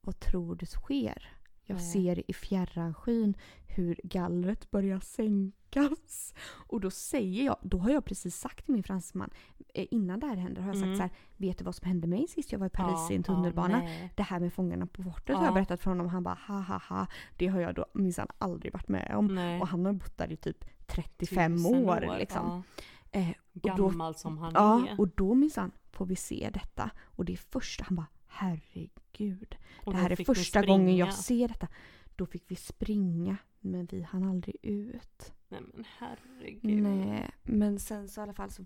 Vad 0.00 0.20
tror 0.20 0.56
du 0.56 0.66
sker? 0.66 1.32
Jag 1.66 1.74
Nej. 1.76 1.84
ser 1.92 2.30
i 2.30 2.34
fjärran 2.34 2.94
skyn 2.94 3.34
hur 3.66 4.00
gallret 4.04 4.70
börjar 4.70 5.00
sänkas. 5.00 6.34
Och 6.46 6.80
då 6.80 6.90
säger 6.90 7.44
jag, 7.46 7.56
då 7.62 7.78
har 7.78 7.90
jag 7.90 8.04
precis 8.04 8.36
sagt 8.36 8.64
till 8.64 8.74
min 8.74 8.82
fransman, 8.82 9.30
eh, 9.74 9.86
innan 9.90 10.20
det 10.20 10.26
här 10.26 10.36
händer 10.36 10.62
har 10.62 10.68
jag 10.68 10.76
sagt 10.76 10.84
Mm. 10.86 10.96
så 10.96 11.02
här, 11.02 11.10
vet 11.36 11.58
du 11.58 11.64
vad 11.64 11.74
som 11.74 11.88
hände 11.88 12.06
mig 12.06 12.28
sist 12.28 12.52
jag 12.52 12.58
var 12.58 12.66
i 12.66 12.70
Paris 12.70 12.98
Ja, 13.08 13.12
i 13.12 13.14
en 13.16 13.24
ja, 13.26 13.34
tunnelbana? 13.34 13.78
nej. 13.78 14.12
det 14.16 14.22
här 14.22 14.40
med 14.40 14.52
Fångarna 14.52 14.86
på 14.86 15.02
fortet 15.02 15.36
har 15.36 15.42
Ja. 15.42 15.46
jag 15.46 15.54
berättat 15.54 15.80
för 15.82 15.90
honom. 15.90 16.08
Han 16.08 16.22
bara 16.22 16.38
ha 16.48 16.58
ha 16.60 16.78
ha. 16.88 17.06
Det 17.36 17.46
har 17.46 17.60
jag 17.60 17.74
då 17.74 17.86
minsann 17.92 18.28
aldrig 18.38 18.72
varit 18.72 18.88
med 18.88 19.14
om. 19.16 19.26
nej. 19.26 19.60
Och 19.60 19.68
han 19.68 19.86
har 19.86 19.92
bott 19.92 20.16
där 20.18 20.32
i 20.32 20.36
typ 20.36 20.64
35 20.86 21.56
Tusen 21.56 21.76
år, 21.88 22.16
liksom. 22.18 22.62
ja. 23.10 23.20
Eh, 23.20 23.28
och 23.30 23.76
då, 23.76 23.88
Gammal 23.88 24.14
som 24.14 24.38
han 24.38 24.52
ja, 24.54 24.86
är. 24.88 25.00
och 25.00 25.08
då 25.08 25.34
minsann 25.34 25.70
får 25.92 26.06
vi 26.06 26.16
se 26.16 26.50
detta. 26.54 26.90
Och 27.04 27.24
det 27.24 27.32
är 27.32 27.36
första, 27.36 27.84
han 27.88 27.96
bara 27.96 28.06
herregud. 28.34 29.56
Och 29.84 29.92
det 29.92 29.98
här 29.98 30.12
är 30.12 30.24
första 30.24 30.66
gången 30.66 30.96
jag 30.96 31.14
ser 31.14 31.48
detta. 31.48 31.68
Då 32.16 32.26
fick 32.26 32.44
vi 32.46 32.56
springa 32.56 33.36
Men 33.66 33.86
vi 33.90 34.02
hann 34.02 34.24
aldrig 34.28 34.56
ut. 34.62 35.32
Nej 35.48 35.60
men 35.74 35.84
herregud. 35.98 36.82
Nej, 36.82 37.30
men 37.42 37.78
sen 37.78 38.08
så 38.08 38.20
i 38.20 38.22
alla 38.22 38.32
fall 38.32 38.50
så 38.50 38.64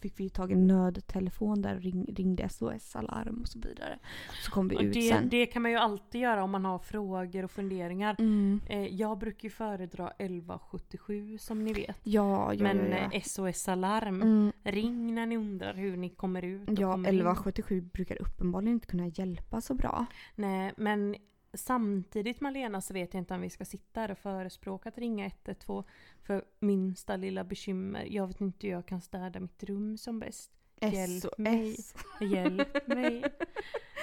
fick 0.00 0.20
vi 0.20 0.24
ju 0.24 0.30
tag 0.30 0.50
i 0.50 0.54
en 0.54 0.66
nödtelefon 0.66 1.62
där 1.62 1.74
och 1.76 1.82
ring, 1.82 2.06
ringde 2.16 2.48
SOS 2.48 2.96
Alarm 2.96 3.40
och 3.40 3.48
så 3.48 3.58
vidare. 3.58 3.98
Så 4.44 4.50
kom 4.50 4.68
vi 4.68 4.76
Och 4.76 4.82
ut 4.82 4.94
det, 4.94 5.02
sen. 5.02 5.28
det 5.28 5.46
kan 5.46 5.62
man 5.62 5.70
ju 5.70 5.76
alltid 5.76 6.20
göra 6.20 6.44
om 6.44 6.50
man 6.50 6.64
har 6.64 6.78
frågor 6.78 7.44
och 7.44 7.50
funderingar. 7.50 8.16
Mm. 8.18 8.60
Eh, 8.68 8.86
jag 8.86 9.18
brukar 9.18 9.44
ju 9.44 9.50
föredra 9.50 10.10
1177 10.10 11.38
som 11.38 11.64
ni 11.64 11.72
vet. 11.72 11.96
Ja, 12.02 12.54
ja, 12.54 12.62
Men 12.62 12.76
ja. 12.90 12.96
ja. 12.96 13.12
eh, 13.12 13.22
SOS 13.22 13.68
Alarm, 13.68 14.22
Mm. 14.22 14.52
ring 14.62 15.14
när 15.14 15.26
ni 15.26 15.36
undrar 15.36 15.74
hur 15.74 15.96
ni 15.96 16.08
kommer 16.08 16.42
ut 16.44 16.68
Ja, 16.68 16.92
kommer 16.92 17.08
in. 17.08 17.14
1177 17.14 17.80
brukar 17.80 18.22
uppenbarligen 18.22 18.74
inte 18.74 18.86
kunna 18.86 19.06
hjälpa 19.06 19.60
så 19.60 19.74
bra. 19.74 20.06
Nej, 20.34 20.72
men 20.76 21.16
samtidigt 21.54 22.40
Malena 22.40 22.80
så 22.80 22.94
vet 22.94 23.14
jag 23.14 23.20
inte 23.20 23.34
om 23.34 23.40
vi 23.40 23.50
ska 23.50 23.64
sitta 23.64 24.00
här 24.00 24.10
och 24.10 24.18
förespråka 24.18 24.88
att 24.88 24.98
ringa 24.98 25.26
112 25.26 25.84
för 26.22 26.44
minsta 26.60 27.16
lilla 27.16 27.44
bekymmer. 27.44 28.04
Jag 28.10 28.26
vet 28.26 28.40
inte 28.40 28.66
hur 28.66 28.74
jag 28.74 28.86
kan 28.86 29.00
städa 29.00 29.40
mitt 29.40 29.62
rum 29.62 29.98
som 29.98 30.18
bäst. 30.18 30.50
Hjälp 30.80 31.38
mig. 31.38 31.74
SOS. 31.76 31.94
Hjälp 32.20 32.86
mig. 32.86 33.24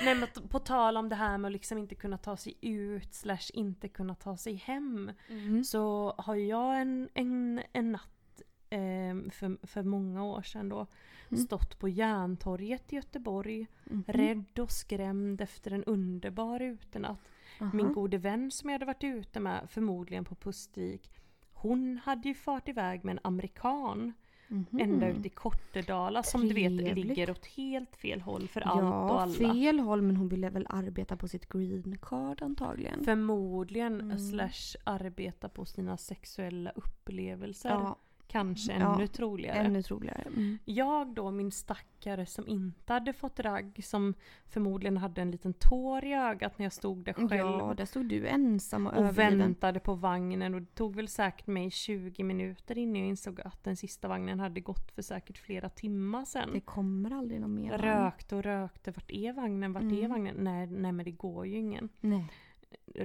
Nej 0.03 0.15
men 0.15 0.27
på 0.49 0.59
tal 0.59 0.97
om 0.97 1.09
det 1.09 1.15
här 1.15 1.37
med 1.37 1.49
att 1.49 1.53
liksom 1.53 1.77
inte 1.77 1.95
kunna 1.95 2.17
ta 2.17 2.37
sig 2.37 2.53
ut 2.61 3.13
slash 3.13 3.49
inte 3.53 3.87
kunna 3.87 4.15
ta 4.15 4.37
sig 4.37 4.53
hem. 4.55 5.11
Mm. 5.29 5.63
Så 5.63 6.13
har 6.17 6.35
jag 6.35 6.81
en, 6.81 7.09
en, 7.13 7.61
en 7.73 7.91
natt 7.91 8.41
eh, 8.69 9.31
för, 9.31 9.67
för 9.67 9.83
många 9.83 10.23
år 10.23 10.41
sedan 10.41 10.69
då 10.69 10.87
Mm. 11.31 11.43
stått 11.45 11.79
på 11.79 11.89
Järntorget 11.89 12.93
i 12.93 12.95
Göteborg 12.95 13.67
Mhm. 13.83 14.03
rädd 14.07 14.59
och 14.59 14.71
skrämd 14.71 15.41
efter 15.41 15.71
en 15.71 15.83
underbar 15.83 16.61
utenatt. 16.61 17.19
Aha. 17.61 17.71
Min 17.73 17.93
gode 17.93 18.17
vän 18.17 18.51
som 18.51 18.69
jag 18.69 18.73
hade 18.75 18.85
varit 18.85 19.03
ute 19.03 19.39
med, 19.39 19.67
förmodligen 19.69 20.25
på 20.25 20.35
Pustervik, 20.35 21.11
hon 21.53 21.99
hade 22.03 22.27
ju 22.27 22.33
fart 22.35 22.67
iväg 22.69 23.05
med 23.05 23.11
en 23.13 23.19
amerikan 23.23 24.13
Mhm. 24.49 24.79
ända 24.79 25.07
ut 25.09 25.25
i 25.25 25.29
Kortedala 25.29 26.23
som 26.23 26.47
du 26.47 26.53
vet 26.53 26.71
ligger 26.71 27.31
åt 27.31 27.45
helt 27.45 27.95
fel 27.95 28.21
håll 28.21 28.47
för 28.47 28.61
allt 28.61 28.81
och 28.81 28.87
Ja, 28.87 29.19
alla. 29.21 29.33
fel 29.33 29.79
håll 29.79 30.01
men 30.01 30.17
hon 30.17 30.29
ville 30.29 30.49
väl 30.49 30.65
arbeta 30.69 31.17
på 31.17 31.27
sitt 31.27 31.49
green 31.49 31.97
card 32.01 32.41
antagligen. 32.41 33.05
Förmodligen 33.05 34.01
Mm. 34.01 34.19
slash 34.19 34.77
arbeta 34.83 35.49
på 35.49 35.65
sina 35.65 35.97
sexuella 35.97 36.71
upplevelser. 36.75 37.69
ja, 37.69 37.95
Kanske 38.27 38.73
Ja, 38.73 38.95
ännu 38.95 39.07
troligare. 39.07 39.57
ännu 39.57 39.81
troligare. 39.83 40.21
Mm. 40.27 40.57
Jag 40.65 41.07
då, 41.13 41.31
min 41.31 41.51
stackare 41.51 42.25
som 42.25 42.47
inte 42.47 42.93
hade 42.93 43.13
fått 43.13 43.39
ragg, 43.39 43.81
som 43.83 44.13
förmodligen 44.49 44.97
hade 44.97 45.21
en 45.21 45.31
liten 45.31 45.53
tår 45.53 46.05
i 46.05 46.13
ögat 46.13 46.59
när 46.59 46.65
jag 46.65 46.73
stod 46.73 46.97
där 47.05 47.13
själv. 47.13 47.31
Ja, 47.59 47.73
där 47.77 47.85
stod 47.85 48.05
du 48.05 48.27
ensam 48.27 48.87
och, 48.87 48.93
och 48.93 48.99
övergiven. 49.05 49.39
väntade 49.39 49.79
på 49.79 49.93
vagnen 49.93 50.53
och 50.53 50.61
det 50.61 50.75
tog 50.75 50.95
väl 50.95 51.07
säkert 51.07 51.47
mig 51.47 51.71
20 51.71 52.23
minuter 52.23 52.77
innan 52.77 52.95
jag 52.95 53.07
insåg 53.07 53.41
att 53.41 53.63
den 53.63 53.75
sista 53.77 54.07
vagnen 54.07 54.39
hade 54.39 54.59
gått 54.61 54.91
för 54.91 55.01
säkert 55.01 55.37
flera 55.37 55.69
timmar 55.69 56.25
sedan. 56.25 56.49
Det 56.53 56.59
kommer 56.59 57.11
aldrig 57.11 57.41
någon 57.41 57.55
mer 57.55 57.77
rökte 57.77 58.35
och 58.35 58.43
rökte, 58.43 58.91
vart 58.91 59.11
är 59.11 59.33
vagnen, 59.33 59.73
vart 59.73 59.83
är 59.83 59.87
Mm. 59.87 60.09
vagnen? 60.09 60.35
Nej, 60.39 60.67
nej 60.67 60.91
men 60.91 61.05
det 61.05 61.11
går 61.11 61.45
ju 61.47 61.57
ingen. 61.57 61.89
Nej. 61.99 62.25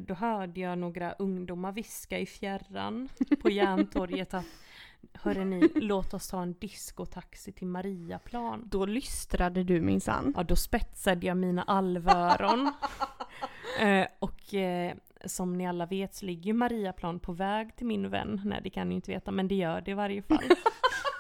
Då 0.01 0.15
hörde 0.15 0.61
jag 0.61 0.79
några 0.79 1.13
ungdomar 1.13 1.73
viska 1.73 2.19
i 2.19 2.27
fjärran 2.27 3.09
på 3.43 3.51
Järntorget 3.51 4.35
att 4.35 4.47
Hörre 5.13 5.45
ni, 5.45 5.71
låt 5.75 6.15
oss 6.15 6.29
ta 6.29 6.43
en 6.43 6.53
diskotaxi 6.53 7.53
till 7.53 7.67
Mariaplan. 7.67 8.69
Då 8.71 8.87
lystrade 8.87 9.63
du 9.65 9.81
minsann. 9.81 10.35
Ja, 10.37 10.43
då 10.43 10.57
spetsade 10.57 11.27
jag 11.27 11.37
mina 11.37 11.63
alvöron. 11.63 12.73
eh, 13.81 14.07
och 14.19 14.55
eh, 14.55 14.95
som 15.25 15.59
ni 15.59 15.67
alla 15.67 15.87
vet 15.87 16.15
så 16.15 16.27
ligger 16.27 16.53
Mariaplan 16.53 17.19
på 17.19 17.33
väg 17.33 17.77
till 17.77 17.87
min 17.87 18.11
vän. 18.11 18.41
Nej, 18.45 18.61
det 18.65 18.71
kan 18.71 18.89
ni 18.89 18.95
inte 18.95 19.11
veta, 19.11 19.31
men 19.31 19.49
det 19.49 19.55
gör 19.55 19.81
det 19.81 19.91
i 19.91 19.95
varje 19.95 20.23
fall. 20.23 20.45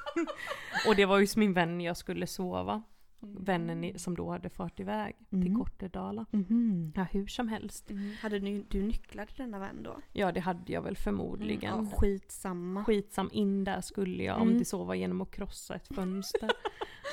och 0.89 0.97
det 0.97 1.05
var 1.05 1.19
ju 1.19 1.27
som 1.27 1.41
min 1.41 1.53
vän 1.53 1.81
jag 1.81 1.97
skulle 1.97 2.27
sova. 2.27 2.83
Vännen 3.25 3.85
i, 3.85 3.99
som 3.99 4.15
då 4.17 4.31
hade 4.31 4.49
fart 4.49 4.81
iväg 4.81 5.17
till 5.31 5.39
Mm. 5.47 5.55
Kortedala. 5.59 6.27
Mhm. 6.31 6.93
Ja, 6.97 7.03
hur 7.03 7.27
som 7.27 7.49
helst. 7.49 7.91
Hade 8.21 8.39
ni, 8.39 8.65
du 8.69 8.83
nycklar 8.83 9.27
till 9.27 9.37
denna 9.37 9.59
vän 9.59 9.83
då? 9.83 9.97
Ja, 10.13 10.33
det 10.33 10.41
hade 10.41 10.73
jag 10.73 10.83
väl 10.83 10.97
förmodligen. 10.97 11.89
Ja, 11.91 11.97
skitsamma. 11.97 12.85
Skitsam, 12.85 13.31
in 13.33 13.65
där 13.65 13.81
skulle 13.81 14.23
jag, 14.23 14.37
om 14.37 14.43
Mm. 14.49 14.59
det 14.59 14.65
så 14.65 14.85
var 14.85 14.95
genom 14.95 15.21
att 15.21 15.31
krossa 15.31 15.75
ett 15.75 15.95
fönster. 15.95 16.51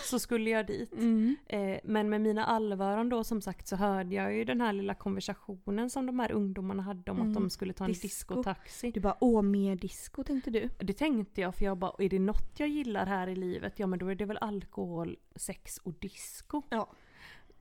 så 0.10 0.20
skulle 0.20 0.50
jag 0.50 0.66
dit. 0.68 0.94
Mm. 0.94 1.36
Eh, 1.48 1.80
men 1.84 2.10
med 2.10 2.22
mina 2.22 2.46
allvaron 2.46 3.10
då 3.10 3.24
som 3.24 3.42
sagt 3.42 3.68
så 3.68 3.76
hörde 3.76 4.16
jag 4.16 4.36
ju 4.36 4.44
den 4.44 4.62
här 4.62 4.74
lilla 4.74 4.94
konversationen 4.96 5.90
som 5.90 6.06
de 6.06 6.20
här 6.20 6.32
ungdomarna 6.32 6.84
hade 6.84 7.12
om 7.12 7.18
Mm. 7.18 7.28
att 7.30 7.34
de 7.34 7.50
skulle 7.50 7.74
ta 7.74 7.86
en 7.86 7.92
Disco. 7.92 8.08
diskotaxi. 8.08 8.92
Du 8.92 9.00
bara, 9.00 9.18
åh 9.22 9.42
mer 9.42 9.76
disco 9.76 10.24
tänkte 10.24 10.52
du? 10.52 10.70
Det 10.78 10.94
tänkte 10.94 11.42
jag 11.42 11.56
för 11.56 11.66
jag 11.66 11.78
bara, 11.78 11.94
är 12.00 12.10
det 12.10 12.20
något 12.20 12.54
jag 12.60 12.70
gillar 12.70 13.06
här 13.06 13.28
i 13.28 13.36
livet, 13.36 13.80
ja 13.80 13.88
men 13.88 14.00
då 14.00 14.08
är 14.08 14.16
det 14.16 14.26
väl 14.26 14.38
alkohol, 14.42 15.18
sex 15.36 15.78
och 15.78 15.94
disco. 16.00 16.62
Ja. 16.70 16.90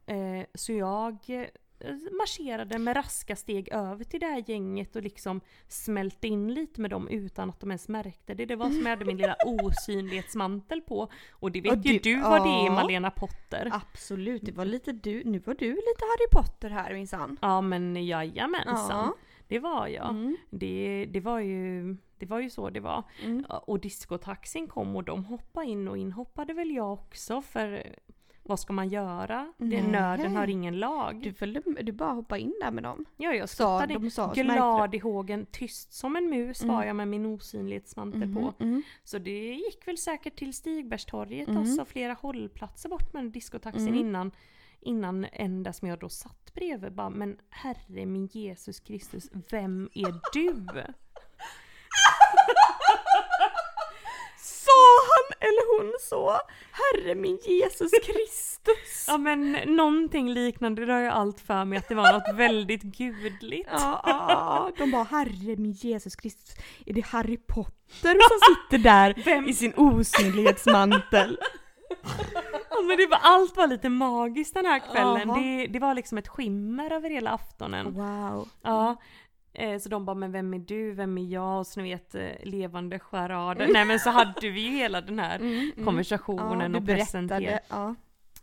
Eh, 0.06 0.46
så 0.54 0.72
jag 0.72 1.16
marscherade 2.18 2.78
med 2.78 2.96
raska 2.96 3.36
steg 3.36 3.68
över 3.72 4.04
till 4.04 4.20
det 4.20 4.26
här 4.26 4.44
gänget 4.46 4.96
och 4.96 5.02
liksom 5.02 5.40
smälte 5.68 6.26
in 6.28 6.54
lite 6.54 6.80
med 6.80 6.90
dem 6.90 7.08
utan 7.08 7.50
att 7.50 7.60
de 7.60 7.70
ens 7.70 7.88
märkte 7.88 8.34
det. 8.34 8.46
Det 8.46 8.56
var 8.56 8.66
som 8.66 8.82
jag 8.82 8.90
hade 8.90 9.04
min 9.04 9.16
lilla 9.16 9.36
osynlighetsmantel 9.46 10.80
på. 10.80 11.08
Och 11.30 11.52
det 11.52 11.60
vet 11.60 11.72
Och 11.72 11.78
ju 11.78 11.92
du- 11.92 11.98
du 11.98 12.20
vad 12.20 12.42
det 12.42 12.66
är. 12.66 12.70
Malena 12.70 13.10
Potter. 13.10 13.70
Absolut, 13.72 14.42
det 14.44 14.52
var 14.52 14.64
lite 14.64 14.92
du, 14.92 15.24
nu 15.24 15.38
var 15.38 15.54
du 15.54 15.68
lite 15.74 16.04
Harry 16.04 16.42
Potter 16.42 16.70
här 16.70 16.94
minsann. 16.94 17.36
Ja 17.40 17.60
men 17.60 18.06
jajamensan. 18.06 19.06
Ja. 19.06 19.14
Det 19.48 19.58
var 19.58 19.86
jag. 19.86 20.10
Mm. 20.10 20.36
Det, 20.50 21.06
det, 21.12 21.20
var 21.20 21.38
ju, 21.40 21.96
det 22.18 22.26
var 22.26 22.40
ju 22.40 22.50
så 22.50 22.70
det 22.70 22.80
var. 22.80 23.02
Mm. 23.24 23.44
Och 23.48 23.80
diskotaxin 23.80 24.68
kom 24.68 24.96
och 24.96 25.04
de 25.04 25.24
hoppade 25.24 25.66
in 25.66 25.88
och 25.88 25.98
inhoppade 25.98 26.52
väl 26.54 26.70
jag 26.70 26.92
också 26.92 27.42
för 27.42 27.86
vad 28.48 28.60
ska 28.60 28.72
man 28.72 28.88
göra? 28.88 29.52
Det, 29.56 29.82
nöden 29.82 30.36
har 30.36 30.46
ingen 30.48 30.78
lag. 30.78 31.22
Du, 31.22 31.32
följde, 31.32 31.62
du 31.82 31.92
bara 31.92 32.12
hoppade 32.12 32.40
in 32.40 32.54
där 32.60 32.70
med 32.70 32.82
dem. 32.82 33.04
ja, 33.16 33.32
jag 33.34 33.48
Sa, 33.48 33.78
skuttade 33.80 33.98
de 34.04 34.10
sa, 34.10 34.32
glad 34.32 34.94
i 34.94 34.98
hågen, 34.98 35.46
tyst 35.50 35.92
som 35.92 36.16
en 36.16 36.30
mus 36.30 36.62
var 36.64 36.74
Mm. 36.74 36.86
jag 36.86 36.96
med 36.96 37.08
min 37.08 37.26
osynlighetsmantel 37.26 38.22
du. 38.22 38.34
på. 38.34 38.40
Mhm, 38.40 38.54
mm. 38.72 38.82
Så 39.04 39.18
det 39.18 39.54
gick 39.54 39.88
väl 39.88 39.98
säkert 39.98 40.36
till 40.38 40.54
Stigbergstorget, 40.54 41.48
Mm. 41.48 41.60
alltså 41.60 41.84
flera 41.84 42.12
hållplatser 42.12 42.88
bort 42.88 43.12
med 43.12 43.24
diskotaxin 43.24 43.88
Mm. 43.88 43.98
innan 44.00 44.30
Innan 44.80 45.26
en 45.32 45.62
där 45.62 45.72
som 45.72 45.88
jag 45.88 45.98
då 45.98 46.08
satt 46.08 46.54
bredvid 46.54 46.92
bara 46.92 47.10
Men 47.10 47.36
herre 47.48 48.06
min 48.06 48.26
Jesus 48.26 48.80
Kristus, 48.80 49.30
vem 49.50 49.88
är 49.94 50.14
du? 50.32 50.54
Eller 55.40 55.78
hon 55.78 55.92
så? 56.00 56.38
Herre 56.72 57.14
min 57.14 57.38
Jesus 57.44 57.90
Kristus! 58.02 59.04
Ja 59.06 59.18
men 59.18 59.52
någonting 59.52 60.30
liknande, 60.34 60.86
det 60.86 60.92
har 60.92 61.00
jag 61.00 61.14
allt 61.14 61.40
för 61.40 61.64
mig 61.64 61.78
att 61.78 61.88
det 61.88 61.94
var 61.94 62.12
något 62.12 62.34
väldigt 62.38 62.82
gudligt. 62.82 63.68
Ja, 63.72 64.02
ja, 64.06 64.26
ja, 64.28 64.72
de 64.78 64.90
bara 64.90 65.02
herre 65.04 65.56
min 65.56 65.72
Jesus 65.72 66.16
Kristus, 66.16 66.56
är 66.86 66.92
det 66.92 67.04
Harry 67.06 67.36
Potter 67.36 68.12
som 68.28 68.54
sitter 68.56 68.78
där 68.78 69.14
Vem? 69.24 69.48
i 69.48 69.54
sin 69.54 69.72
osynlighetsmantel? 69.76 71.38
Ja, 72.70 72.82
men 72.82 72.96
det 72.96 73.06
var, 73.06 73.18
allt 73.22 73.56
var 73.56 73.66
lite 73.66 73.88
magiskt 73.88 74.54
den 74.54 74.66
här 74.66 74.92
kvällen. 74.92 75.28
Det, 75.28 75.66
det 75.66 75.78
var 75.78 75.94
liksom 75.94 76.18
ett 76.18 76.28
skimmer 76.28 76.92
över 76.92 77.10
hela 77.10 77.30
aftonen. 77.30 77.94
Wow. 77.94 78.48
Ja. 78.62 78.96
Eh, 79.58 79.78
Så 79.78 79.88
de 79.88 80.04
bara, 80.04 80.14
men 80.14 80.32
vem 80.32 80.54
är 80.54 80.58
du, 80.58 80.92
vem 80.92 81.18
är 81.18 81.22
jag? 81.26 81.58
Och 81.58 81.66
så 81.66 81.80
ni 81.80 81.88
vet, 81.90 82.14
eh, 82.14 82.28
levande 82.42 82.98
charader. 82.98 83.68
Nej 83.72 83.84
men 83.84 84.00
så 84.00 84.10
hade 84.10 84.50
vi 84.50 84.60
ju 84.60 84.70
hela 84.70 85.00
den 85.00 85.18
här 85.18 85.38
Mm, 85.38 85.52
mm. 85.72 85.84
konversationen 85.84 86.72
ja, 86.72 86.78
och 86.78 86.82
berättade, 86.82 87.60
ja. 87.68 87.94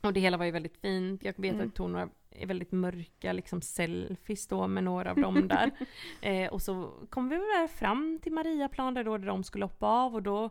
Och 0.02 0.14
det 0.14 0.20
hela 0.20 0.38
var 0.38 0.46
ju 0.46 0.52
väldigt 0.52 0.78
fint. 0.78 1.24
Jag 1.24 1.34
vet 1.38 1.54
Mm. 1.54 1.56
att 1.60 1.66
jag 1.66 1.74
tog 1.74 1.90
några 1.90 2.10
väldigt 2.46 2.72
mörka 2.72 3.34
liksom 3.34 3.62
selfies 3.62 4.48
då 4.48 4.68
med 4.68 4.84
några 4.84 5.12
av 5.12 5.18
dem 5.18 5.48
där. 5.48 5.72
eh, 6.22 6.54
och 6.54 6.62
så 6.62 6.92
kom 7.10 7.30
vi 7.30 7.36
väl 7.36 7.68
fram 7.68 8.20
till 8.22 8.34
Mariaplan 8.34 8.94
där 8.94 9.04
då 9.04 9.18
där 9.18 9.28
de 9.28 9.44
skulle 9.44 9.66
hoppa 9.66 9.88
av 9.88 10.16
och 10.16 10.24
då 10.24 10.50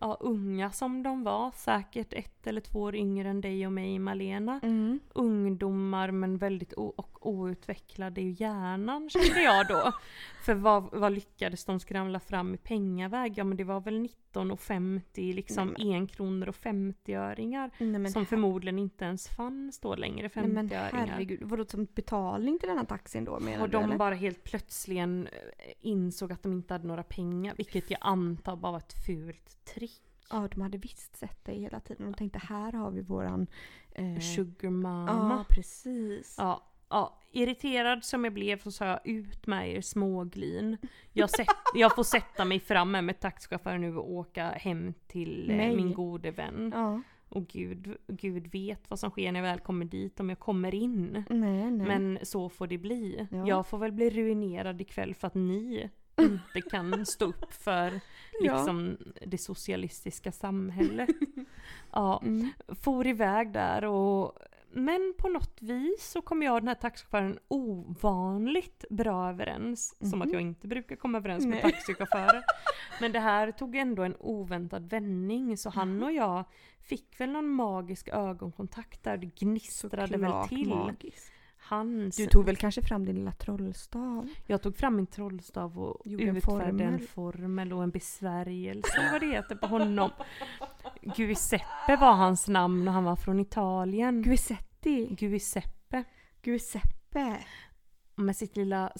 Ja, 0.00 0.16
unga 0.20 0.70
som 0.70 1.02
de 1.02 1.22
var, 1.24 1.50
säkert 1.50 2.12
ett 2.12 2.46
eller 2.46 2.60
två 2.60 2.80
år 2.80 2.96
yngre 2.96 3.28
än 3.28 3.40
dig 3.40 3.66
och 3.66 3.72
mig 3.72 3.98
Malena. 3.98 4.60
Mm. 4.62 5.00
Ungdomar 5.14 6.10
men 6.10 6.38
väldigt 6.38 6.72
och 6.72 7.26
outvecklade 7.26 8.20
i 8.20 8.30
hjärnan 8.38 9.10
kände 9.10 9.42
jag 9.42 9.68
då. 9.68 9.92
För 10.44 10.54
vad, 10.54 10.88
vad 10.92 11.12
lyckades 11.12 11.64
de 11.64 11.80
skramla 11.80 12.20
fram 12.20 12.54
i 12.54 12.58
pengaväg? 12.58 13.32
Ja 13.38 13.44
men 13.44 13.56
det 13.56 13.64
var 13.64 13.80
väl 13.80 14.08
19,50 14.34 15.34
liksom 15.34 15.74
Nej, 15.78 15.92
enkronor 15.92 16.48
och 16.48 16.54
50-öringar. 16.54 17.70
Nej, 17.78 17.98
men, 17.98 18.12
Som 18.12 18.26
förmodligen 18.26 18.78
inte 18.78 19.04
ens 19.04 19.28
fanns 19.28 19.78
då 19.80 19.94
längre, 19.94 20.30
nej, 20.34 20.46
men 20.46 20.68
50-öringar. 20.70 21.06
herregud, 21.06 21.42
vadå 21.42 21.64
som 21.64 21.86
betalning 21.94 22.58
till 22.58 22.68
denna 22.68 22.84
taxin 22.84 23.24
då 23.24 23.40
menar 23.40 23.62
Och 23.62 23.68
du 23.68 23.72
de 23.72 23.84
eller? 23.84 23.96
bara 23.96 24.14
helt 24.14 24.44
plötsligen 24.44 25.26
eh, 25.26 25.72
insåg 25.80 26.32
att 26.32 26.42
de 26.42 26.52
inte 26.52 26.74
hade 26.74 26.86
några 26.86 27.02
pengar, 27.02 27.54
vilket 27.56 27.90
jag 27.90 27.98
antar 28.02 28.56
bara 28.56 28.72
var 28.72 28.78
ett 28.78 29.06
fult 29.06 29.64
trick. 29.74 29.95
Ja, 30.30 30.48
de 30.54 30.60
hade 30.60 30.78
visst 30.78 31.16
sett 31.16 31.44
dig 31.44 31.60
hela 31.60 31.80
tiden. 31.80 32.06
De 32.06 32.14
tänkte 32.14 32.38
här 32.38 32.72
har 32.72 32.90
vi 32.90 33.00
våran... 33.02 33.46
Eh, 33.92 34.18
Sugar 34.20 34.56
Ja, 34.62 34.70
mama. 34.70 35.44
precis. 35.48 36.34
Ja, 36.38 36.62
ja, 36.88 37.20
irriterad 37.32 38.04
som 38.04 38.24
jag 38.24 38.32
blev 38.32 38.58
så 38.58 38.70
sa 38.72 38.84
jag 38.86 39.00
ut 39.06 39.46
med 39.46 39.74
er 39.76 39.80
småglin. 39.80 40.76
Jag, 41.12 41.30
sätt, 41.30 41.46
jag 41.74 41.94
får 41.94 42.04
sätta 42.04 42.44
mig 42.44 42.60
framme 42.60 43.02
med 43.02 43.20
taxichauffören 43.20 43.80
nu 43.80 43.96
och 43.96 44.10
åka 44.10 44.48
hem 44.48 44.94
till 45.06 45.50
eh, 45.50 45.56
min 45.56 45.92
gode 45.94 46.30
vän. 46.30 46.72
Ja. 46.74 47.02
Och 47.28 47.46
gud, 47.46 47.96
gud 48.06 48.46
vet 48.52 48.90
vad 48.90 48.98
som 48.98 49.10
sker 49.10 49.32
när 49.32 49.40
jag 49.40 49.46
väl 49.48 49.60
kommer 49.60 49.84
dit, 49.84 50.20
om 50.20 50.28
jag 50.28 50.38
kommer 50.38 50.74
in. 50.74 51.24
Nej, 51.30 51.70
nej. 51.70 51.86
Men 51.86 52.18
så 52.22 52.48
får 52.48 52.66
det 52.66 52.78
bli. 52.78 53.26
Ja. 53.30 53.46
Jag 53.48 53.66
får 53.66 53.78
väl 53.78 53.92
bli 53.92 54.10
ruinerad 54.10 54.80
ikväll 54.80 55.14
för 55.14 55.26
att 55.26 55.34
ni 55.34 55.90
inte 56.20 56.60
kan 56.70 57.06
stå 57.06 57.24
upp 57.24 57.52
för 57.52 58.00
Ja. 58.40 58.56
liksom 58.56 58.96
det 59.26 59.38
socialistiska 59.38 60.32
samhället. 60.32 61.08
Ja, 61.92 62.20
Mm. 62.24 62.48
for 62.82 63.06
iväg 63.06 63.52
där 63.52 63.84
och 63.84 64.32
men 64.70 65.14
på 65.18 65.28
något 65.28 65.62
vis 65.62 66.10
så 66.10 66.22
kom 66.22 66.42
jag 66.42 66.54
och 66.54 66.60
den 66.60 66.68
här 66.68 66.74
taxichauffören 66.74 67.38
ovanligt 67.48 68.84
bra 68.90 69.28
överens. 69.28 69.96
Som 70.10 70.22
att 70.22 70.32
jag 70.32 70.42
inte 70.42 70.68
brukar 70.68 70.96
komma 70.96 71.18
överens 71.18 71.46
med 71.46 71.58
Mhm. 71.62 71.70
Taxichaufförer. 71.70 72.44
Men 73.00 73.12
det 73.12 73.20
här 73.20 73.52
tog 73.52 73.76
ändå 73.76 74.02
en 74.02 74.16
oväntad 74.18 74.90
vändning 74.90 75.56
så 75.56 75.70
han 75.70 76.02
och 76.02 76.12
jag 76.12 76.44
fick 76.82 77.20
väl 77.20 77.30
någon 77.30 77.48
magisk 77.48 78.08
ögonkontakt 78.08 79.02
där. 79.02 79.16
Det 79.16 79.26
gnistrade 79.26 80.16
väl 80.18 80.48
till. 80.48 80.68
magiskt. 80.68 81.32
Hans, 81.68 82.16
Du 82.16 82.26
tog 82.26 82.44
väl 82.44 82.56
kanske 82.56 82.82
fram 82.82 83.04
din 83.04 83.14
lilla 83.14 83.32
trollstav? 83.32 84.28
Jag 84.46 84.62
tog 84.62 84.76
fram 84.76 84.96
min 84.96 85.06
trollstav 85.06 85.78
och 85.78 86.06
Gjorde 86.06 86.24
en 86.24 86.40
formel. 87.00 87.72
och 87.72 87.82
en 87.82 87.90
besvärjelse 87.90 89.08
vad 89.12 89.20
det 89.20 89.26
heter 89.26 89.54
på 89.56 89.66
honom. 89.66 90.10
Giuseppe 91.16 91.96
var 92.00 92.12
hans 92.12 92.48
namn 92.48 92.88
och 92.88 92.94
han 92.94 93.04
var 93.04 93.16
från 93.16 93.40
Italien. 93.40 94.22
Giuseppe. 94.22 94.90
Giuseppe. 95.18 96.04
Giuseppe. 96.42 97.36
Med 98.14 98.36
sitt 98.36 98.56
lilla, 98.56 98.92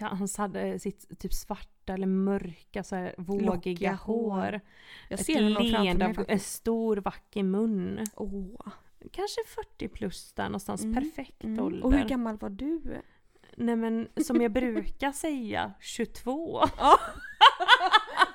han 0.00 0.28
hade 0.38 0.78
sitt 0.78 1.18
typ 1.18 1.32
svarta 1.34 1.92
eller 1.94 2.06
mörka 2.06 2.82
så 2.82 2.96
här 2.96 3.14
vågiga 3.18 3.46
Lockiga 3.54 3.92
hår. 3.94 4.30
hår. 4.30 4.60
Jag 5.08 5.20
Ett 5.20 5.26
ser 5.26 5.34
framför 5.54 5.62
leende, 5.62 5.98
mig 6.04 6.08
en 6.08 6.14
faktiskt. 6.14 6.52
stor 6.52 6.96
vacker 6.96 7.42
mun. 7.42 8.04
Åh. 8.16 8.66
Kanske 9.12 9.40
40 9.46 9.88
plus 9.88 10.32
där 10.32 10.44
någonstans, 10.44 10.82
Mm, 10.82 10.94
perfekt 10.94 11.44
Mm. 11.44 11.64
ålder. 11.64 11.84
Och 11.84 11.92
hur 11.94 12.04
gammal 12.08 12.36
var 12.36 12.50
du? 12.50 12.82
Nej 13.56 13.76
men 13.76 14.08
som 14.24 14.40
jag 14.40 14.52
brukar 14.52 15.12
säga, 15.12 15.72
22. 15.80 16.60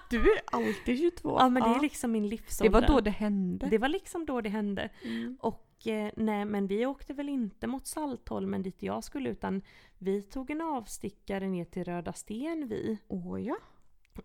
Du 0.09 0.17
är 0.31 0.41
alltid 0.51 0.97
22. 0.99 1.37
Ja 1.39 1.49
men 1.49 1.63
det 1.63 1.69
är 1.69 1.81
liksom 1.81 2.11
min 2.11 2.23
det 2.23 2.29
livsålder. 2.29 2.81
var 2.81 2.87
då 2.87 3.01
det 3.01 3.09
hände. 3.09 3.67
Det 3.69 3.77
var 3.77 3.87
liksom 3.89 4.25
då 4.25 4.41
det 4.41 4.49
hände. 4.49 4.89
Mm. 5.03 5.37
Och 5.41 5.87
eh, 5.87 6.11
nej 6.15 6.45
men 6.45 6.67
vi 6.67 6.85
åkte 6.85 7.13
väl 7.13 7.29
inte 7.29 7.67
mot 7.67 7.87
Saltholmen 7.87 8.61
dit 8.63 8.83
jag 8.83 9.03
skulle 9.03 9.29
utan 9.29 9.61
vi 9.97 10.21
tog 10.21 10.49
en 10.51 10.61
avstickare 10.61 11.47
ner 11.47 11.65
till 11.65 11.83
Röda 11.83 12.13
Sten 12.13 12.67
vi. 12.67 12.97
Åh 13.07 13.41
ja. 13.41 13.55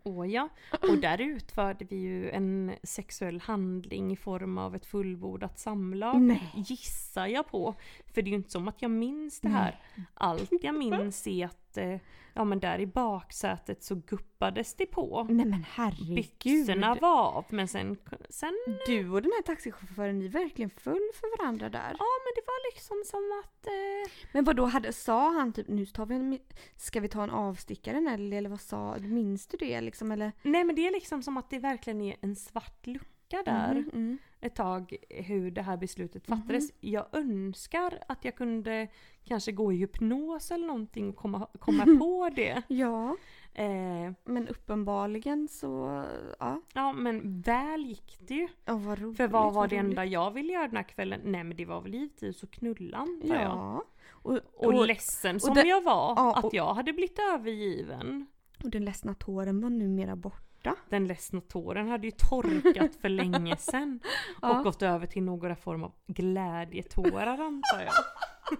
Åh 0.02 0.30
ja. 0.30 0.48
Och 0.82 0.98
där 0.98 1.20
utförde 1.20 1.84
vi 1.84 1.96
ju 1.96 2.30
en 2.30 2.72
sexuell 2.82 3.40
handling 3.40 4.12
i 4.12 4.16
form 4.16 4.58
av 4.58 4.74
ett 4.74 4.86
fullbordat 4.86 5.58
samlag. 5.58 6.20
Nej. 6.20 6.52
Gissar 6.54 7.26
jag 7.26 7.50
på. 7.50 7.74
För 8.14 8.22
det 8.22 8.28
är 8.28 8.30
ju 8.30 8.36
inte 8.36 8.50
som 8.50 8.68
att 8.68 8.82
jag 8.82 8.90
minns 8.90 9.40
det 9.40 9.48
här. 9.48 9.80
Allt 10.14 10.52
jag 10.62 10.74
minns 10.74 11.26
är 11.26 11.44
att 11.44 11.65
eh, 11.76 12.00
ja 12.34 12.44
men 12.44 12.60
där 12.60 12.78
i 12.78 12.86
baksätet 12.86 13.82
så 13.82 13.94
guppades 13.94 14.74
det 14.74 14.86
på. 14.86 15.26
Nej 15.30 15.46
men 15.46 15.64
herregud. 15.70 16.14
Byxorna 16.16 16.94
var 16.94 17.32
av 17.32 17.44
men 17.48 17.68
sen, 17.68 17.96
sen 18.28 18.54
Du 18.86 19.10
och 19.10 19.22
den 19.22 19.32
här 19.36 19.42
taxichauffören, 19.42 20.18
ni 20.18 20.28
verkligen 20.28 20.70
föll 20.70 21.10
för 21.14 21.38
varandra 21.38 21.68
där. 21.68 21.96
Ja 21.98 22.06
men 22.24 22.32
det 22.34 22.42
var 22.46 22.72
liksom 22.72 23.02
som 23.06 23.42
att... 23.44 23.66
Eh, 23.66 24.12
Men 24.32 24.44
vad 24.44 24.56
då 24.56 24.64
hade, 24.64 24.92
sa 24.92 25.30
han 25.32 25.52
typ 25.52 25.68
nu 25.68 25.86
tar 25.86 26.06
vi 26.06 26.14
en, 26.14 26.38
ska 26.76 27.00
vi 27.00 27.08
ta 27.08 27.22
en 27.22 27.30
avstickare 27.30 28.00
Nelly 28.00 28.36
eller 28.36 28.50
vad 28.50 28.60
sa, 28.60 28.96
minns 28.98 29.46
du 29.46 29.56
det 29.56 29.80
liksom 29.80 30.12
eller? 30.12 30.32
nej 30.42 30.64
men 30.64 30.76
det 30.76 30.86
är 30.86 30.92
liksom 30.92 31.22
som 31.22 31.36
att 31.36 31.50
det 31.50 31.58
verkligen 31.58 32.00
är 32.00 32.16
en 32.20 32.36
svart 32.36 32.86
lucka 32.86 33.42
där. 33.44 33.70
Mm, 33.70 33.90
mm. 33.92 34.18
Ett 34.46 34.54
tag 34.54 34.96
hur 35.10 35.50
det 35.50 35.62
här 35.62 35.76
beslutet 35.76 36.26
fattades. 36.26 36.70
Jag 36.80 37.06
önskar 37.12 37.98
att 38.08 38.24
jag 38.24 38.34
kunde 38.36 38.88
kanske 39.24 39.52
gå 39.52 39.72
i 39.72 39.76
hypnos 39.76 40.50
eller 40.50 40.66
någonting 40.66 41.08
och 41.08 41.16
komma, 41.16 41.48
komma 41.58 41.84
på 41.98 42.30
det. 42.36 42.62
Ja, 42.68 43.16
Eh, 43.58 44.12
men 44.24 44.48
uppenbarligen 44.48 45.48
så, 45.48 46.04
ja. 46.38 46.60
ja 46.74 46.92
men 46.92 47.40
väl 47.40 47.86
gick 47.86 48.16
det 48.20 48.34
ju. 48.34 48.48
Åh 48.68 48.78
vad 48.86 48.98
roligt. 48.98 49.16
För 49.16 49.28
vad 49.28 49.54
var 49.54 49.68
det 49.68 49.76
roligt. 49.76 49.90
enda 49.90 50.04
jag 50.04 50.30
ville 50.30 50.52
göra 50.52 50.66
den 50.66 50.76
här 50.76 50.82
kvällen? 50.88 51.20
Nej 51.24 51.44
men 51.44 51.56
det 51.56 51.64
var 51.64 51.80
väl 51.80 51.94
givetvis 51.94 52.44
att 52.44 52.50
knulla 52.50 52.96
antar 52.98 53.28
jag. 53.34 53.42
Ja. 53.42 53.82
Och, 54.10 54.32
Och, 54.54 54.64
och, 54.74 54.86
ledsen 54.86 55.40
som 55.40 55.54
det- 55.54 55.66
jag 55.66 55.82
var 55.82 56.14
ja, 56.16 56.34
att 56.38 56.44
och- 56.44 56.54
jag 56.54 56.74
hade 56.74 56.92
blivit 56.92 57.18
övergiven. 57.34 58.26
och 58.64 58.70
den 58.70 58.84
ledsna 58.84 59.14
tåren 59.14 59.60
var 59.60 59.70
numera 59.70 60.16
borta. 60.16 60.45
Den 60.88 61.06
ledsna 61.06 61.40
tåren 61.40 61.88
hade 61.88 62.06
ju 62.06 62.10
torkat 62.10 62.94
för 63.00 63.08
länge 63.08 63.56
sedan. 63.58 64.00
Ja. 64.42 64.58
Och 64.58 64.64
gått 64.64 64.82
över 64.82 65.06
till 65.06 65.22
några 65.22 65.56
form 65.56 65.82
av 65.84 65.92
glädjetårar 66.06 67.38
antar 67.38 67.80
jag. 67.80 67.92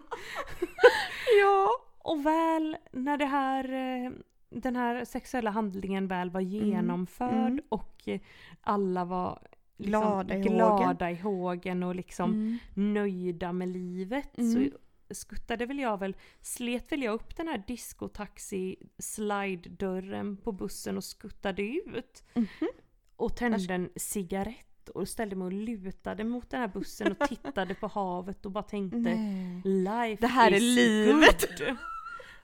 Ja. 1.40 1.68
Och 1.98 2.26
väl 2.26 2.76
när 2.92 3.16
det 3.18 3.26
här, 3.26 3.72
eh, 3.72 4.10
den 4.50 4.76
här 4.76 5.04
sexuella 5.04 5.50
handlingen 5.50 6.08
väl 6.08 6.30
var 6.30 6.40
genomförd 6.40 7.32
mm. 7.52 7.60
och 7.68 8.02
eh, 8.08 8.20
alla 8.60 9.04
var 9.04 9.38
liksom 9.76 10.00
Glada 10.02 10.36
i 10.36 10.40
glada 10.40 11.10
i 11.10 11.14
hågen 11.14 11.82
och 11.82 11.94
liksom 11.94 12.30
Mm. 12.30 12.58
nöjda 12.94 13.52
med 13.52 13.68
livet 13.68 14.38
Mm. 14.38 14.52
så 14.52 14.78
skuttade 15.10 15.66
väl 15.66 15.78
jag 15.78 16.00
väl, 16.00 16.16
slet 16.40 16.92
väl 16.92 17.02
jag 17.02 17.14
upp 17.14 17.36
den 17.36 17.48
här 17.48 17.62
diskotaxi 17.66 18.76
slide-dörren 18.98 20.36
på 20.36 20.52
bussen 20.52 20.96
och 20.96 21.04
skuttade 21.04 21.62
ut. 21.62 22.24
Mhm. 22.34 22.68
Och 23.16 23.36
tände 23.36 23.74
en 23.74 23.90
cigarett 23.96 24.88
och 24.88 25.08
ställde 25.08 25.36
mig 25.36 25.46
och 25.46 25.52
lutade 25.52 26.24
mot 26.24 26.50
den 26.50 26.60
här 26.60 26.68
bussen 26.68 27.12
och 27.18 27.28
tittade 27.28 27.74
på 27.74 27.86
havet 27.86 28.46
och 28.46 28.52
bara 28.52 28.62
tänkte 28.64 28.98
Nej. 28.98 29.62
Life 29.64 30.20
Det 30.20 30.26
här 30.26 30.50
är 30.52 30.56
is 30.56 30.76
livet." 30.76 31.58
good. 31.58 31.76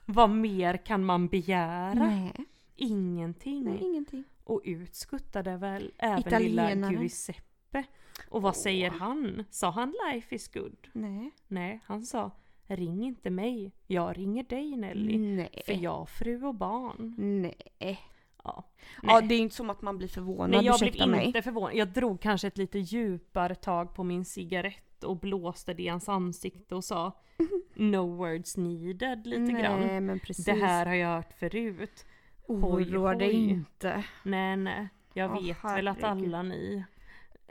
Vad 0.05 0.29
mer 0.29 0.77
kan 0.77 1.05
man 1.05 1.27
begära? 1.27 1.93
Nej. 1.93 2.33
Ingenting. 2.75 3.63
Nej, 3.63 3.79
ingenting. 3.81 4.23
Och 4.43 4.61
ut 4.63 4.95
skuttade 4.95 5.57
väl 5.57 5.91
även 5.97 6.19
Italienare. 6.19 6.75
lilla 6.91 7.01
Giuseppe. 7.01 7.83
Och 8.29 8.41
vad 8.41 8.55
säger 8.55 8.89
han? 8.89 9.43
Sa 9.49 9.69
han 9.71 9.93
life 10.11 10.35
is 10.35 10.53
good? 10.53 10.87
Nej. 10.93 11.31
Nej, 11.47 11.79
han 11.85 12.03
sa 12.03 12.31
ring 12.67 13.03
inte 13.05 13.29
mig. 13.29 13.71
Jag 13.87 14.17
ringer 14.17 14.43
dig 14.43 14.75
Nelly. 14.77 15.17
Nej. 15.17 15.61
För 15.65 15.73
jag 15.73 15.91
har 15.97 16.05
fru 16.05 16.43
och 16.45 16.55
barn. 16.55 17.15
Nej. 17.41 17.99
Ja. 18.43 18.63
Ja, 19.03 19.19
Nej. 19.19 19.27
det 19.27 19.35
är 19.35 19.39
inte 19.39 19.55
som 19.55 19.69
att 19.69 19.81
man 19.81 19.97
blir 19.97 20.07
förvånad, 20.07 20.49
Nej 20.49 20.65
jag 20.65 20.79
blev 20.79 21.09
mig. 21.09 21.25
inte 21.25 21.41
förvånad. 21.41 21.75
Jag 21.75 21.87
drog 21.87 22.21
kanske 22.21 22.47
ett 22.47 22.57
lite 22.57 22.79
djupare 22.79 23.55
tag 23.55 23.95
på 23.95 24.03
min 24.03 24.25
cigarett 24.25 25.03
och 25.03 25.17
blåste 25.19 25.73
det 25.73 25.83
i 25.83 25.87
hans 25.87 26.09
ansikte 26.09 26.75
och 26.75 26.83
sa 26.83 27.11
No 27.75 28.15
words 28.15 28.57
needed 28.57 29.27
lite 29.27 29.41
Nej, 29.41 29.61
grann. 29.61 30.05
men 30.05 30.19
precis. 30.19 30.45
Det 30.45 30.53
här 30.53 30.85
har 30.85 30.93
jag 30.93 31.15
hört 31.15 31.33
förut. 31.33 32.05
oroa 32.47 33.15
dig 33.15 33.33
inte. 33.49 34.03
Nej 34.23 34.57
nej, 34.57 34.87
jag 35.13 35.31
Åh, 35.31 35.43
vet 35.43 35.63
väl 35.63 35.87
att 35.87 36.01
herregud. 36.01 36.25
alla 36.25 36.43
ni 36.43 36.83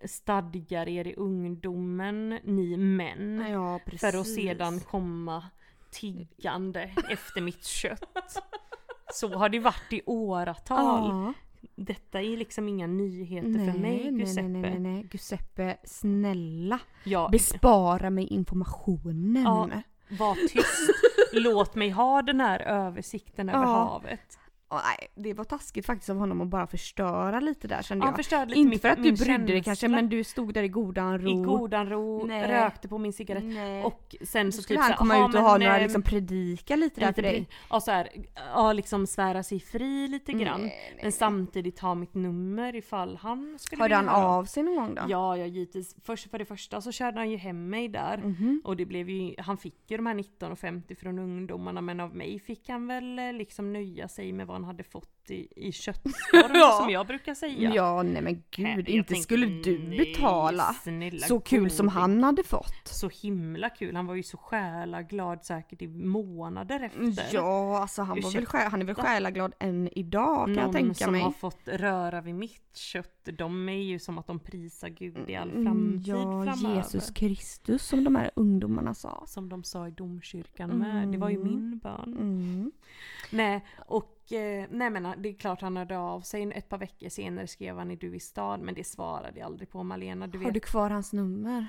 stadgar 0.04 0.88
er 0.88 1.06
i 1.06 1.14
ungdomen, 1.14 2.38
ni 2.44 2.76
män. 2.76 3.46
Ja. 3.50 3.80
För 4.00 4.20
att 4.20 4.26
sedan 4.26 4.80
komma 4.80 5.44
tiggande 5.90 6.90
efter 7.10 7.40
mitt 7.40 7.64
kött. 7.64 8.42
Så 9.12 9.34
har 9.34 9.48
det 9.48 9.58
varit 9.60 9.92
i 9.92 10.02
åratal. 10.06 11.10
Ja. 11.10 11.32
Detta 11.76 12.20
är 12.22 12.36
liksom 12.36 12.68
inga 12.68 12.86
nyheter 12.86 13.48
Nej, 13.48 13.72
för 13.72 13.78
mig 13.78 14.10
Giuseppe. 14.18 14.48
nej, 14.48 14.60
nej, 14.70 14.78
nej. 14.80 15.08
Giuseppe, 15.12 15.76
snälla. 15.84 16.78
Jag, 17.04 17.30
Bespara 17.30 18.10
mig 18.10 18.26
informationen. 18.26 19.42
Ja. 19.42 19.68
var 20.18 20.34
tyst. 20.34 20.90
Låt 21.32 21.74
mig 21.74 21.90
ha 21.90 22.22
den 22.22 22.40
här 22.40 22.60
översikten 22.60 23.48
över 23.48 23.58
Ja. 23.64 23.68
havet. 23.84 24.38
Och, 24.72 24.78
nej, 24.84 25.08
det 25.14 25.34
var 25.34 25.44
taskigt 25.44 25.86
faktiskt 25.86 26.10
av 26.10 26.16
honom 26.16 26.40
att 26.40 26.48
bara 26.48 26.66
förstöra 26.66 27.40
lite 27.40 27.68
där 27.68 27.82
kände 27.82 28.04
Han 28.04 28.12
jag. 28.12 28.16
förstörde 28.16 28.46
lite 28.46 28.60
Inte 28.60 28.78
för 28.78 28.88
att 28.88 29.02
du 29.02 29.12
brydde 29.12 29.52
dig 29.52 29.62
kanske 29.62 29.88
men 29.88 30.08
du 30.08 30.24
stod 30.24 30.54
där 30.54 30.62
i 30.62 30.68
godan 30.68 31.18
ro. 31.20 31.30
I 31.30 31.44
godan 31.44 31.88
ro, 31.88 32.26
Nej. 32.26 32.48
rökte 32.48 32.88
på 32.88 32.98
min 32.98 33.12
cigarett. 33.12 33.44
Nej. 33.44 33.84
Och 33.84 34.16
sen 34.22 34.52
så 34.52 34.62
skulle 34.62 34.78
typ 34.78 34.82
han 34.84 34.92
så 34.92 34.98
komma 34.98 35.14
"Jaha, 35.16 35.28
ut 35.28 35.34
och 35.34 35.40
ha 35.40 35.58
några 35.58 35.76
eh, 35.76 35.82
liksom 35.82 36.02
predika 36.02 36.76
lite 36.76 37.00
där 37.00 37.12
för 37.12 37.22
dig. 37.22 37.48
Ja 37.70 37.80
så 37.80 37.90
här, 37.90 38.08
ja 38.54 38.72
liksom 38.72 39.06
svära 39.06 39.42
sig 39.42 39.60
fri 39.60 40.08
lite 40.08 40.32
grann. 40.32 40.60
Nej, 40.62 40.98
men 41.02 41.12
samtidigt 41.12 41.78
ha 41.80 41.94
mitt 41.94 42.14
nummer 42.14 42.76
ifall 42.76 43.16
han 43.16 43.56
skulle 43.58 43.82
Hörde 43.82 43.94
han 43.94 44.08
av 44.08 44.44
sig 44.44 44.62
någon 44.62 44.76
gång 44.76 44.94
då? 44.94 45.02
Ja, 45.08 45.36
ja 45.36 45.46
givetvis. 45.46 45.96
Först 46.04 46.30
för 46.30 46.38
det 46.38 46.44
första 46.44 46.80
så 46.80 46.92
körde 46.92 47.18
han 47.18 47.30
ju 47.30 47.36
hem 47.36 47.70
mig 47.70 47.88
där. 47.88 48.18
Mhm. 48.18 48.60
Och 48.64 48.76
det 48.76 48.86
blev 48.86 49.10
ju, 49.10 49.34
han 49.38 49.56
fick 49.58 49.90
ju 49.90 49.96
de 49.96 50.06
här 50.06 50.14
19,50 50.14 50.94
från 51.00 51.18
ungdomarna 51.18 51.80
men 51.80 52.00
av 52.00 52.16
mig 52.16 52.38
fick 52.38 52.68
han 52.68 52.86
väl 52.86 53.18
eh, 53.18 53.32
liksom 53.32 53.72
nöja 53.72 54.08
sig 54.08 54.32
med 54.32 54.46
vad 54.46 54.61
hade 54.64 54.84
fått 54.84 55.21
i, 55.30 55.48
i 55.68 55.72
köttskorv 55.72 56.50
Ja. 56.56 56.78
som 56.80 56.90
jag 56.90 57.06
brukar 57.06 57.34
säga. 57.34 57.74
Ja, 57.74 58.02
nej 58.02 58.12
men 58.22 58.24
Nej, 58.24 58.42
gud, 58.50 58.66
jag 58.68 58.88
inte 58.88 59.08
tänkte, 59.08 59.14
skulle 59.22 59.46
du 59.46 59.78
nej, 59.88 59.98
betala. 59.98 60.72
snälla 60.82 61.26
Så 61.26 61.40
kul 61.40 61.70
som 61.70 61.86
goding. 61.86 62.00
han 62.00 62.22
hade 62.24 62.42
fått. 62.42 62.88
Så 62.88 63.08
himla 63.22 63.70
kul, 63.70 63.96
han 63.96 64.06
var 64.06 64.14
ju 64.14 64.22
så 64.22 64.36
själaglad 64.36 65.44
säkert 65.44 65.82
i 65.82 65.88
månader 65.88 66.80
efter. 66.80 67.28
Ja, 67.32 67.78
alltså 67.80 68.02
han, 68.02 68.16
Du 68.16 68.22
var 68.22 68.30
väl 68.30 68.42
köpte- 68.42 68.58
sjä, 68.58 68.68
han 68.68 68.80
är 68.82 68.86
väl 68.86 68.94
själaglad 68.94 69.54
än 69.58 69.88
idag 69.98 70.46
kan 70.46 70.54
jag 70.54 70.64
Någon 70.64 70.72
tänka 70.72 70.94
som 70.94 71.12
mig. 71.12 71.20
har 71.20 71.30
fått 71.30 71.60
röra 71.68 72.20
vid 72.20 72.34
mitt 72.34 72.76
kött, 72.76 73.28
de 73.38 73.68
är 73.68 73.72
ju 73.82 73.98
som 73.98 74.18
att 74.18 74.26
de 74.26 74.38
prisar 74.40 74.88
Gud 74.88 75.30
i 75.30 75.36
all 75.36 75.50
Mm, 75.50 75.64
framtid 75.64 76.06
Ja, 76.06 76.44
framöver. 76.44 76.76
Jesus 76.76 77.10
Kristus 77.10 77.82
som 77.88 78.04
de 78.04 78.16
här 78.16 78.30
ungdomarna 78.36 78.94
sa. 78.94 79.24
Som 79.26 79.48
de 79.48 79.64
sa 79.64 79.88
i 79.88 79.90
domkyrkan 79.90 80.70
med, 80.70 81.08
det 81.08 81.18
var 81.18 81.28
ju 81.30 81.36
Mm. 81.36 81.48
min 81.48 81.78
bön. 81.78 82.16
Mm. 82.20 82.72
Nej, 83.30 83.64
och 83.86 84.32
eh, 84.32 84.66
nej 84.70 84.90
men 84.90 85.11
det 85.16 85.28
är 85.28 85.34
klart 85.34 85.60
han 85.60 85.76
hörde 85.76 85.98
av 85.98 86.20
sig 86.20 86.52
ett 86.52 86.68
par 86.68 86.78
veckor 86.78 87.08
senare 87.08 87.46
skrev 87.46 87.78
han 87.78 87.90
i 87.90 87.96
Du 87.96 88.16
i 88.16 88.20
stad 88.20 88.60
men 88.60 88.74
det 88.74 88.84
svarade 88.84 89.38
jag 89.38 89.46
aldrig 89.46 89.70
på 89.70 89.82
Malena. 89.82 90.26
Du 90.26 90.38
Har 90.38 90.44
vet, 90.44 90.54
du 90.54 90.60
kvar 90.60 90.90
hans 90.90 91.12
nummer? 91.12 91.66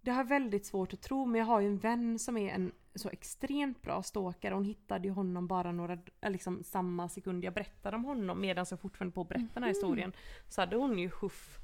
Det 0.00 0.10
har 0.10 0.24
väldigt 0.24 0.66
svårt 0.66 0.92
att 0.92 1.02
tro 1.02 1.26
men 1.26 1.38
jag 1.38 1.46
har 1.46 1.60
ju 1.60 1.66
en 1.66 1.78
vän 1.78 2.18
som 2.18 2.36
är 2.36 2.54
en 2.54 2.72
så 2.94 3.08
extremt 3.08 3.82
bra 3.82 4.02
stalkare. 4.02 4.54
Hon 4.54 4.64
hittade 4.64 5.08
ju 5.08 5.14
honom 5.14 5.46
bara 5.46 5.72
några, 5.72 5.98
liksom 6.28 6.64
samma 6.64 7.08
sekund 7.08 7.44
jag 7.44 7.54
berättade 7.54 7.96
om 7.96 8.04
honom 8.04 8.40
medan 8.40 8.66
jag 8.70 8.80
fortfarande 8.80 9.14
på 9.14 9.20
att 9.20 9.28
berätta 9.28 9.54
den 9.54 9.62
här 9.62 9.70
historien. 9.70 10.12
Så 10.48 10.60
hade 10.60 10.76
hon 10.76 10.98
ju 10.98 11.10
huff, 11.20 11.58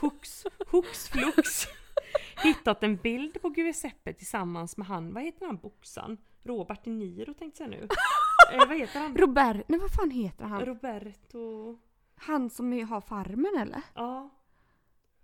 hux, 0.00 0.46
hux 0.70 1.08
flux 1.08 1.66
hittat 2.44 2.82
en 2.82 2.96
bild 2.96 3.42
på 3.42 3.54
Giuseppe 3.56 4.12
tillsammans 4.12 4.76
med 4.76 4.86
han, 4.86 5.14
vad 5.14 5.22
heter 5.22 5.46
han 5.46 5.56
boxaren? 5.56 6.18
Robert 6.42 6.84
De 6.84 6.90
Niro 6.90 7.34
tänkte 7.34 7.62
jag 7.62 7.70
nu. 7.70 7.88
Eh, 8.52 8.68
vad 8.68 8.78
heter 8.78 9.00
han? 9.00 9.16
Robert, 9.16 9.68
nej 9.68 9.80
vad 9.80 9.90
fan 9.92 10.10
heter 10.10 10.44
han? 10.44 10.64
Roberto... 10.66 11.78
Han 12.14 12.50
som 12.50 12.72
är- 12.72 12.84
har 12.84 13.00
farmen 13.00 13.52
eller? 13.60 13.82
Ja. 13.94 14.30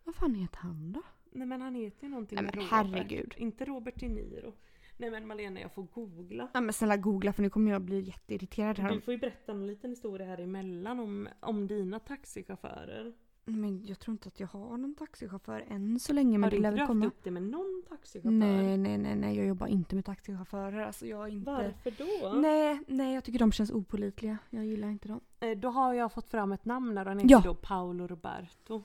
Vad 0.05 0.14
fan 0.14 0.35
heter 0.35 0.59
han 0.59 0.93
då? 0.93 1.03
Nej 1.31 1.47
men 1.47 1.61
han 1.62 1.74
heter 1.74 2.05
ju 2.05 2.09
någonting 2.11 2.37
Nej, 2.37 2.45
men 2.45 2.53
Robert. 2.53 2.70
herregud. 2.70 3.35
Inte 3.37 3.64
Robert 3.64 3.95
De 4.01 4.09
Niro. 4.09 4.53
Nej 4.97 5.11
men 5.11 5.27
Malena 5.27 5.61
jag 5.61 5.72
får 5.74 5.83
googla. 5.83 6.49
Nej 6.55 6.62
men 6.62 6.72
snälla 6.72 6.97
googla 6.97 7.33
för 7.33 7.43
nu 7.43 7.51
kommer 7.51 7.70
jag 7.72 7.83
bli 7.83 8.01
jätteirriterad 8.01 8.77
Du 8.77 8.83
här. 8.83 9.01
får 9.01 9.14
ju 9.14 9.20
berätta 9.20 9.53
en 9.53 9.66
liten 9.66 9.91
historia 9.91 10.27
här 10.27 10.39
emellan 10.41 11.01
om, 11.01 11.29
om 11.41 11.66
dina 11.66 11.99
taxichaufförer. 11.99 13.12
Men 13.49 13.84
jag 13.86 13.99
tror 13.99 14.12
inte 14.12 14.28
att 14.28 14.40
jag 14.40 14.47
har 14.47 14.76
någon 14.76 14.94
taxichaufför 14.94 15.64
än 15.68 15.99
så 16.01 16.12
länge 16.12 16.38
Har 16.38 16.51
du 16.51 16.57
inte 16.57 16.68
haft 16.68 16.86
komma. 16.86 17.07
upp 17.07 17.24
det 17.24 17.30
med 17.30 17.42
någon 17.42 17.82
taxichaufför? 17.88 18.30
Nej, 18.30 18.76
nej, 18.78 18.99
nej, 18.99 19.16
nej, 19.16 19.36
jag 19.36 19.47
jobbar 19.47 19.66
inte 19.66 19.94
med 19.94 20.05
taxichaufförer. 20.05 20.80
Alltså 20.86 21.07
jag 21.07 21.28
inte... 21.28 21.51
Varför 21.51 21.90
då? 21.99 22.32
Nej, 22.40 22.80
nej, 22.88 23.14
jag 23.14 23.24
tycker 23.24 23.38
de 23.38 23.53
känns 23.53 23.70
opålitliga. 23.70 24.38
Jag 24.51 24.64
gillar 24.66 24.88
inte 24.88 25.09
dem. 25.09 25.20
Eh, 25.40 25.51
Då 25.59 25.68
har 25.68 25.94
jag 25.94 26.12
fått 26.12 26.30
fram 26.30 26.53
ett 26.53 26.64
namn 26.64 26.99
och 26.99 27.05
han 27.07 27.18
heter 27.18 27.30
Ja. 27.30 27.42
då 27.44 27.55
Paolo 27.55 28.07
Roberto. 28.07 28.82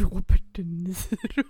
Robert 0.00 0.42
De 0.54 0.62
Niro. 0.62 1.44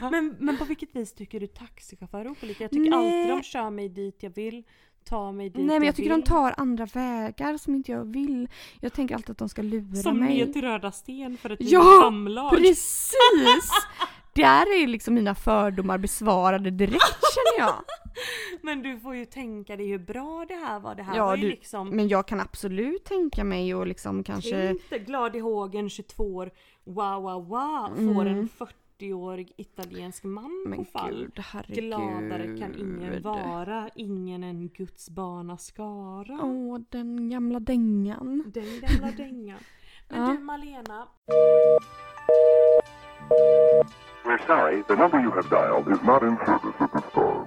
Men, 0.10 0.36
men 0.38 0.58
på 0.58 0.64
vilket 0.64 0.96
vis 0.96 1.12
tycker 1.12 1.40
du 1.40 1.46
taxichaufförer 1.46 2.24
är 2.24 2.30
opålitliga? 2.30 2.64
Jag 2.64 2.70
tycker 2.70 2.90
Nej. 2.90 3.20
alltid 3.22 3.36
de 3.36 3.42
kör 3.42 3.70
mig 3.70 3.88
dit 3.88 4.22
jag 4.22 4.30
vill, 4.30 4.64
tar 5.08 5.32
mig 5.32 5.48
dit 5.50 5.66
Nej 5.66 5.78
men 5.78 5.86
jag 5.86 5.96
tycker 5.96 6.10
vill. 6.10 6.20
de 6.20 6.26
tar 6.26 6.54
andra 6.56 6.86
vägar 6.86 7.56
som 7.56 7.74
inte 7.74 7.92
jag 7.92 8.04
vill. 8.04 8.48
Jag 8.80 8.92
tänker 8.92 9.14
alltid 9.14 9.30
att 9.30 9.38
de 9.38 9.48
ska 9.48 9.62
lura 9.62 9.96
Som 10.02 10.18
mig. 10.18 10.28
ner 10.38 10.52
till 10.52 10.62
Röda 10.62 10.92
Sten 10.92 11.36
för 11.36 11.50
ett 11.50 11.58
Ja, 11.62 12.00
samlag. 12.02 12.50
Precis! 12.50 13.70
Där 14.34 14.82
är 14.82 14.86
liksom 14.86 15.14
mina 15.14 15.34
fördomar 15.34 15.98
besvarade 15.98 16.70
direkt 16.70 17.20
känner 17.34 17.68
jag. 17.68 17.74
Men 18.62 18.82
du 18.82 19.00
får 19.00 19.14
ju 19.16 19.24
tänka 19.24 19.76
dig 19.76 19.86
hur 19.88 19.98
bra 19.98 20.44
det 20.48 20.54
här 20.54 20.80
var. 20.80 20.94
Det 20.94 21.02
här 21.02 21.16
Ja, 21.16 21.26
var 21.26 21.36
ju 21.36 21.42
du- 21.42 21.48
liksom 21.48 21.88
Men 21.88 22.08
jag 22.08 22.26
kan 22.28 22.40
absolut 22.40 23.04
tänka 23.04 23.44
mig 23.44 23.74
och 23.74 23.86
liksom 23.86 24.24
kanske... 24.24 24.70
Inte 24.70 24.98
glad 24.98 25.36
i 25.36 25.38
hågen 25.38 25.90
22 25.90 26.24
år, 26.36 26.50
wow 26.84 27.22
wow 27.22 27.48
wow, 27.48 28.14
får 28.14 28.26
en 28.26 28.48
40-årig 28.98 29.52
italiensk 29.56 30.24
man. 30.24 30.62
Men 30.66 30.78
på 30.78 30.84
fall. 30.84 31.14
gud, 31.14 31.38
herregud. 31.38 31.84
Gladare 31.84 32.58
kan 32.58 32.74
ingen 32.78 33.22
vara, 33.22 33.88
ingen 33.94 34.44
en 34.44 34.68
Guds 34.68 35.10
barna 35.10 35.58
skara. 35.58 36.38
Åh, 36.42 36.78
den 36.88 37.30
gamla 37.30 37.60
dängan. 37.60 38.42
Den 38.54 38.80
gamla 38.80 39.12
dängan. 39.16 39.58
Men 40.08 40.20
Ja. 40.20 40.32
du 40.32 40.38
Malena, 40.38 41.08
We're 44.24 44.46
sorry, 44.46 44.82
the 44.88 44.94
number 44.96 45.20
you 45.22 45.30
have 45.30 45.48
dialed 45.48 45.88
is 45.96 46.02
not 46.02 46.22
in 46.22 46.36
service 46.46 46.80
at 46.80 46.92
this 46.92 47.12
time. 47.12 47.46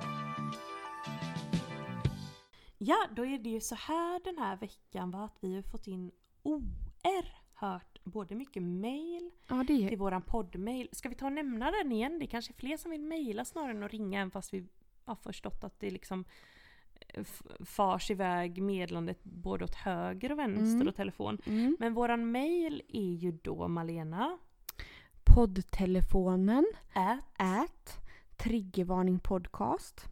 ja 2.78 2.98
då 3.16 3.26
är 3.26 3.38
det 3.40 3.50
ju 3.50 3.62
så 3.62 3.76
här 3.76 4.20
den 4.24 4.38
här 4.38 4.58
veckan 4.58 5.12
va, 5.12 5.24
att 5.24 5.38
vi 5.42 5.56
har 5.56 5.62
fått 5.62 5.88
in 5.88 6.12
oerhört 6.44 7.91
både 8.04 8.36
mycket 8.36 8.64
mail 8.64 9.32
Ja, 9.48 9.64
det 9.68 9.90
till 9.90 9.98
våran 9.98 10.22
poddmail. 10.22 10.90
Ska 10.92 11.10
vi 11.10 11.16
ta 11.16 11.26
och 11.26 11.32
nämna 11.34 11.72
den 11.72 11.92
igen? 11.92 12.20
Det 12.20 12.26
är 12.26 12.28
kanske 12.28 12.54
fler 12.54 12.78
som 12.78 12.92
vill 12.92 13.02
mejla 13.02 13.46
snarare 13.46 13.72
än 13.72 13.84
att 13.84 13.92
ringa 13.92 14.20
även 14.20 14.32
fast 14.32 14.54
vi 14.54 14.66
har 15.06 15.16
förstått 15.16 15.64
att 15.64 15.80
det 15.80 15.90
liksom 15.90 16.26
eh, 17.08 17.24
fars 17.66 18.12
iväg 18.12 18.62
meddelandet 18.62 19.24
både 19.24 19.64
åt 19.64 19.76
höger 19.76 20.32
och 20.32 20.40
vänster 20.40 20.76
Mm. 20.76 20.88
och 20.88 20.96
telefon. 20.96 21.38
Mm. 21.46 21.78
Men 21.80 21.94
våran 21.94 22.32
mail 22.32 22.82
är 22.88 23.14
ju 23.14 23.32
då 23.32 23.68
Malena 23.68 24.38
Poddtelefonen 25.24 26.66
at 26.94 27.20
at 27.38 27.98
triggervarningpodcast. 28.38 30.06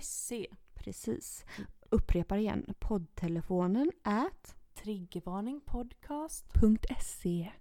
.se 0.00 0.46
Precis. 0.74 1.44
Upprepar 1.90 2.38
igen. 2.38 2.74
Poddtelefonen 2.78 3.90
at 4.02 4.56
Triggervarning 4.82 5.60
podcast. 5.60 6.46
.se. 7.00 7.52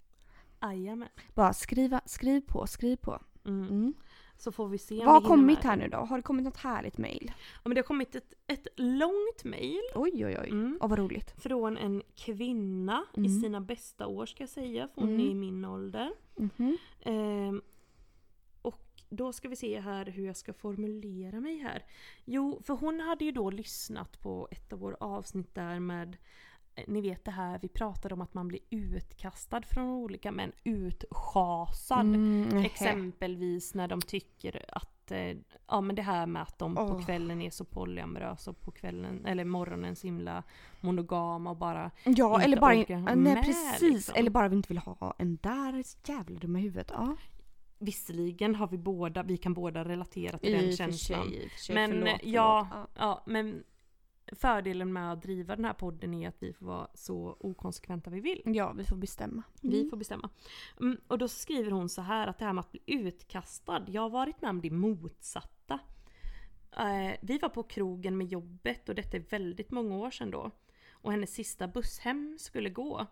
Jajamän. 0.62 1.10
Bara 1.34 1.54
skriva, 1.54 2.02
skriv 2.06 2.42
på, 2.42 2.68
skriv 2.68 2.96
på. 2.98 3.20
Mm. 3.46 3.68
Mm. 3.70 3.94
Så 4.38 4.52
får 4.52 4.68
vi 4.68 4.78
se 4.78 5.06
Vad 5.06 5.14
har 5.24 5.30
kommit 5.30 5.60
här 5.60 5.76
nu 5.76 5.88
då? 5.88 5.98
Har 5.98 6.18
det 6.18 6.24
kommit 6.24 6.46
något 6.46 6.58
härligt 6.58 6.98
mail? 6.98 7.32
Ja, 7.36 7.62
men 7.64 7.76
det 7.76 7.80
har 7.82 7.84
kommit 7.86 8.16
ett, 8.16 8.34
ett 8.48 8.68
långt 8.76 9.44
mail 9.44 9.82
Oj, 9.96 10.26
oj, 10.26 10.38
oj. 10.42 10.50
Mm. 10.50 10.78
Åh, 10.82 10.90
vad 10.90 11.00
roligt. 11.00 11.34
från 11.42 11.78
en 11.78 12.02
kvinna 12.16 13.06
i 13.14 13.20
Mm. 13.20 13.42
sina 13.42 13.62
bästa 13.62 14.08
år 14.08 14.26
ska 14.26 14.44
jag 14.44 14.50
säga, 14.50 14.88
för 14.88 15.02
hon 15.02 15.10
Mm. 15.10 15.22
är 15.22 15.30
i 15.32 15.34
min 15.36 15.66
ålder. 15.66 16.12
Mhm. 16.36 16.78
Ehm, 17.02 17.62
och 18.62 19.02
då 19.10 19.34
ska 19.34 19.50
vi 19.50 19.56
se 19.56 19.80
här 19.80 20.06
hur 20.06 20.26
jag 20.26 20.36
ska 20.38 20.54
formulera 20.54 21.40
mig 21.40 21.58
här. 21.60 21.84
Jo, 22.26 22.62
för 22.64 22.74
hon 22.74 23.00
hade 23.00 23.26
ju 23.26 23.32
då 23.32 23.50
lyssnat 23.50 24.20
på 24.22 24.48
ett 24.52 24.74
av 24.74 24.80
våra 24.80 24.96
avsnitt 24.96 25.56
där 25.56 25.80
med 25.80 26.18
ni 26.88 27.02
vet 27.02 27.26
det 27.26 27.32
här, 27.32 27.60
vi 27.62 27.68
pratade 27.68 28.14
om 28.14 28.22
att 28.22 28.34
man 28.34 28.48
blir 28.48 28.60
utkastad 28.70 29.62
från 29.62 29.86
olika 29.90 30.32
män, 30.32 30.52
utschasad. 30.64 32.00
Mm. 32.00 32.58
Exempelvis 32.58 33.74
när 33.74 33.88
de 33.88 34.02
tycker 34.02 34.66
att, 34.68 35.12
eh, 35.12 35.38
ja 35.68 35.82
men 35.82 35.96
det 35.96 36.02
här 36.02 36.26
med 36.26 36.42
att 36.42 36.60
de 36.60 36.76
på 36.76 36.82
Åh. 36.82 37.06
kvällen 37.06 37.42
är 37.42 37.50
så 37.50 37.66
polyamorösa 37.66 38.52
och 38.52 38.62
på 38.62 38.72
kvällen, 38.72 39.26
eller 39.26 39.46
morgonen 39.46 39.96
så 39.96 40.08
himla 40.08 40.44
monogama 40.82 41.50
och 41.50 41.58
bara 41.58 41.92
Ja, 42.04 42.34
inte 42.34 42.46
eller 42.46 42.60
bara... 42.60 42.80
orkar 42.80 42.98
Nej, 42.98 43.16
med, 43.16 43.44
precis. 43.44 43.82
liksom. 43.82 44.16
Eller 44.18 44.30
bara 44.30 44.48
vi 44.48 44.56
inte 44.56 44.68
vill 44.68 44.78
ha 44.78 45.16
en 45.18 45.36
där 45.42 45.84
jävla 46.06 46.40
dumma 46.40 46.60
huvudet. 46.60 46.92
Ja. 46.94 47.16
Visserligen 47.80 48.56
har 48.56 48.68
vi 48.68 48.78
båda, 48.78 49.24
vi 49.24 49.38
kan 49.38 49.54
båda 49.54 49.86
relatera 49.86 50.38
till 50.38 50.56
I 50.56 50.66
den 50.66 50.76
känslan. 50.78 51.30
sig, 51.30 51.50
sig. 51.50 51.76
Men 51.76 51.90
Förlåt, 51.92 52.08
förlåt. 52.08 52.34
Ja. 52.34 52.68
ja, 52.96 53.24
men 53.26 53.64
fördelen 54.32 54.94
med 54.94 55.12
att 55.12 55.22
driva 55.22 55.56
den 55.56 55.66
här 55.66 55.74
podden 55.74 56.14
är 56.14 56.28
att 56.28 56.44
vi 56.44 56.54
får 56.54 56.66
vara 56.66 56.88
så 56.94 57.38
okonsekventa 57.40 58.10
vi 58.10 58.20
vill. 58.20 58.42
Ja, 58.46 58.74
vi 58.74 58.84
får 58.84 58.96
bestämma. 58.96 59.44
Vi 59.62 59.90
får 59.90 59.98
bestämma. 59.98 60.30
Mm, 60.80 60.98
och 61.08 61.18
då 61.18 61.28
skriver 61.28 61.72
hon 61.72 61.90
så 61.90 62.02
här 62.02 62.28
att 62.28 62.40
det 62.40 62.46
här 62.46 62.54
med 62.54 62.62
att 62.62 62.72
bli 62.72 62.82
utkastad, 62.86 63.86
jag 63.88 64.02
har 64.02 64.10
varit 64.10 64.42
med 64.42 64.50
om 64.50 64.62
det 64.62 64.72
motsatta. 64.72 65.80
Eh, 66.78 67.18
vi 67.22 67.38
var 67.38 67.50
på 67.50 67.64
krogen 67.64 68.18
med 68.18 68.28
jobbet 68.28 68.90
och 68.90 68.96
detta 68.96 69.18
är 69.18 69.26
väldigt 69.30 69.72
många 69.72 69.96
år 69.96 70.12
sedan 70.12 70.32
då. 70.32 70.52
Och 70.92 71.12
hennes 71.12 71.34
sista 71.34 71.68
buss 71.68 72.00
hem 72.00 72.38
skulle 72.40 72.70
gå. 72.70 73.06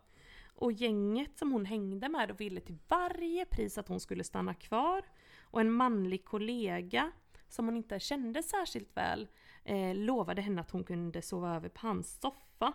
Och 0.55 0.71
gänget 0.71 1.37
som 1.37 1.51
hon 1.51 1.65
hängde 1.65 2.09
med 2.09 2.31
och 2.31 2.41
ville 2.41 2.61
till 2.61 2.77
varje 2.87 3.45
pris 3.45 3.77
att 3.77 3.87
hon 3.87 3.99
skulle 3.99 4.23
stanna 4.23 4.53
kvar. 4.53 5.05
Och 5.41 5.61
en 5.61 5.71
manlig 5.71 6.25
kollega 6.25 7.11
som 7.49 7.65
hon 7.65 7.77
inte 7.77 7.99
kände 7.99 8.43
särskilt 8.43 8.97
väl 8.97 9.27
eh, 9.63 9.95
lovade 9.95 10.41
henne 10.41 10.61
att 10.61 10.71
hon 10.71 10.83
kunde 10.83 11.21
sova 11.21 11.55
över 11.55 11.69
på 11.69 11.87
hans 11.87 12.19
soffa. 12.21 12.73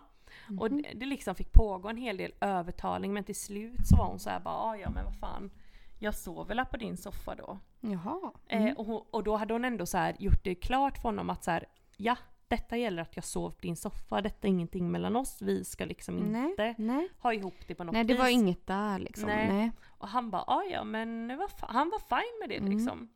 Och 0.59 0.71
det, 0.71 0.91
det 0.95 1.05
liksom 1.05 1.35
fick 1.35 1.51
pågå 1.51 1.89
en 1.89 1.97
hel 1.97 2.17
del 2.17 2.31
övertalning 2.41 3.13
men 3.13 3.23
till 3.23 3.35
slut 3.35 3.87
så 3.87 3.95
var 3.97 4.05
hon 4.05 4.19
så 4.19 4.29
här 4.29 4.39
bara 4.39 4.55
"Ah, 4.55 4.75
ja 4.75 4.89
men 4.89 5.05
vad 5.05 5.15
fan 5.15 5.51
jag 5.99 6.15
sover 6.15 6.55
väl 6.55 6.65
på 6.65 6.77
din 6.77 6.97
soffa 6.97 7.35
då. 7.35 7.59
Jaha. 7.79 8.31
Eh, 8.47 8.73
och, 8.73 8.85
hon, 8.85 9.03
och 9.11 9.23
då 9.23 9.35
hade 9.35 9.53
hon 9.53 9.65
ändå 9.65 9.85
så 9.85 9.97
här 9.97 10.15
gjort 10.19 10.43
det 10.43 10.55
klart 10.55 10.95
för 10.97 11.03
honom 11.03 11.29
att 11.29 11.43
så 11.43 11.51
här, 11.51 11.65
ja 11.97 12.15
detta 12.47 12.77
gäller 12.77 13.01
att 13.01 13.15
jag 13.15 13.25
sov 13.25 13.49
på 13.51 13.61
din 13.61 13.75
soffa, 13.75 14.21
detta 14.21 14.47
är 14.47 14.49
ingenting 14.51 14.91
mellan 14.91 15.15
oss, 15.15 15.41
vi 15.41 15.63
ska 15.63 15.85
liksom 15.85 16.15
Nej, 16.15 16.49
inte 16.49 16.75
nej. 16.77 17.09
ha 17.19 17.33
ihop 17.33 17.53
det 17.67 17.75
på 17.75 17.83
något 17.83 17.93
Nej, 17.93 18.03
det 18.03 18.13
vis. 18.13 18.21
var 18.21 18.27
inget 18.29 18.67
där 18.67 18.99
liksom. 18.99 19.25
Nej. 19.29 19.47
Nej. 19.53 19.71
Och 19.87 20.07
han 20.07 20.29
bara, 20.29 20.43
"Ah, 20.47 20.63
ja 20.63 20.83
men 20.83 21.31
fa- 21.31 21.65
han 21.69 21.89
var 21.89 21.99
fine 21.99 22.39
med 22.39 22.49
det 22.49 22.57
Mm. 22.57 22.77
liksom. 22.77 23.09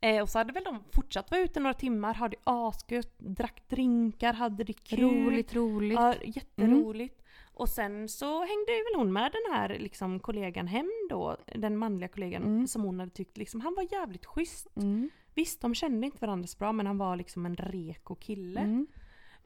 Eh, 0.00 0.22
och 0.22 0.28
så 0.28 0.38
hade 0.38 0.52
väl 0.52 0.64
de 0.64 0.78
fortsatt 0.92 1.30
vara 1.30 1.40
ute 1.40 1.60
några 1.60 1.74
timmar, 1.74 2.14
hade 2.14 2.36
asgött, 2.44 3.18
drack 3.18 3.62
drinkar, 3.68 4.32
hade 4.32 4.64
det 4.64 4.72
kul. 4.72 5.00
Roligt, 5.00 5.54
roligt. 5.54 5.98
Ja, 5.98 6.14
jätteroligt. 6.24 7.22
Och 7.54 7.68
sen 7.68 8.08
så 8.08 8.38
hängde 8.40 8.72
väl 8.72 8.96
hon 9.00 9.12
med 9.12 9.32
den 9.32 9.54
här 9.54 9.68
liksom, 9.78 10.20
kollegan 10.20 10.66
hem 10.66 10.90
då, 11.10 11.36
den 11.54 11.76
manliga 11.76 12.08
kollegan 12.08 12.42
Mm. 12.42 12.66
som 12.66 12.82
hon 12.82 13.00
hade 13.00 13.10
tyckt 13.12 13.36
liksom, 13.36 13.60
han 13.60 13.74
var 13.74 13.86
jävligt 13.92 14.26
schysst. 14.26 14.76
Mm. 14.76 15.10
Visst, 15.34 15.60
de 15.60 15.74
kände 15.74 16.06
inte 16.06 16.18
varandra 16.20 16.46
så 16.46 16.58
bra 16.58 16.72
men 16.72 16.86
han 16.86 16.98
var 16.98 17.16
liksom 17.16 17.46
en 17.46 17.56
reko 17.56 18.14
kille. 18.14 18.60
Mm. 18.60 18.86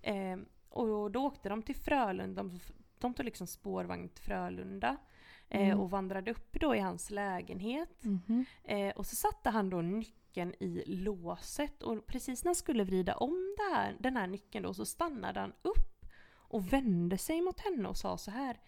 Eh, 0.03 0.39
och 0.69 1.11
då 1.11 1.21
åkte 1.27 1.49
de 1.49 1.63
till 1.63 1.77
Frölunda, 1.77 2.43
de, 2.43 2.61
de 2.99 3.15
tog 3.15 3.25
liksom 3.25 3.47
spårvagn 3.47 4.09
till 4.09 4.25
Frölunda. 4.25 4.97
Eh, 5.49 5.67
Mm. 5.69 5.81
och 5.81 5.91
vandrade 5.91 6.31
upp 6.31 6.61
då 6.61 6.75
i 6.75 6.79
hans 6.79 7.11
lägenhet. 7.11 8.05
Mhm. 8.05 8.45
Eh, 8.65 8.89
och 8.97 9.07
så 9.07 9.17
satte 9.17 9.51
han 9.51 9.71
då 9.71 9.77
nyckeln 9.83 10.15
i 10.43 10.85
låset 10.87 11.83
och 11.83 12.07
precis 12.07 12.45
när 12.45 12.49
han 12.49 12.55
skulle 12.55 12.85
vrida 12.85 13.17
om 13.17 13.55
det 13.57 13.75
här, 13.75 13.97
den 14.01 14.17
här 14.17 14.27
nyckeln 14.27 14.63
då 14.63 14.75
så 14.75 14.87
stannade 14.87 15.41
han 15.41 15.53
upp 15.63 16.07
och 16.27 16.73
vände 16.73 17.19
sig 17.19 17.41
mot 17.41 17.61
henne 17.61 17.89
och 17.89 17.97
sa 17.97 18.19
så 18.19 18.31
här 18.31 18.61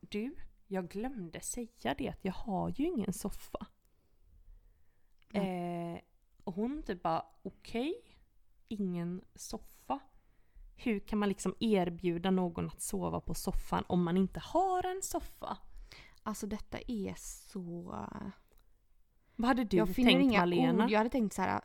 Du, 0.00 0.36
jag 0.66 0.88
glömde 0.88 1.40
säga 1.40 1.94
det 1.98 2.08
att 2.08 2.24
jag 2.24 2.32
har 2.32 2.68
ju 2.68 2.84
ingen 2.84 3.12
soffa. 3.12 3.66
Eh, 5.32 6.00
och 6.44 6.54
hon 6.54 6.82
typ 6.82 7.02
bara 7.02 7.26
okej, 7.42 7.94
ingen 8.68 9.24
soffa. 9.34 9.98
Hur 10.76 11.00
kan 11.00 11.18
man 11.18 11.28
liksom 11.28 11.54
erbjuda 11.60 12.30
någon 12.30 12.66
att 12.66 12.82
sova 12.82 13.20
på 13.20 13.34
soffan 13.34 13.84
om 13.88 14.02
man 14.02 14.16
inte 14.16 14.40
har 14.40 14.86
en 14.86 15.02
soffa? 15.02 15.58
Alltså 16.22 16.46
detta 16.46 16.78
är 16.86 17.14
så... 17.16 17.94
Vad 19.40 19.48
hade 19.48 19.64
du 19.64 19.76
jag 19.76 19.88
finner 19.88 20.10
tänkt 20.10 20.22
inga 20.22 20.40
Malena? 20.40 20.84
ord. 20.84 20.90
Jag 20.90 20.98
hade 20.98 21.10
tänkt 21.10 21.32
så 21.34 21.42
här. 21.42 21.60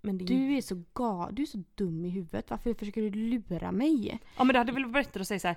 Men 0.00 0.18
det 0.18 0.24
Du 0.24 0.56
är 0.56 0.60
så 0.60 0.82
ga, 0.92 1.28
du 1.32 1.42
är 1.42 1.46
så 1.46 1.62
dum 1.74 2.04
i 2.04 2.08
huvudet. 2.08 2.50
Varför 2.50 2.74
försöker 2.74 3.02
du 3.02 3.10
lura 3.10 3.72
mig? 3.72 4.20
Ja 4.36 4.44
men 4.44 4.52
det 4.52 4.58
hade 4.58 4.72
väl 4.72 4.84
varit 4.84 5.06
bättre 5.06 5.20
att 5.20 5.28
säga 5.28 5.38
så 5.40 5.48
här. 5.48 5.56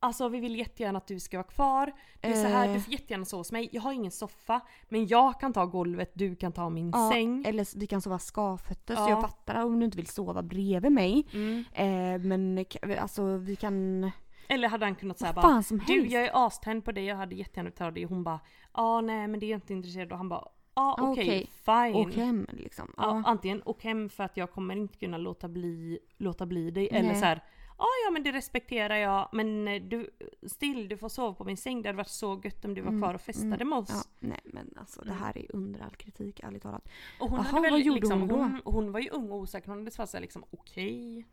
Alltså 0.00 0.28
vi 0.28 0.40
vill 0.40 0.56
jättegärna 0.56 0.98
att 0.98 1.06
du 1.06 1.20
ska 1.20 1.36
vara 1.38 1.46
kvar. 1.46 1.92
Det 2.20 2.28
är 2.28 2.42
så 2.42 2.48
här, 2.48 2.68
Eh. 2.68 2.74
du 2.74 2.80
får 2.80 2.92
jättegärna 2.92 3.24
sova 3.24 3.40
hos 3.40 3.52
mig. 3.52 3.68
Jag 3.72 3.82
har 3.82 3.92
ingen 3.92 4.10
soffa. 4.10 4.60
Men 4.88 5.06
jag 5.06 5.40
kan 5.40 5.52
ta 5.52 5.66
golvet, 5.66 6.10
du 6.14 6.36
kan 6.36 6.52
ta 6.52 6.70
min 6.70 6.90
Ja, 6.94 7.10
säng. 7.12 7.44
Eller 7.46 7.78
vi 7.78 7.86
kan 7.86 8.00
sova 8.02 8.18
skavfötter. 8.18 8.94
Ja. 8.94 9.04
Så 9.04 9.10
jag 9.10 9.20
fattar 9.20 9.64
om 9.64 9.78
du 9.78 9.84
inte 9.84 9.96
vill 9.96 10.06
sova 10.06 10.42
bredvid 10.42 10.92
mig. 10.92 11.26
Mm. 11.32 11.64
Eh, 11.72 12.26
men 12.28 12.64
alltså 13.00 13.36
vi 13.36 13.56
kan... 13.56 14.10
Eller 14.48 14.68
hade 14.68 14.86
han 14.86 14.94
kunnat 14.94 15.18
säga 15.18 15.32
bara 15.32 15.62
Du 15.86 16.06
jag 16.06 16.24
är 16.24 16.46
aständ 16.46 16.84
på 16.84 16.92
dig, 16.92 17.04
jag 17.04 17.16
hade 17.16 17.34
jättegärna 17.34 17.64
velat 17.66 17.76
ta 17.76 17.90
dig. 17.90 18.04
Hon 18.04 18.24
bara 18.24 18.40
Ja 18.74 19.00
nej 19.00 19.28
men 19.28 19.40
det 19.40 19.46
är 19.46 19.50
jag 19.50 19.56
inte 19.56 19.72
intresserad 19.72 20.06
av. 20.06 20.12
Och 20.12 20.18
han 20.18 20.28
bara 20.28 20.48
Ah, 20.74 20.92
okej, 21.10 21.24
okej. 21.24 21.50
fine. 21.64 21.96
Åk 21.96 22.14
hem 22.14 22.46
liksom. 22.50 22.94
Ja, 22.96 23.02
Ja. 23.02 23.22
antingen 23.26 23.62
åk 23.64 23.84
hem 23.84 24.08
för 24.08 24.24
att 24.24 24.36
jag 24.36 24.50
kommer 24.52 24.76
inte 24.76 24.98
kunna 24.98 25.18
låta 25.18 25.48
bli, 25.48 25.98
låta 26.18 26.46
bli 26.46 26.70
dig. 26.70 26.88
Eller 26.92 27.08
Nej. 27.08 27.16
så 27.18 27.24
här. 27.24 27.40
Ja 27.78 27.86
ja 28.06 28.10
men 28.10 28.22
det 28.22 28.32
respekterar 28.32 28.96
jag. 28.96 29.28
Men 29.32 29.68
eh, 29.68 29.82
du, 29.82 30.10
still 30.46 30.88
du 30.88 30.96
får 30.96 31.08
sova 31.08 31.34
på 31.34 31.44
min 31.44 31.56
säng. 31.56 31.82
Det 31.82 31.88
hade 31.88 31.96
varit 31.96 32.08
så 32.08 32.40
gött 32.44 32.64
om 32.64 32.74
du 32.74 32.80
var 32.80 32.88
Mm, 32.88 33.00
kvar 33.02 33.14
och 33.14 33.20
festade 33.20 33.54
mm, 33.54 33.68
med 33.68 33.78
oss. 33.78 33.90
Ja, 33.90 34.02
nej 34.28 34.40
men 34.44 34.74
alltså 34.76 35.02
det 35.02 35.12
här 35.12 35.38
är 35.38 35.46
under 35.56 35.80
all 35.80 35.90
kritik 35.96 36.40
ärligt 36.40 36.62
talat. 36.62 36.88
Och 37.20 37.30
hon, 37.30 37.38
Jaha, 37.38 37.46
hade 37.48 37.62
väl 37.62 37.70
vad 37.70 37.80
gjorde 37.80 38.00
liksom, 38.00 38.20
hon 38.20 38.28
då? 38.28 38.36
Hon, 38.36 38.60
hon 38.64 38.92
var 38.92 39.00
ju 39.00 39.10
ung 39.10 39.30
och 39.30 39.38
osäker, 39.38 39.68
hon 39.68 39.78
hade 39.78 39.90
svarat 39.90 40.12
liksom 40.20 40.44
okej. 40.50 41.26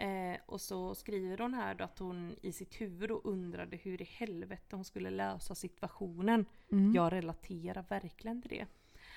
Eh, 0.00 0.36
och 0.46 0.60
så 0.60 0.94
skriver 0.94 1.38
hon 1.38 1.54
här 1.54 1.74
då 1.74 1.84
att 1.84 1.98
hon 1.98 2.36
i 2.42 2.52
sitt 2.52 2.80
huvud 2.80 3.08
då 3.08 3.20
undrade 3.24 3.76
hur 3.76 4.02
i 4.02 4.04
helvete 4.04 4.76
hon 4.76 4.84
skulle 4.84 5.10
lösa 5.10 5.54
situationen. 5.54 6.46
Mm. 6.72 6.92
Jag 6.94 7.12
relaterar 7.12 7.84
verkligen 7.88 8.42
till 8.42 8.50
det. 8.50 8.66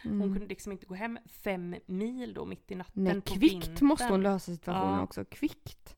Hon 0.03 0.11
Mm. 0.13 0.33
kunde 0.33 0.47
liksom 0.47 0.71
inte 0.71 0.85
gå 0.85 0.93
hem 0.95 1.19
fem 1.25 1.75
mil 1.85 2.33
då 2.33 2.45
mitt 2.45 2.71
i 2.71 2.75
natten 2.75 3.03
Nej 3.03 3.21
på 3.21 3.33
kvickt 3.33 3.67
vintern. 3.67 3.87
måste 3.87 4.07
hon 4.07 4.21
lösa 4.23 4.51
situationen 4.51 4.93
Ja. 4.97 5.03
också. 5.03 5.25
Kvickt. 5.25 5.95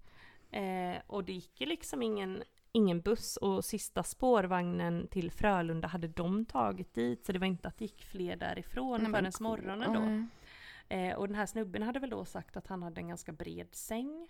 Eh, 0.52 0.96
och 1.08 1.24
det 1.24 1.34
gick 1.34 1.62
ju 1.62 1.68
liksom 1.68 2.02
ingen, 2.02 2.44
ingen 2.72 3.02
buss 3.02 3.38
och 3.38 3.66
sista 3.66 4.04
spårvagnen 4.04 5.08
till 5.08 5.32
Frölunda 5.32 5.88
hade 5.88 6.08
de 6.08 6.46
tagit 6.46 6.94
dit 6.94 7.26
så 7.26 7.32
det 7.32 7.40
var 7.40 7.48
inte 7.48 7.68
att 7.68 7.78
det 7.78 7.86
gick 7.86 8.04
fler 8.04 8.36
därifrån 8.36 9.02
Nej, 9.04 9.12
förrän 9.12 9.32
morgonen 9.40 9.94
då. 9.94 10.00
Nej. 10.00 10.26
Eh, 11.10 11.16
och 11.16 11.28
den 11.28 11.36
här 11.36 11.46
snubben 11.46 11.84
hade 11.84 12.00
väl 12.00 12.10
då 12.10 12.26
sagt 12.26 12.58
att 12.58 12.68
han 12.68 12.84
hade 12.84 13.02
en 13.02 13.08
ganska 13.08 13.32
bred 13.32 13.68
säng. 13.72 14.28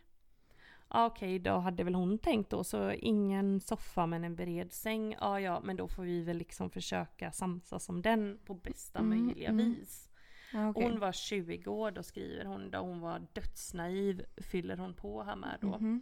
Okej, 0.95 1.39
då 1.39 1.57
hade 1.57 1.83
väl 1.83 1.95
hon 1.95 2.17
tänkt 2.17 2.49
då 2.49 2.63
så 2.63 2.91
ingen 2.91 3.59
soffa 3.61 4.05
men 4.05 4.23
en 4.23 4.35
bred 4.35 4.73
säng. 4.73 5.15
Ja 5.19 5.39
ja, 5.39 5.59
men 5.63 5.75
då 5.75 5.87
får 5.87 6.03
vi 6.03 6.21
väl 6.23 6.37
liksom 6.37 6.69
försöka 6.69 7.31
samsas 7.31 7.89
om 7.89 8.01
den 8.01 8.39
på 8.45 8.53
bästa 8.53 8.99
Mm, 8.99 9.25
möjliga 9.25 9.49
mm. 9.49 9.65
vis. 9.73 10.09
Okej. 10.69 10.83
Hon 10.83 10.99
var 10.99 11.11
20 11.11 11.67
år, 11.67 11.91
då 11.91 12.03
skriver 12.03 12.45
hon, 12.45 12.71
då 12.71 12.77
hon 12.79 12.99
var 12.99 13.27
dödsnaiv, 13.33 14.25
fyller 14.37 14.77
hon 14.77 14.93
på 14.93 15.23
här 15.23 15.35
med 15.35 15.57
då. 15.61 15.67
Mhm. 15.67 16.01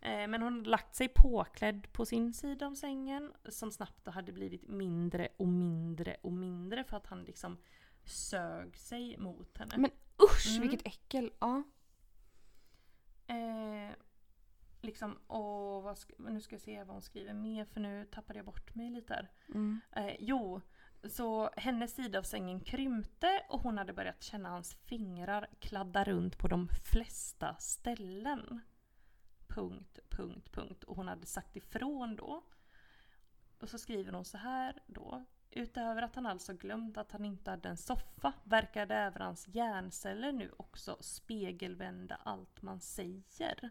Eh, 0.00 0.28
Men 0.28 0.42
hon 0.42 0.54
hade 0.56 0.70
lagt 0.70 0.94
sig 0.94 1.08
påklädd 1.08 1.92
på 1.92 2.06
sin 2.06 2.32
sida 2.34 2.66
av 2.66 2.74
sängen 2.74 3.32
som 3.48 3.70
snabbt 3.70 4.04
då 4.04 4.10
hade 4.10 4.32
blivit 4.32 4.68
mindre 4.68 5.28
och 5.36 5.48
mindre 5.48 6.16
och 6.22 6.32
mindre 6.32 6.84
för 6.84 6.96
att 6.96 7.06
han 7.06 7.24
liksom 7.24 7.58
sög 8.04 8.76
sig 8.76 9.18
mot 9.18 9.58
henne. 9.58 9.74
Men 9.76 9.90
usch 10.22 10.48
Mm. 10.56 10.68
vilket 10.68 10.86
äckel. 10.86 11.30
Ja. 11.38 11.62
Eh, 13.26 13.94
liksom, 14.92 15.18
och 15.26 15.82
vad 15.82 15.94
sk- 15.94 16.30
nu 16.30 16.40
ska 16.40 16.54
jag 16.54 16.60
se 16.62 16.84
vad 16.84 16.94
hon 16.94 17.02
skriver 17.02 17.32
mer 17.34 17.64
för 17.64 17.80
nu 17.80 18.04
tappade 18.04 18.38
jag 18.38 18.46
bort 18.46 18.74
mig 18.74 18.90
lite 18.90 19.14
här. 19.14 19.30
Mm. 19.48 19.80
Eh, 19.92 20.16
jo, 20.18 20.60
så 21.04 21.50
hennes 21.56 21.94
sida 21.94 22.18
av 22.18 22.22
sängen 22.22 22.60
krympte 22.60 23.42
och 23.48 23.60
hon 23.60 23.78
hade 23.78 23.92
börjat 23.92 24.22
känna 24.22 24.48
hans 24.48 24.74
fingrar 24.74 25.48
kladda 25.60 26.04
runt 26.04 26.38
på 26.38 26.48
de 26.48 26.68
flesta 26.68 27.56
ställen. 27.58 28.60
Punkt, 29.48 29.98
punkt, 30.08 30.52
punkt. 30.52 30.84
Och 30.84 30.96
hon 30.96 31.08
hade 31.08 31.26
sagt 31.26 31.56
ifrån 31.56 32.16
då. 32.16 32.42
Och 33.58 33.68
så 33.68 33.78
skriver 33.78 34.12
hon 34.12 34.24
så 34.24 34.38
här 34.38 34.82
då. 34.86 35.24
Utöver 35.50 36.02
att 36.02 36.14
han 36.14 36.26
alltså 36.26 36.52
glömt 36.52 36.96
att 36.96 37.12
han 37.12 37.24
inte 37.24 37.50
hade 37.50 37.68
en 37.68 37.76
soffa 37.76 38.32
verkade 38.44 38.94
även 38.94 39.22
hans 39.22 39.48
hjärnceller 39.48 40.32
nu 40.32 40.50
också 40.56 40.96
spegelvända 41.00 42.14
allt 42.14 42.62
man 42.62 42.80
säger. 42.80 43.70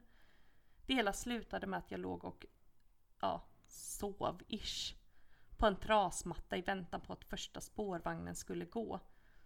Det 0.92 0.96
hela 0.96 1.14
slutade 1.14 1.68
med 1.68 1.80
att 1.80 1.92
jag 1.92 2.00
låg 2.00 2.26
och 2.26 2.46
ja, 3.22 3.44
sov-ish 3.68 4.94
på 5.58 5.66
en 5.66 5.76
trasmatta 5.76 6.58
i 6.58 6.62
väntan 6.62 7.02
på 7.02 7.14
att 7.14 7.24
första 7.24 7.62
spårvagnen 7.62 8.36
skulle 8.36 8.66
gå. 8.66 9.00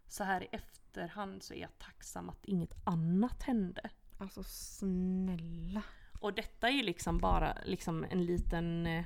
Så 0.08 0.24
här 0.24 0.44
i 0.44 0.48
efterhand 0.52 1.44
så 1.44 1.54
är 1.54 1.58
jag 1.62 1.78
tacksam 1.80 2.30
att 2.30 2.46
inget 2.46 2.74
annat 2.84 3.44
hände. 3.44 3.90
Alltså 4.18 4.44
snälla. 4.44 5.84
Och 6.20 6.34
detta 6.34 6.68
är 6.70 6.74
ju 6.74 6.84
liksom 6.84 7.18
bara 7.18 7.58
liksom 7.66 8.06
en 8.10 8.26
liten... 8.26 8.88
eh, 8.88 9.06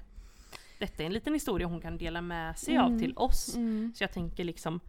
Detta 0.80 1.04
är 1.04 1.08
en 1.08 1.14
liten 1.14 1.34
historia 1.34 1.68
hon 1.68 1.82
kan 1.82 1.98
dela 1.98 2.22
med 2.22 2.58
sig 2.60 2.78
av 2.78 2.88
Mm. 2.88 3.00
till 3.00 3.18
oss. 3.18 3.56
Mm. 3.56 3.94
Så 3.96 4.04
jag 4.04 4.12
tänker 4.14 4.44
liksom 4.44 4.80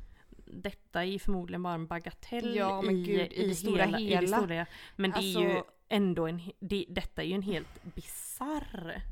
Detta 0.46 1.04
är 1.04 1.18
förmodligen 1.18 1.62
bara 1.62 1.74
en 1.74 1.86
bagatell 1.86 2.56
Ja, 2.56 2.82
men 2.82 2.96
i, 2.96 3.02
gud, 3.02 3.32
i 3.32 3.48
det 3.48 3.54
stora 3.54 3.84
hela, 3.84 3.98
I 4.00 4.08
det 4.08 4.14
hela. 4.14 4.36
stora. 4.38 4.66
Men 4.96 5.10
det 5.10 5.18
är 5.18 5.22
ju 5.42 5.50
Alltså- 5.56 5.70
ändå 5.90 6.26
en... 6.26 6.40
Det, 6.60 6.86
detta 6.88 7.22
är 7.22 7.26
ju 7.26 7.34
en 7.34 7.42
helt 7.42 7.82
bizarr 7.94 9.02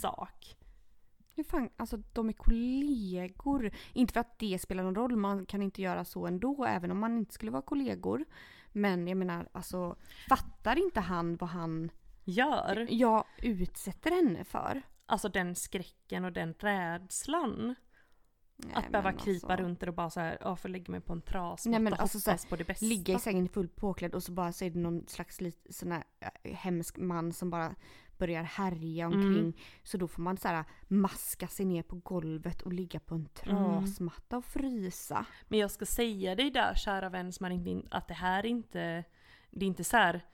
sak. 0.00 0.56
Hur 1.34 1.44
fan, 1.44 1.70
alltså 1.76 1.96
de 2.12 2.28
är 2.28 2.32
kollegor. 2.32 3.70
Inte 3.92 4.12
för 4.12 4.20
att 4.20 4.38
det 4.38 4.58
spelar 4.58 4.82
någon 4.82 4.94
roll, 4.94 5.16
man 5.16 5.46
kan 5.46 5.62
inte 5.62 5.82
göra 5.82 6.04
så 6.04 6.26
ändå 6.26 6.64
även 6.64 6.90
om 6.90 6.98
man 6.98 7.18
inte 7.18 7.34
skulle 7.34 7.52
vara 7.52 7.62
kollegor. 7.62 8.24
Men 8.72 9.08
jag 9.08 9.16
menar 9.16 9.48
alltså, 9.52 9.96
fattar 10.28 10.78
inte 10.78 11.00
han 11.00 11.36
vad 11.36 11.50
han, 11.50 11.90
Gör! 12.24 12.86
jag 12.90 13.24
utsätter 13.42 14.10
henne 14.10 14.44
för? 14.44 14.82
Alltså 15.06 15.28
den 15.28 15.54
skräcken 15.54 16.24
och 16.24 16.32
den 16.32 16.54
rädslan. 16.58 17.74
Nej, 18.58 18.74
att 18.74 18.92
behöva 18.92 19.12
krypa 19.12 19.46
alltså, 19.46 19.64
runt 19.64 19.80
där 19.80 19.88
och 19.88 19.94
bara 19.94 20.10
så 20.10 20.20
här, 20.20 20.38
ja, 20.40 20.56
få 20.56 20.68
lägga 20.68 20.90
mig 20.90 21.00
på 21.00 21.12
en 21.12 21.22
trasmatta 21.22 21.70
Nej, 21.70 21.80
men 21.80 21.92
alltså 21.94 22.30
hoppas 22.30 22.46
på 22.46 22.56
det 22.56 22.64
bästa. 22.64 22.86
Ligga 22.86 23.14
i 23.14 23.18
sängen 23.18 23.48
fullt 23.48 23.76
påklädd 23.76 24.14
och 24.14 24.22
så 24.22 24.32
bara 24.32 24.52
så 24.52 24.64
är 24.64 24.70
det 24.70 24.78
någon 24.78 25.06
slags 25.06 25.40
lit, 25.40 25.66
sån 25.70 25.92
här 25.92 26.04
hemsk 26.42 26.98
man 26.98 27.32
som 27.32 27.50
bara 27.50 27.74
börjar 28.18 28.42
härja 28.42 29.06
omkring. 29.06 29.38
Mm. 29.38 29.52
Så 29.82 29.96
då 29.96 30.08
får 30.08 30.22
man 30.22 30.36
så 30.36 30.48
här 30.48 30.64
maska 30.88 31.48
sig 31.48 31.66
ner 31.66 31.82
på 31.82 31.96
golvet 31.96 32.62
och 32.62 32.72
ligga 32.72 33.00
på 33.00 33.14
en 33.14 33.20
Mm. 33.20 33.28
trasmatta 33.34 34.36
och 34.36 34.44
frysa. 34.44 35.26
Men 35.48 35.58
jag 35.58 35.70
ska 35.70 35.86
säga 35.86 36.34
dig 36.34 36.50
där 36.50 36.74
kära 36.74 37.08
vän 37.08 37.32
som 37.32 37.44
har 37.44 37.50
ringt 37.50 37.66
in 37.66 37.88
att 37.90 38.08
det 38.08 38.14
här 38.14 38.38
är 38.38 38.48
inte, 38.48 39.04
det 39.50 39.64
är 39.64 39.68
inte 39.68 39.84
så 39.84 39.96
här. 39.96 40.24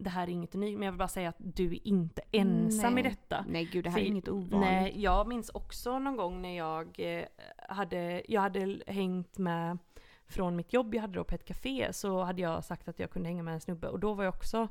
Det 0.00 0.10
här 0.10 0.22
är 0.22 0.28
inget 0.30 0.54
unikt 0.54 0.78
men 0.78 0.86
jag 0.86 0.92
vill 0.92 0.98
bara 0.98 1.08
säga 1.08 1.28
att 1.28 1.36
du 1.38 1.66
är 1.72 1.86
inte 1.88 2.22
ensam 2.32 2.94
Nej. 2.94 3.04
i 3.04 3.08
detta. 3.08 3.44
Nej 3.48 3.64
gud 3.64 3.84
det 3.84 3.90
här 3.90 3.98
är 3.98 4.02
För- 4.02 4.08
inget 4.10 4.28
ovanligt. 4.28 4.60
Nej, 4.60 4.92
jag 5.02 5.28
minns 5.28 5.50
också 5.50 5.98
någon 5.98 6.16
gång 6.16 6.42
när 6.42 6.56
jag 6.56 7.00
eh, 7.00 7.24
hade, 7.68 8.22
jag 8.28 8.40
hade 8.40 8.80
hängt 8.86 9.38
med 9.38 9.78
från 10.26 10.56
mitt 10.56 10.72
jobb 10.72 10.94
jag 10.94 11.00
hade 11.00 11.14
då 11.14 11.24
på 11.24 11.34
ett 11.34 11.44
café 11.44 11.92
så 11.92 12.22
hade 12.22 12.42
jag 12.42 12.64
sagt 12.64 12.88
att 12.88 12.98
jag 12.98 13.10
kunde 13.10 13.28
hänga 13.28 13.42
med 13.42 13.54
en 13.54 13.60
snubbe 13.60 13.88
och 13.88 13.98
då 14.00 14.14
var 14.14 14.24
jag 14.24 14.34
också 14.34 14.68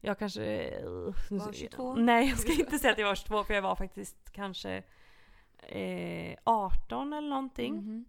jag 0.00 0.18
kanske... 0.18 0.74
Var 1.30 1.52
22? 1.52 1.94
Nej 1.94 2.28
jag 2.28 2.38
ska 2.38 2.52
inte 2.52 2.78
säga 2.78 2.92
att 2.92 2.98
jag 2.98 3.06
var 3.06 3.14
22 3.14 3.44
för 3.44 3.54
jag 3.54 3.62
var 3.62 3.76
faktiskt 3.76 4.30
kanske 4.32 4.82
eh, 5.62 6.34
18 6.44 7.12
eller 7.12 7.28
någonting. 7.28 7.74
Mhm. 7.74 8.04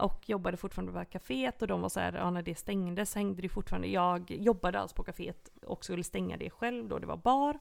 Och 0.00 0.28
jobbade 0.28 0.56
fortfarande 0.56 0.92
på 0.92 1.04
kaféet 1.04 1.62
och 1.62 1.68
de 1.68 1.80
var 1.80 1.88
så 1.88 2.00
här, 2.00 2.12
ja 2.12 2.30
när 2.30 2.42
det 2.42 2.54
stängdes 2.54 3.14
hängde 3.14 3.42
det 3.42 3.48
fortfarande, 3.48 3.88
jag 3.88 4.30
jobbade 4.30 4.80
alltså 4.80 4.96
på 4.96 5.04
kaféet 5.04 5.50
och 5.62 5.84
skulle 5.84 6.04
stänga 6.04 6.36
det 6.36 6.50
själv 6.50 6.88
då 6.88 6.98
det 6.98 7.06
var 7.06 7.16
bar. 7.16 7.58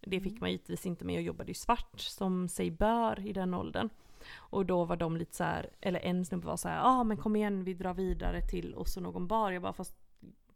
Det 0.00 0.20
fick 0.20 0.40
man 0.40 0.50
givetvis 0.50 0.86
inte 0.86 1.04
med, 1.04 1.14
jag 1.14 1.22
jobbade 1.22 1.50
ju 1.50 1.54
svart 1.54 2.00
som 2.00 2.48
sig 2.48 2.70
bör 2.70 3.26
i 3.26 3.32
den 3.32 3.54
åldern. 3.54 3.88
Och 4.36 4.66
då 4.66 4.84
var 4.84 4.96
de 4.96 5.16
lite 5.16 5.36
så 5.36 5.44
här, 5.44 5.70
eller 5.80 6.00
en 6.00 6.24
snubbe 6.24 6.46
var 6.46 6.56
så 6.56 6.68
här, 6.68 6.76
ja 6.76 6.82
ah, 6.82 7.04
men 7.04 7.16
kom 7.16 7.36
igen 7.36 7.64
vi 7.64 7.74
drar 7.74 7.94
vidare 7.94 8.40
till 8.40 8.74
och 8.74 8.88
så 8.88 9.00
någon 9.00 9.26
bar. 9.26 9.50
Jag 9.50 9.62
bara 9.62 9.72
fast 9.72 10.03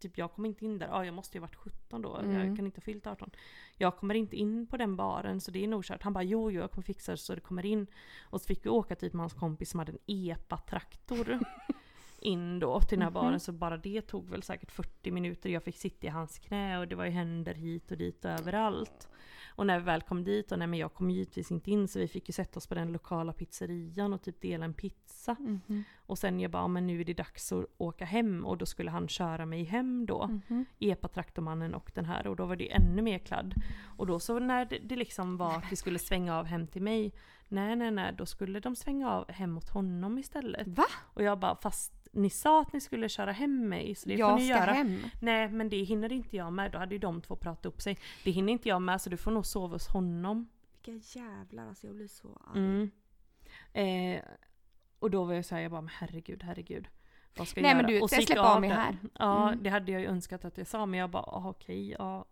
typ 0.00 0.18
jag 0.18 0.32
kom 0.32 0.46
inte 0.46 0.64
in 0.64 0.78
där, 0.78 0.88
ah, 0.92 1.04
jag 1.04 1.14
måste 1.14 1.36
ju 1.36 1.40
varit 1.40 1.54
17 1.56 2.02
då, 2.02 2.16
Mm. 2.16 2.46
jag 2.48 2.56
kan 2.56 2.66
inte 2.66 2.78
ha 2.80 2.82
fyllt 2.84 3.06
18. 3.06 3.30
Jag 3.76 3.96
kommer 3.96 4.14
inte 4.14 4.36
in 4.36 4.66
på 4.66 4.76
den 4.76 4.96
baren 4.96 5.40
så 5.40 5.50
det 5.50 5.64
är 5.64 5.68
nog 5.68 5.84
kört. 5.84 6.02
Han 6.02 6.12
bara 6.12 6.24
jo 6.24 6.50
jo 6.50 6.60
jag 6.60 6.70
kommer 6.70 6.82
fixa 6.84 7.12
det 7.12 7.18
så 7.18 7.34
det 7.34 7.40
kommer 7.40 7.66
in. 7.66 7.86
Och 8.22 8.40
så 8.40 8.46
fick 8.46 8.66
vi 8.66 8.70
åka 8.70 8.94
dit 8.94 9.12
med 9.12 9.20
hans 9.20 9.34
kompis 9.34 9.70
som 9.70 9.78
hade 9.78 9.92
en 9.92 9.98
epa-traktor. 10.06 11.38
in 12.20 12.58
då 12.58 12.80
till 12.80 12.98
den 12.98 13.02
här 13.02 13.10
Mhm. 13.10 13.14
baren 13.14 13.40
så 13.40 13.52
bara 13.52 13.76
det 13.76 14.00
tog 14.02 14.30
väl 14.30 14.42
säkert 14.42 14.70
40 14.70 15.10
minuter. 15.10 15.50
Jag 15.50 15.64
fick 15.64 15.76
sitta 15.76 16.06
i 16.06 16.10
hans 16.10 16.38
knä 16.38 16.78
och 16.78 16.88
det 16.88 16.94
var 16.96 17.04
ju 17.04 17.10
händer 17.10 17.54
hit 17.54 17.90
och 17.90 17.96
dit 17.98 18.24
och 18.24 18.30
överallt. 18.30 19.08
Och 19.58 19.66
när 19.66 19.78
vi 19.78 19.84
väl 19.84 20.02
kom 20.02 20.24
dit, 20.24 20.52
och 20.52 20.58
nej 20.58 20.68
men 20.68 20.78
jag 20.78 20.94
kom 20.94 21.10
givetvis 21.10 21.50
inte 21.50 21.70
in 21.70 21.88
så 21.88 21.98
vi 21.98 22.08
fick 22.08 22.28
ju 22.28 22.32
sätta 22.32 22.58
oss 22.58 22.66
på 22.66 22.74
den 22.74 22.92
lokala 22.92 23.32
pizzerian 23.32 24.12
och 24.12 24.22
typ 24.22 24.40
dela 24.40 24.64
en 24.64 24.74
pizza. 24.74 25.36
Mhm. 25.40 25.84
Och 26.06 26.18
sen 26.18 26.40
jag 26.40 26.50
bara, 26.50 26.62
"Ja, 26.62 26.68
men 26.68 26.86
nu 26.86 27.00
är 27.00 27.04
det 27.04 27.14
dags 27.14 27.52
att 27.52 27.64
åka 27.78 28.04
hem 28.04 28.44
och 28.46 28.58
då 28.58 28.66
skulle 28.66 28.90
han 28.90 29.08
köra 29.08 29.46
mig 29.46 29.64
hem 29.64 30.06
då. 30.06 30.26
Mhm. 30.26 30.64
Epa-traktormannen 30.78 31.74
och 31.74 31.90
den 31.94 32.04
här 32.04 32.26
och 32.26 32.36
då 32.36 32.46
var 32.46 32.56
det 32.56 32.72
ännu 32.72 33.02
mer 33.02 33.18
kladd. 33.18 33.54
Och 33.96 34.06
då 34.06 34.20
så 34.20 34.38
när 34.38 34.64
det, 34.64 34.78
det 34.78 34.96
liksom 34.96 35.36
var 35.36 35.56
att 35.56 35.72
vi 35.72 35.76
skulle 35.76 35.98
svänga 35.98 36.38
av 36.38 36.44
hem 36.46 36.66
till 36.66 36.82
mig, 36.82 37.12
nej 37.48 37.76
nej 37.76 37.90
nej 37.90 38.14
då 38.18 38.26
skulle 38.26 38.60
de 38.60 38.76
svänga 38.76 39.10
av 39.10 39.30
hem 39.30 39.50
mot 39.50 39.68
honom 39.68 40.18
istället. 40.18 40.68
Va? 40.68 40.86
Och 41.14 41.22
jag 41.22 41.38
bara, 41.38 41.56
fast 41.56 41.97
ni 42.12 42.30
sa 42.30 42.60
att 42.60 42.72
ni 42.72 42.80
skulle 42.80 43.08
köra 43.08 43.32
hem 43.32 43.68
mig 43.68 43.94
så 43.94 44.08
det 44.08 44.14
får 44.14 44.20
jag 44.20 44.38
ni 44.38 44.46
ska 44.48 44.56
göra. 44.58 44.72
hem. 44.72 44.98
Nej 45.20 45.48
men 45.48 45.68
det 45.68 45.76
hinner 45.82 46.12
inte 46.12 46.36
jag 46.36 46.52
med, 46.52 46.72
då 46.72 46.78
hade 46.78 46.94
ju 46.94 46.98
de 46.98 47.20
två 47.22 47.36
pratat 47.36 47.66
upp 47.66 47.80
sig. 47.82 47.98
Det 48.24 48.30
hinner 48.30 48.52
inte 48.52 48.68
jag 48.68 48.82
med 48.82 49.00
så 49.00 49.10
du 49.10 49.16
får 49.16 49.30
nog 49.30 49.46
sova 49.46 49.74
hos 49.74 49.88
honom. 49.88 50.48
Vilka 50.84 51.18
jävlar 51.18 51.68
alltså 51.68 51.86
jag 51.86 51.96
blir 51.96 52.08
så 52.08 52.40
arg. 52.54 52.58
Mm. 52.58 52.90
Eh, 53.72 54.22
och 54.98 55.10
då 55.10 55.24
var 55.24 55.34
jag 55.34 55.44
såhär, 55.44 55.62
jag 55.62 55.70
bara 55.70 55.80
men 55.80 55.90
herregud, 55.94 56.42
herregud. 56.42 56.88
Vad 57.36 57.48
ska 57.48 57.60
jag 57.60 57.62
Nej, 57.62 57.70
göra? 57.72 57.82
men 57.82 57.90
du, 57.90 57.98
jag 57.98 58.10
släpper 58.10 58.36
jag 58.36 58.46
av 58.46 58.60
mig 58.60 58.70
här. 58.70 58.96
Ja, 59.18 59.48
Mm. 59.48 59.62
det 59.62 59.70
hade 59.70 59.92
jag 59.92 60.00
ju 60.00 60.06
önskat 60.06 60.44
att 60.44 60.58
jag 60.58 60.66
sa, 60.66 60.86
men 60.86 61.00
jag 61.00 61.10
bara 61.10 61.22
ah, 61.22 61.48
okej, 61.50 61.90
ja, 61.98 62.24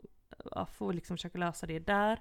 jag 0.54 0.68
får 0.68 0.92
liksom 0.92 1.16
försöka 1.16 1.38
lösa 1.38 1.66
det 1.66 1.78
där. 1.78 2.20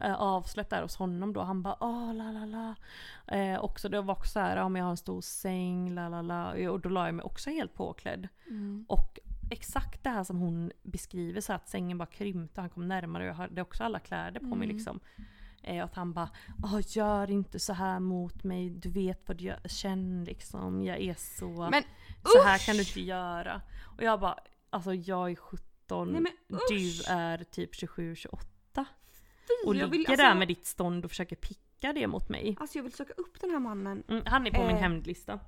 Eh, 0.00 0.14
avsläpp 0.14 0.70
där 0.70 0.82
hos 0.82 0.96
honom 0.96 1.32
då, 1.32 1.40
han 1.42 1.62
bara 1.62 1.76
ah 1.80 2.12
la 2.12 2.32
la 2.32 2.44
la. 2.44 2.74
Eh, 3.36 3.60
också 3.64 3.88
det 3.88 4.00
var 4.00 4.14
också 4.14 4.30
såhär, 4.30 4.56
om 4.56 4.76
jag 4.76 4.84
har 4.84 4.90
en 4.90 4.96
stor 4.96 5.20
säng, 5.20 5.94
la 5.94 6.08
la 6.08 6.22
la. 6.22 6.70
Och 6.70 6.80
då 6.80 6.88
la 6.88 7.06
jag 7.06 7.14
mig 7.14 7.24
också 7.24 7.50
helt 7.50 7.74
påklädd. 7.74 8.28
Mm. 8.48 8.84
Och 8.88 9.18
exakt 9.50 10.04
det 10.04 10.10
här 10.10 10.24
som 10.24 10.38
hon 10.38 10.72
beskriver, 10.82 11.40
så 11.40 11.52
att 11.52 11.68
sängen 11.68 11.98
bara 11.98 12.06
krympte, 12.06 12.60
han 12.60 12.70
kom 12.70 12.88
närmare 12.88 13.22
och 13.22 13.28
jag 13.28 13.34
hade 13.34 13.62
också 13.62 13.84
alla 13.84 13.98
kläder 13.98 14.40
på 14.40 14.46
mig 14.46 14.64
Mm. 14.64 14.76
liksom. 14.76 15.00
Eh, 15.62 15.84
att 15.84 15.94
han 15.94 16.12
bara 16.12 16.30
Åh, 16.64 16.80
gör 16.86 17.30
inte 17.30 17.58
så 17.58 17.72
här 17.72 18.00
mot 18.00 18.44
mig, 18.44 18.70
du 18.70 18.90
vet 18.90 19.28
vad 19.28 19.36
du 19.36 19.44
gör, 19.44 19.60
känn 19.68 20.24
liksom, 20.24 20.82
jag 20.84 21.00
är 21.00 21.14
så, 21.14 21.68
Men 21.70 21.82
så 22.24 22.42
här 22.42 22.56
usch! 22.56 22.66
kan 22.66 22.74
du 22.74 22.80
inte 22.80 23.00
göra. 23.00 23.60
Och 23.96 24.02
jag 24.02 24.20
bara, 24.20 24.38
alltså 24.70 24.94
jag 24.94 25.30
är 25.30 25.36
17, 25.36 26.08
Nej, 26.12 26.20
men 26.20 26.32
du 26.68 27.02
är 27.08 27.44
typ 27.44 27.74
27-28. 27.74 28.84
Och 29.66 29.74
jag 29.76 29.90
ligger 29.90 29.90
vill, 29.90 30.04
där 30.18 30.24
alltså, 30.24 30.38
med 30.38 30.48
ditt 30.48 30.66
stånd 30.66 31.04
och 31.04 31.10
försöker 31.10 31.36
picka 31.36 31.92
det 31.92 32.06
mot 32.06 32.28
mig. 32.28 32.56
Alltså 32.60 32.78
jag 32.78 32.82
vill 32.82 32.92
söka 32.92 33.12
upp 33.16 33.40
den 33.40 33.50
här 33.50 33.58
mannen. 33.58 34.02
Mm, 34.08 34.22
han 34.26 34.46
är 34.46 34.50
på 34.50 34.60
min 34.60 34.70
Eh. 34.76 34.82
hämndlista. 34.82 35.40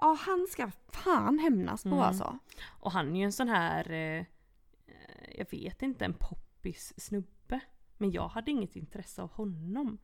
Ja 0.00 0.16
han 0.20 0.46
ska 0.50 0.70
fan 0.88 1.38
hämnas 1.38 1.82
på 1.82 1.88
Mm. 1.88 2.00
alltså. 2.00 2.38
Och 2.80 2.92
han 2.92 3.14
är 3.14 3.18
ju 3.18 3.24
en 3.24 3.32
sån 3.32 3.48
här, 3.48 3.90
eh, 3.90 4.18
eh, 4.18 4.24
jag 5.38 5.50
vet 5.50 5.82
inte, 5.82 6.04
en 6.04 6.14
poppis 6.20 6.92
snubbe. 6.96 7.60
Men 7.98 8.10
jag 8.10 8.28
hade 8.28 8.50
inget 8.50 8.76
intresse 8.76 9.22
av 9.22 9.30
honom. 9.32 9.98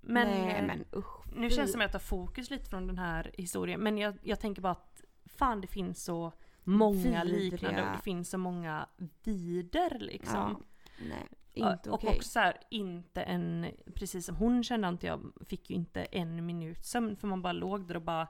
Men, 0.00 0.28
Nej 0.28 0.56
eh, 0.56 0.66
men 0.66 0.84
usch. 0.96 1.26
nu 1.36 1.50
känns 1.50 1.68
det 1.68 1.72
som 1.72 1.80
att 1.80 1.84
jag 1.84 1.92
tar 1.92 1.98
fokus 1.98 2.50
lite 2.50 2.64
från 2.70 2.86
den 2.86 2.98
här 2.98 3.30
historien. 3.34 3.80
Men 3.80 3.98
jag, 3.98 4.18
jag 4.22 4.40
tänker 4.40 4.62
bara 4.62 4.72
att 4.72 5.02
fan 5.24 5.60
det 5.60 5.66
finns 5.66 6.04
så 6.04 6.32
många 6.64 7.24
Vidriga. 7.24 7.24
liknande 7.24 7.82
och 7.82 7.96
det 7.96 8.02
finns 8.02 8.30
så 8.30 8.38
många 8.38 8.88
vider 9.22 9.98
liksom. 9.98 10.36
Ja, 10.36 10.60
nej, 11.08 11.28
inte 11.54 11.90
och 11.90 11.94
okej. 11.94 12.16
också 12.16 12.28
så 12.28 12.38
här, 12.38 12.56
inte 12.70 13.22
en, 13.22 13.66
precis 13.94 14.26
som 14.26 14.36
hon 14.36 14.64
kände 14.64 14.88
inte 14.88 15.06
jag, 15.06 15.32
fick 15.46 15.70
ju 15.70 15.76
inte 15.76 16.04
en 16.04 16.46
minut 16.46 16.84
sömn 16.84 17.16
för 17.16 17.28
man 17.28 17.42
bara 17.42 17.52
låg 17.52 17.88
där 17.88 17.94
och 17.94 18.02
bara 18.02 18.28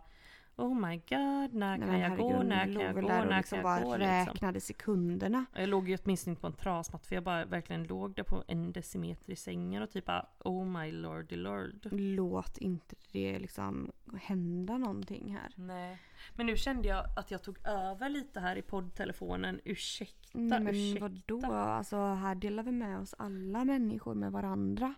Oh 0.56 0.74
my 0.74 0.96
god, 0.96 1.54
när 1.54 1.78
kan 1.78 2.00
jag 2.00 2.16
gå, 2.16 2.42
när 2.42 2.66
du 2.66 2.74
kan 2.74 2.82
jag 2.82 2.94
gå, 2.94 3.00
när 3.00 3.36
liksom 3.36 3.56
kan 3.56 3.62
bara 3.62 3.78
jag 3.78 3.84
gå 3.84 3.96
liksom. 3.96 4.08
räknade 4.08 4.60
sekunderna. 4.60 5.44
Jag 5.54 5.68
låg 5.68 5.88
ju 5.88 5.98
åtminstone 6.04 6.36
på 6.36 6.46
en 6.46 6.52
trasmatta 6.52 7.04
för 7.04 7.14
jag 7.14 7.24
bara 7.24 7.44
verkligen 7.44 7.84
låg 7.84 8.14
där 8.14 8.22
på 8.22 8.44
en 8.48 8.72
decimeter 8.72 9.32
i 9.32 9.36
sängen 9.36 9.82
och 9.82 9.90
typ 9.90 10.04
bara 10.04 10.26
Oh 10.38 10.66
my 10.66 10.92
lordy 10.92 11.36
lord. 11.36 11.88
Låt 11.90 12.58
inte 12.58 12.96
det 13.12 13.38
liksom 13.38 13.92
hända 14.20 14.78
någonting 14.78 15.36
här. 15.36 15.52
Nej. 15.56 15.98
Men 16.36 16.46
nu 16.46 16.56
kände 16.56 16.88
jag 16.88 17.04
att 17.16 17.30
jag 17.30 17.42
tog 17.42 17.66
över 17.66 18.08
lite 18.08 18.40
här 18.40 18.56
i 18.56 18.62
poddtelefonen. 18.62 19.60
Ursäkta, 19.64 20.28
Nej 20.32 20.60
men 20.60 20.74
ursäkta. 20.74 21.08
vadå? 21.08 21.52
Alltså 21.54 21.96
här 21.96 22.34
delar 22.34 22.62
vi 22.62 22.72
med 22.72 22.98
oss 22.98 23.14
alla 23.18 23.64
människor 23.64 24.14
med 24.14 24.32
varandra. 24.32 24.94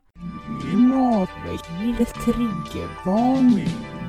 Klimatväckande 0.61 2.05
triggervarning. 2.05 4.04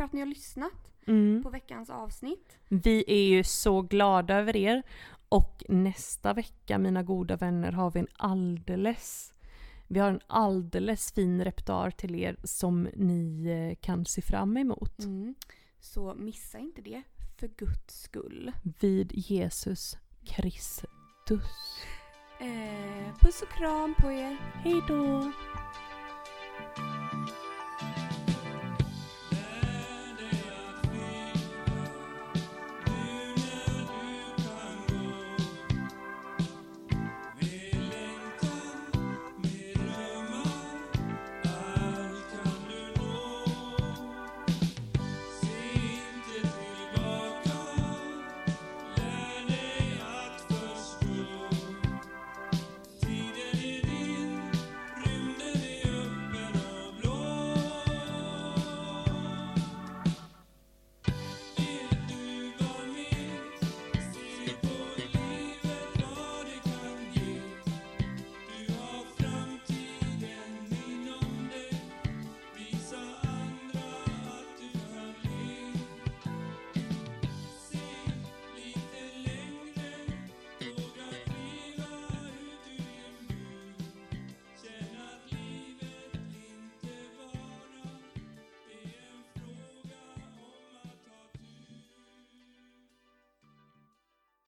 För 0.00 0.04
att 0.04 0.12
ni 0.12 0.20
har 0.20 0.26
lyssnat 0.26 0.92
Mm. 1.06 1.42
på 1.42 1.50
veckans 1.50 1.90
avsnitt. 1.90 2.58
Vi 2.68 3.04
är 3.06 3.28
ju 3.28 3.44
så 3.44 3.82
glada 3.82 4.34
över 4.34 4.56
er. 4.56 4.82
Och 5.28 5.64
nästa 5.68 6.32
vecka 6.32 6.78
mina 6.78 7.02
goda 7.02 7.36
vänner 7.36 7.72
har 7.72 7.90
vi 7.90 8.00
en 8.00 8.06
alldeles 8.16 9.32
vi 9.86 10.00
har 10.00 10.10
en 10.10 10.20
alldeles 10.26 11.12
fin 11.12 11.44
repertoar 11.44 11.90
till 11.90 12.14
er 12.14 12.36
som 12.44 12.88
ni 12.94 13.46
eh, 13.46 13.76
kan 13.80 14.06
se 14.06 14.22
fram 14.22 14.56
emot. 14.56 14.98
Mm. 14.98 15.34
Så 15.80 16.14
missa 16.14 16.58
inte 16.58 16.82
det 16.82 17.02
för 17.40 17.48
guds 17.48 18.02
skull. 18.02 18.52
Vid 18.80 19.12
Jesus 19.14 19.96
Kristus. 20.26 21.80
Eh, 22.40 23.14
puss 23.20 23.42
och 23.42 23.48
kram 23.48 23.94
på 23.98 24.12
er. 24.12 24.36
Hej 24.64 24.82
då! 24.88 25.32